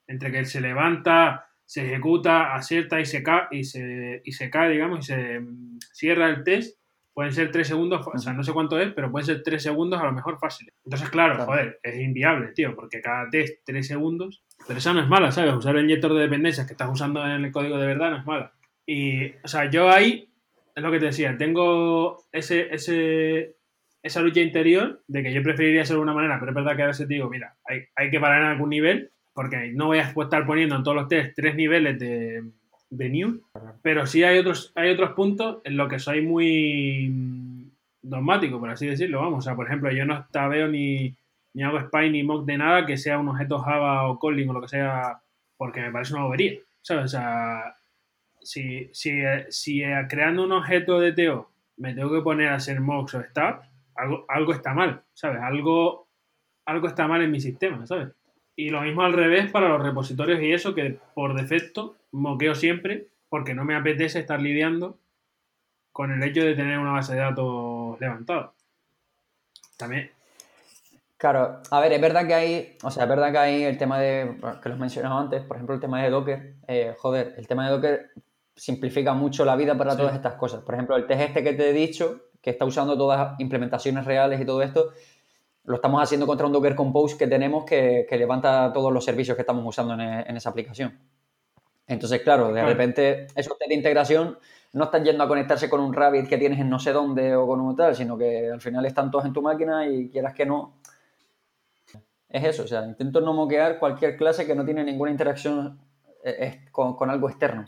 Entre 0.07 0.33
que 0.33 0.45
se 0.45 0.61
levanta, 0.61 1.47
se 1.65 1.87
ejecuta, 1.87 2.55
acierta 2.55 3.01
y 3.01 3.07
se 3.07 3.23
cae, 3.23 3.47
y 3.53 3.65
se, 3.65 4.23
y 4.25 4.33
se 4.33 4.51
cae, 4.51 4.71
digamos, 4.71 5.01
y 5.01 5.03
se 5.03 5.41
mm, 5.41 5.79
cierra 5.93 6.29
el 6.29 6.43
test, 6.43 6.80
pueden 7.15 7.33
ser 7.33 7.51
3 7.51 7.67
segundos, 7.67 8.07
o 8.07 8.19
sea, 8.19 8.33
no 8.33 8.43
sé 8.43 8.53
cuánto 8.53 8.79
es, 8.79 8.93
pero 8.93 9.11
pueden 9.11 9.27
ser 9.27 9.43
3 9.43 9.63
segundos 9.63 10.01
a 10.01 10.05
lo 10.05 10.13
mejor 10.13 10.39
fáciles. 10.39 10.75
Entonces, 10.85 11.11
claro, 11.11 11.45
joder, 11.45 11.81
es 11.83 11.97
inviable, 11.97 12.53
tío, 12.53 12.75
porque 12.75 13.01
cada 13.01 13.29
test 13.31 13.61
3 13.65 13.87
segundos, 13.87 14.43
pero 14.67 14.79
esa 14.79 14.93
no 14.93 15.01
es 15.01 15.09
mala, 15.09 15.33
¿sabes? 15.33 15.55
Usar 15.55 15.77
el 15.77 15.85
inyector 15.85 16.15
de 16.15 16.23
dependencias 16.23 16.67
que 16.67 16.75
estás 16.75 16.89
usando 16.91 17.25
en 17.25 17.45
el 17.45 17.53
código 17.53 17.79
de 17.79 17.87
verdad 17.87 18.11
no 18.11 18.19
es 18.19 18.27
mala. 18.27 18.53
Y, 18.87 19.31
o 19.43 19.49
sea, 19.49 19.71
yo 19.71 19.91
ahí 19.91 20.29
es 20.75 20.83
lo 20.83 20.91
que 20.91 20.99
te 20.99 21.07
decía, 21.07 21.37
tengo 21.37 22.25
ese, 22.33 22.73
ese, 22.75 23.57
esa 24.03 24.21
lucha 24.21 24.41
interior 24.41 25.03
de 25.07 25.23
que 25.23 25.33
yo 25.33 25.43
preferiría 25.43 25.83
hacerlo 25.83 26.01
de 26.01 26.05
una 26.05 26.15
manera, 26.15 26.39
pero 26.39 26.53
es 26.53 26.57
verdad 26.57 26.77
que 26.77 26.83
a 26.83 26.89
veces 26.89 27.09
digo, 27.09 27.29
mira, 27.29 27.57
hay, 27.65 27.85
hay 27.97 28.11
que 28.11 28.21
parar 28.21 28.43
en 28.43 28.49
algún 28.49 28.71
nivel, 28.71 29.11
porque 29.35 29.73
no 29.75 29.87
voy 29.87 29.99
a 29.99 30.03
estar 30.03 30.47
poniendo 30.47 30.77
en 30.77 30.83
todos 30.83 30.97
los 30.97 31.09
test 31.09 31.35
tres 31.35 31.55
niveles 31.55 31.99
de, 31.99 32.43
de 32.91 33.09
new, 33.09 33.41
pero 33.83 34.07
sí 34.07 34.25
hay 34.25 34.39
otros, 34.39 34.73
hay 34.75 34.91
otros 34.91 35.13
puntos 35.13 35.59
en 35.65 35.77
los 35.77 35.89
que 35.89 35.99
soy 35.99 36.23
muy 36.23 37.71
dogmático, 38.03 38.59
por 38.59 38.71
así 38.71 38.87
decirlo, 38.87 39.21
vamos, 39.21 39.39
o 39.39 39.43
sea, 39.43 39.55
por 39.55 39.67
ejemplo, 39.67 39.91
yo 39.93 40.05
no 40.05 40.27
veo 40.49 40.69
ni, 40.69 41.15
ni 41.55 41.63
hago 41.63 41.81
spy 41.81 42.11
ni 42.11 42.23
mock 42.23 42.45
de 42.45 42.59
nada 42.59 42.87
que 42.87 42.97
sea 42.97 43.19
un 43.19 43.29
objeto 43.29 43.59
Java 43.59 44.09
o 44.09 44.19
Kotlin 44.19 44.51
o 44.51 44.53
lo 44.53 44.61
que 44.61 44.69
sea, 44.69 45.21
porque 45.57 45.81
me 45.81 45.93
parece 45.93 46.15
una 46.15 46.25
bobería, 46.25 46.59
¿sabes? 46.83 47.05
O 47.05 47.09
sea, 47.09 47.77
si, 48.43 48.91
si, 48.93 49.21
si 49.51 49.83
eh, 49.83 50.07
creando 50.09 50.45
un 50.45 50.53
objeto 50.53 50.99
de 50.99 51.13
TO 51.13 51.51
me 51.77 51.95
tengo 51.95 52.11
que 52.11 52.23
poner 52.23 52.49
a 52.49 52.57
hacer 52.57 52.81
mocks 52.81 53.15
o 53.15 53.23
stabs, 53.23 53.69
algo, 53.95 54.25
algo 54.29 54.53
está 54.53 54.75
mal, 54.75 55.03
¿sabes? 55.15 55.41
Algo, 55.43 56.09
algo 56.67 56.89
está 56.89 57.07
mal 57.07 57.23
en 57.23 57.31
mi 57.31 57.41
sistema, 57.41 57.87
¿sabes? 57.87 58.09
Y 58.61 58.69
lo 58.69 58.83
mismo 58.83 59.01
al 59.01 59.15
revés 59.15 59.51
para 59.51 59.71
los 59.71 59.83
repositorios 59.83 60.43
y 60.43 60.53
eso, 60.53 60.75
que 60.75 60.99
por 61.15 61.35
defecto 61.35 61.97
moqueo 62.13 62.55
siempre 62.55 63.07
porque 63.31 63.55
no 63.55 63.65
me 63.65 63.75
apetece 63.75 64.19
estar 64.19 64.39
lidiando 64.39 64.99
con 65.93 66.13
el 66.13 66.23
hecho 66.23 66.45
de 66.45 66.55
tener 66.55 66.79
una 66.79 66.93
base 66.93 67.15
de 67.15 67.21
datos 67.21 67.99
levantada. 67.99 68.53
También. 69.79 70.11
Claro, 71.17 71.63
a 71.71 71.81
ver, 71.81 71.95
es 71.95 72.03
verdad 72.03 72.27
que 72.27 72.35
hay, 72.35 72.77
o 72.83 72.91
sea, 72.91 73.05
es 73.05 73.09
verdad 73.09 73.33
que 73.33 73.39
hay 73.39 73.63
el 73.65 73.79
tema 73.79 73.99
de, 73.99 74.37
que 74.63 74.69
lo 74.69 74.75
he 74.75 74.79
mencionado 74.79 75.19
antes, 75.19 75.43
por 75.43 75.57
ejemplo, 75.57 75.75
el 75.75 75.81
tema 75.81 76.03
de 76.03 76.11
Docker. 76.11 76.55
Eh, 76.69 76.95
joder, 76.99 77.35
el 77.39 77.47
tema 77.47 77.65
de 77.65 77.73
Docker 77.73 78.11
simplifica 78.55 79.15
mucho 79.15 79.47
la 79.47 79.57
vida 79.57 79.79
para 79.79 79.97
todas 79.97 80.15
estas 80.15 80.35
cosas. 80.35 80.63
Por 80.65 80.75
ejemplo, 80.75 80.97
el 80.97 81.07
test 81.07 81.23
este 81.23 81.43
que 81.43 81.55
te 81.55 81.71
he 81.71 81.73
dicho, 81.73 82.27
que 82.43 82.51
está 82.51 82.67
usando 82.67 82.99
todas 82.99 83.41
implementaciones 83.41 84.05
reales 84.05 84.39
y 84.39 84.45
todo 84.45 84.61
esto, 84.61 84.93
lo 85.65 85.77
estamos 85.77 86.03
haciendo 86.03 86.27
contra 86.27 86.47
un 86.47 86.53
Docker 86.53 86.75
Compose 86.75 87.17
que 87.17 87.27
tenemos 87.27 87.65
que, 87.65 88.07
levanta 88.11 88.73
todos 88.73 88.93
los 88.93 89.05
servicios 89.05 89.37
que 89.37 89.43
estamos 89.43 89.65
usando 89.67 89.95
en, 89.95 90.37
esa 90.37 90.51
aplicación. 90.51 90.99
Entonces, 91.87 92.23
claro, 92.23 92.53
de 92.53 92.65
repente 92.65 93.27
esos 93.35 93.59
test 93.59 93.69
de 93.69 93.75
integración 93.75 94.39
no 94.73 94.85
están 94.85 95.05
yendo 95.05 95.25
a 95.25 95.29
conectarse 95.29 95.69
con 95.69 95.81
un 95.81 95.93
Rabbit 95.93 96.29
que 96.29 96.39
tienes 96.39 96.61
en 96.61 96.71
no 96.71 96.79
sé 96.79 96.93
dónde 96.93 97.35
o 97.35 97.47
con 97.47 97.61
un 97.61 97.75
tal, 97.75 97.97
sino 97.97 98.17
que 98.17 98.49
al 98.51 98.61
final 98.61 98.87
están 98.87 99.11
todos 99.11 99.25
en 99.25 99.33
tu 99.33 99.43
máquina 99.43 99.87
y 99.89 100.09
quieras 100.09 100.35
que 100.35 100.47
no. 100.47 100.79
Es 102.29 102.45
eso, 102.45 102.63
o 102.63 102.67
sea, 102.69 102.85
intento 102.85 103.21
no 103.21 103.33
moquear 103.33 103.81
cualquier 103.81 104.17
clase 104.17 104.47
que 104.47 104.55
no 104.55 104.65
tiene 104.65 104.85
ninguna 104.85 105.11
interacción 105.11 105.81
eh, 106.23 106.67
con, 106.71 107.11
algo 107.11 107.29
externo. 107.29 107.65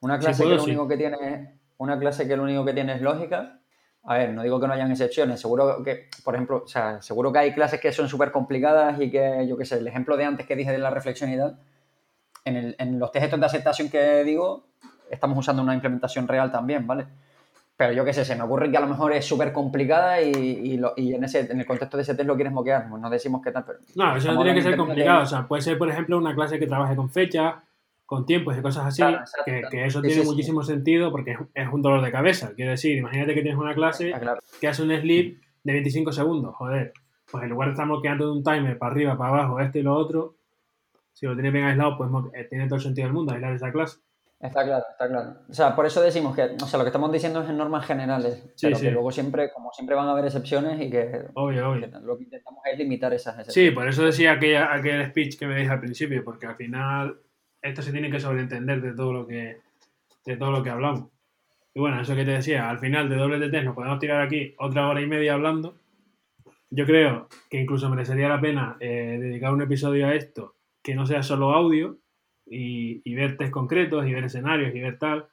una 0.00 0.18
clase 0.18 0.44
que 0.44 0.54
lo 0.54 0.64
único 0.64 0.86
que 0.86 0.96
tiene 0.98 1.62
una 1.78 1.98
clase 1.98 2.28
que 2.28 2.36
lo 2.36 2.44
único 2.44 2.64
que 2.64 2.74
tiene 2.74 2.94
es 2.94 3.00
lógica. 3.00 3.58
A 4.04 4.18
ver, 4.18 4.32
no 4.32 4.42
digo 4.42 4.60
que 4.60 4.66
no 4.66 4.72
hayan 4.72 4.90
excepciones, 4.90 5.40
seguro 5.40 5.82
que, 5.84 6.08
por 6.24 6.34
ejemplo, 6.34 6.62
o 6.64 6.68
sea, 6.68 7.00
seguro 7.00 7.32
que 7.32 7.38
hay 7.38 7.54
clases 7.54 7.80
que 7.80 7.92
son 7.92 8.08
súper 8.08 8.32
complicadas 8.32 9.00
y 9.00 9.10
que, 9.10 9.46
yo 9.48 9.56
qué 9.56 9.64
sé, 9.64 9.78
el 9.78 9.86
ejemplo 9.86 10.16
de 10.16 10.24
antes 10.24 10.46
que 10.46 10.56
dije 10.56 10.72
de 10.72 10.78
la 10.78 10.90
reflexión 10.90 11.32
y 11.32 11.36
tal, 11.36 11.56
en, 12.44 12.56
el, 12.56 12.76
en 12.78 12.98
los 12.98 13.12
textos 13.12 13.38
de 13.38 13.46
aceptación 13.46 13.88
que 13.88 14.24
digo, 14.24 14.66
estamos 15.08 15.38
usando 15.38 15.62
una 15.62 15.74
implementación 15.74 16.26
real 16.26 16.50
también, 16.50 16.86
¿vale? 16.86 17.06
Pero 17.76 17.92
yo 17.92 18.04
qué 18.04 18.12
sé, 18.12 18.24
se 18.24 18.36
me 18.36 18.42
ocurre 18.42 18.70
que 18.70 18.76
a 18.76 18.80
lo 18.80 18.86
mejor 18.86 19.12
es 19.12 19.24
súper 19.24 19.52
complicada 19.52 20.20
y, 20.20 20.74
en, 20.76 21.24
ese, 21.24 21.40
en 21.50 21.58
el 21.58 21.66
contexto 21.66 21.96
de 21.96 22.02
ese 22.02 22.14
test 22.14 22.26
lo 22.26 22.34
quieres 22.34 22.52
moquear. 22.52 22.88
Pues 22.88 23.00
no 23.00 23.10
decimos 23.10 23.40
qué 23.42 23.50
tal, 23.50 23.64
pero... 23.64 23.78
No, 23.96 24.16
eso 24.16 24.32
no 24.32 24.42
tiene 24.42 24.54
que 24.54 24.62
ser 24.62 24.76
complicado. 24.76 25.22
O 25.22 25.26
sea, 25.26 25.48
puede 25.48 25.62
ser, 25.62 25.78
por 25.78 25.88
ejemplo, 25.88 26.18
una 26.18 26.34
clase 26.34 26.58
que 26.58 26.66
trabaje 26.66 26.94
con 26.94 27.10
fechas, 27.10 27.54
con 28.12 28.26
tiempos 28.26 28.54
y 28.58 28.60
cosas 28.60 28.84
así, 28.84 29.02
que, 29.46 29.86
eso 29.86 30.02
tiene 30.02 30.22
muchísimo 30.22 30.62
sentido 30.62 31.10
porque 31.10 31.34
es, 31.54 31.68
un 31.72 31.80
dolor 31.80 32.04
de 32.04 32.12
cabeza. 32.12 32.52
Quiero 32.54 32.72
decir, 32.72 32.98
imagínate 32.98 33.32
que 33.32 33.40
tienes 33.40 33.58
una 33.58 33.74
clase 33.74 34.12
que 34.60 34.68
hace 34.68 34.82
un 34.82 34.90
sleep 34.90 35.40
de 35.64 35.72
25 35.72 36.12
segundos. 36.12 36.54
Joder, 36.56 36.92
pues 37.30 37.44
en 37.44 37.48
lugar 37.48 37.68
de 37.68 37.72
estar 37.72 37.86
moqueando 37.86 38.26
de 38.26 38.32
un 38.32 38.44
timer 38.44 38.76
para 38.76 38.92
arriba, 38.92 39.16
para 39.16 39.30
abajo, 39.30 39.60
este 39.60 39.78
y 39.78 39.82
lo 39.82 39.94
otro, 39.94 40.36
si 41.14 41.24
lo 41.24 41.32
tienes 41.32 41.54
bien 41.54 41.64
aislado, 41.64 41.96
pues 41.96 42.10
eh, 42.34 42.46
tiene 42.50 42.66
todo 42.66 42.76
el 42.76 42.82
sentido 42.82 43.06
del 43.06 43.14
mundo 43.14 43.32
aislar 43.32 43.54
esa 43.54 43.72
clase. 43.72 44.00
Está 44.38 44.62
claro, 44.62 44.84
está 44.90 45.08
claro. 45.08 45.36
O 45.48 45.54
sea, 45.54 45.74
por 45.74 45.86
eso 45.86 46.02
decimos 46.02 46.36
que, 46.36 46.42
o 46.42 46.66
sea, 46.66 46.76
lo 46.76 46.84
que 46.84 46.90
estamos 46.90 47.10
diciendo 47.12 47.40
es 47.40 47.48
en 47.48 47.56
normas 47.56 47.86
generales, 47.86 48.44
pero 48.60 48.78
que 48.78 48.90
luego 48.90 49.10
siempre, 49.10 49.50
como 49.54 49.72
siempre 49.72 49.96
van 49.96 50.08
a 50.08 50.12
haber 50.12 50.26
excepciones 50.26 50.78
y 50.82 50.90
que, 50.90 51.28
lo 51.34 52.18
que 52.18 52.24
intentamos 52.24 52.62
es 52.70 52.78
limitar 52.78 53.14
esas 53.14 53.38
excepciones. 53.38 53.70
Sí, 53.70 53.74
por 53.74 53.88
eso 53.88 54.04
decía 54.04 54.32
aquel, 54.32 54.58
aquel 54.58 55.06
speech 55.06 55.38
que 55.38 55.46
me 55.46 55.56
dije 55.56 55.70
al 55.70 55.80
principio, 55.80 56.22
porque 56.22 56.44
al 56.44 56.56
final 56.56 57.16
esto 57.62 57.82
se 57.82 57.92
tiene 57.92 58.10
que 58.10 58.20
sobreentender 58.20 58.82
de 58.82 58.92
todo 58.92 59.12
lo 59.12 59.26
que, 59.26 59.58
de 60.26 60.36
todo 60.36 60.50
lo 60.50 60.62
que 60.62 60.70
hablamos. 60.70 61.10
Y 61.74 61.80
bueno, 61.80 62.00
eso 62.00 62.14
que 62.14 62.24
te 62.24 62.32
decía, 62.32 62.68
al 62.68 62.78
final 62.78 63.08
de 63.08 63.16
doble 63.16 63.50
test 63.50 63.64
nos 63.64 63.74
podemos 63.74 63.98
tirar 63.98 64.20
aquí 64.20 64.54
otra 64.58 64.88
hora 64.88 65.00
y 65.00 65.06
media 65.06 65.34
hablando. 65.34 65.78
Yo 66.70 66.84
creo 66.84 67.28
que 67.48 67.60
incluso 67.60 67.88
merecería 67.88 68.28
la 68.28 68.40
pena 68.40 68.76
eh, 68.80 69.18
dedicar 69.20 69.52
un 69.52 69.62
episodio 69.62 70.06
a 70.06 70.14
esto 70.14 70.56
que 70.82 70.94
no 70.94 71.06
sea 71.06 71.22
solo 71.22 71.52
audio, 71.52 71.98
y, 72.46 73.14
ver 73.14 73.36
test 73.36 73.50
concretos 73.50 74.06
y 74.06 74.12
ver 74.12 74.24
escenarios 74.24 74.74
y 74.74 74.80
ver 74.80 74.98
tal, 74.98 75.28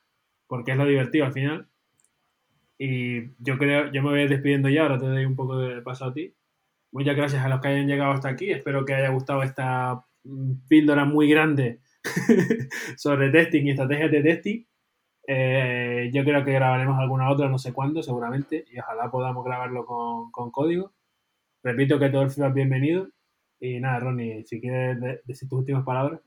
porque 0.48 0.72
es 0.72 0.78
lo 0.78 0.86
divertido 0.86 1.26
al 1.26 1.34
final. 1.34 1.68
Y 2.78 3.32
yo 3.40 3.58
creo, 3.58 3.92
yo 3.92 4.02
me 4.02 4.10
voy 4.10 4.28
despidiendo 4.28 4.70
ya, 4.70 4.84
ahora 4.84 5.00
te 5.00 5.06
doy 5.06 5.26
un 5.26 5.36
poco 5.36 5.58
de 5.58 5.82
paso 5.82 6.06
a 6.06 6.14
ti. 6.14 6.34
Muchas 6.92 7.16
gracias 7.16 7.44
a 7.44 7.50
los 7.50 7.60
que 7.60 7.68
hayan 7.68 7.88
llegado 7.88 8.12
hasta 8.12 8.30
aquí, 8.30 8.52
espero 8.52 8.86
que 8.86 8.94
haya 8.94 9.10
gustado 9.10 9.44
esta 9.44 10.06
mm, 10.24 10.68
píldora 10.68 11.06
muy 11.06 11.30
grande 11.30 11.80
sobre 12.98 13.30
testing 13.30 13.66
y 13.66 13.72
estrategias 13.72 14.12
de 14.12 14.22
testing. 14.22 14.66
Eh, 15.28 16.10
yo 16.14 16.24
creo 16.24 16.44
que 16.44 16.54
grabaremos 16.54 16.98
alguna 17.00 17.30
otra, 17.30 17.50
no 17.50 17.60
sé 17.60 17.72
cuándo, 17.72 18.02
seguramente, 18.02 18.66
y 18.72 18.80
ojalá 18.80 19.12
podamos 19.12 19.46
grabarlo 19.46 19.86
con, 19.86 20.32
con 20.32 20.52
código. 20.52 20.94
Repito 21.64 22.00
que 22.00 22.10
todo 22.10 22.24
el 22.24 22.32
feedback 22.32 22.54
bienvenido. 22.54 23.08
Y 23.60 23.80
nada, 23.80 24.00
Ronnie, 24.00 24.46
si 24.46 24.62
quieres 24.62 24.98
decir 25.26 25.50
tus 25.50 25.60
últimas 25.60 25.84
palabras. 25.84 26.22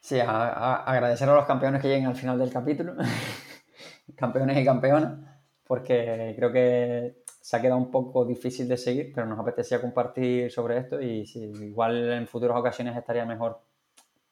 Sí, 0.00 0.20
agradecer 0.20 1.28
a 1.28 1.34
los 1.34 1.46
campeones 1.46 1.82
que 1.82 1.88
lleguen 1.88 2.06
al 2.06 2.14
final 2.14 2.38
del 2.38 2.52
capítulo, 2.52 2.94
campeones 4.16 4.56
y 4.56 4.64
campeonas, 4.64 5.18
porque 5.66 6.32
creo 6.36 6.52
que 6.52 7.24
se 7.46 7.56
ha 7.56 7.62
quedado 7.62 7.78
un 7.78 7.92
poco 7.92 8.24
difícil 8.24 8.66
de 8.66 8.76
seguir, 8.76 9.12
pero 9.14 9.24
nos 9.24 9.38
apetecía 9.38 9.80
compartir 9.80 10.50
sobre 10.50 10.78
esto 10.78 11.00
y 11.00 11.22
igual 11.62 12.10
en 12.10 12.26
futuras 12.26 12.56
ocasiones 12.56 12.96
estaría 12.96 13.24
mejor 13.24 13.60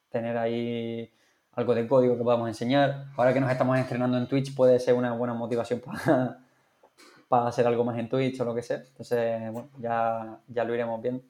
tener 0.09 0.37
ahí 0.37 1.09
algo 1.53 1.73
de 1.73 1.87
código 1.87 2.17
que 2.17 2.23
podamos 2.25 2.49
enseñar. 2.49 3.05
Ahora 3.15 3.33
que 3.33 3.39
nos 3.39 3.49
estamos 3.49 3.79
estrenando 3.79 4.17
en 4.17 4.27
Twitch 4.27 4.53
puede 4.53 4.79
ser 4.79 4.95
una 4.95 5.13
buena 5.13 5.33
motivación 5.33 5.79
para, 5.79 6.39
para 7.29 7.47
hacer 7.47 7.65
algo 7.65 7.85
más 7.85 7.97
en 7.97 8.09
Twitch 8.09 8.37
o 8.41 8.43
lo 8.43 8.53
que 8.53 8.61
sea. 8.61 8.83
Entonces, 8.85 9.49
bueno, 9.49 9.69
ya, 9.77 10.41
ya 10.49 10.65
lo 10.65 10.73
iremos 10.73 11.01
viendo. 11.01 11.23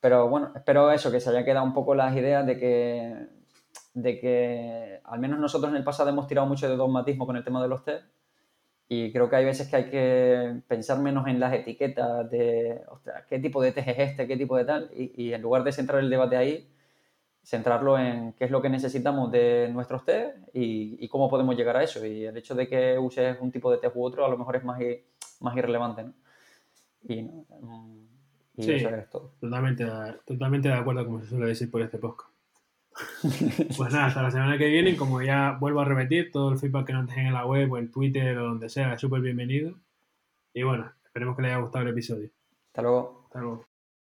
Pero 0.00 0.28
bueno, 0.28 0.52
espero 0.54 0.92
eso, 0.92 1.10
que 1.10 1.18
se 1.18 1.30
haya 1.30 1.46
quedado 1.46 1.64
un 1.64 1.72
poco 1.72 1.94
las 1.94 2.14
ideas 2.14 2.44
de 2.44 2.58
que, 2.58 3.26
de 3.94 4.20
que 4.20 5.00
al 5.02 5.18
menos 5.18 5.38
nosotros 5.38 5.70
en 5.70 5.78
el 5.78 5.84
pasado 5.84 6.10
hemos 6.10 6.26
tirado 6.26 6.46
mucho 6.46 6.68
de 6.68 6.76
dogmatismo 6.76 7.24
con 7.24 7.36
el 7.36 7.44
tema 7.44 7.62
de 7.62 7.68
los 7.68 7.82
test. 7.84 8.04
Y 8.88 9.10
creo 9.12 9.30
que 9.30 9.36
hay 9.36 9.44
veces 9.44 9.68
que 9.68 9.76
hay 9.76 9.90
que 9.90 10.60
pensar 10.68 10.98
menos 10.98 11.26
en 11.26 11.40
las 11.40 11.54
etiquetas 11.54 12.30
de, 12.30 12.82
ostras, 12.88 13.24
qué 13.28 13.38
tipo 13.38 13.62
de 13.62 13.72
test 13.72 13.88
es 13.88 13.98
este, 13.98 14.26
qué 14.26 14.36
tipo 14.36 14.56
de 14.56 14.64
tal. 14.64 14.90
Y, 14.94 15.28
y 15.28 15.32
en 15.32 15.40
lugar 15.40 15.64
de 15.64 15.72
centrar 15.72 16.00
el 16.00 16.10
debate 16.10 16.36
ahí, 16.36 16.68
centrarlo 17.42 17.98
en 17.98 18.32
qué 18.34 18.44
es 18.44 18.50
lo 18.50 18.62
que 18.62 18.68
necesitamos 18.68 19.30
de 19.32 19.68
nuestros 19.72 20.04
test 20.04 20.36
y, 20.52 21.08
cómo 21.08 21.28
podemos 21.28 21.56
llegar 21.56 21.76
a 21.76 21.82
eso. 21.82 22.04
Y 22.06 22.24
el 22.24 22.36
hecho 22.36 22.54
de 22.54 22.68
que 22.68 22.98
uses 22.98 23.36
un 23.40 23.50
tipo 23.50 23.70
de 23.70 23.78
test 23.78 23.96
u 23.96 24.04
otro 24.04 24.24
a 24.24 24.28
lo 24.28 24.38
mejor 24.38 24.56
es 24.56 24.64
más, 24.64 24.78
más 25.40 25.56
irrelevante. 25.56 26.04
¿no? 26.04 26.12
Y, 27.08 27.22
mm, 27.22 28.08
sí, 28.58 28.72
eso 28.72 28.88
es 28.90 29.10
todo. 29.10 29.32
Totalmente, 29.40 29.86
totalmente 30.24 30.68
de 30.68 30.74
acuerdo, 30.74 31.04
como 31.04 31.20
se 31.20 31.26
suele 31.26 31.46
decir 31.46 31.70
por 31.70 31.82
este 31.82 31.98
podcast. 31.98 32.31
pues 33.76 33.92
nada, 33.92 34.06
hasta 34.06 34.22
la 34.22 34.30
semana 34.30 34.58
que 34.58 34.68
viene. 34.68 34.96
Como 34.96 35.22
ya 35.22 35.56
vuelvo 35.58 35.80
a 35.80 35.84
repetir, 35.84 36.30
todo 36.30 36.52
el 36.52 36.58
feedback 36.58 36.86
que 36.86 36.92
nos 36.92 37.06
dejen 37.06 37.26
en 37.26 37.34
la 37.34 37.46
web 37.46 37.72
o 37.72 37.78
en 37.78 37.90
Twitter 37.90 38.36
o 38.38 38.48
donde 38.48 38.68
sea 38.68 38.94
es 38.94 39.00
súper 39.00 39.20
bienvenido. 39.20 39.74
Y 40.54 40.62
bueno, 40.62 40.92
esperemos 41.04 41.36
que 41.36 41.42
les 41.42 41.52
haya 41.52 41.60
gustado 41.60 41.84
el 41.84 41.90
episodio. 41.90 42.30
Hasta 42.68 42.82
luego. 42.82 43.22
Hasta 43.26 43.40
luego. 43.40 43.71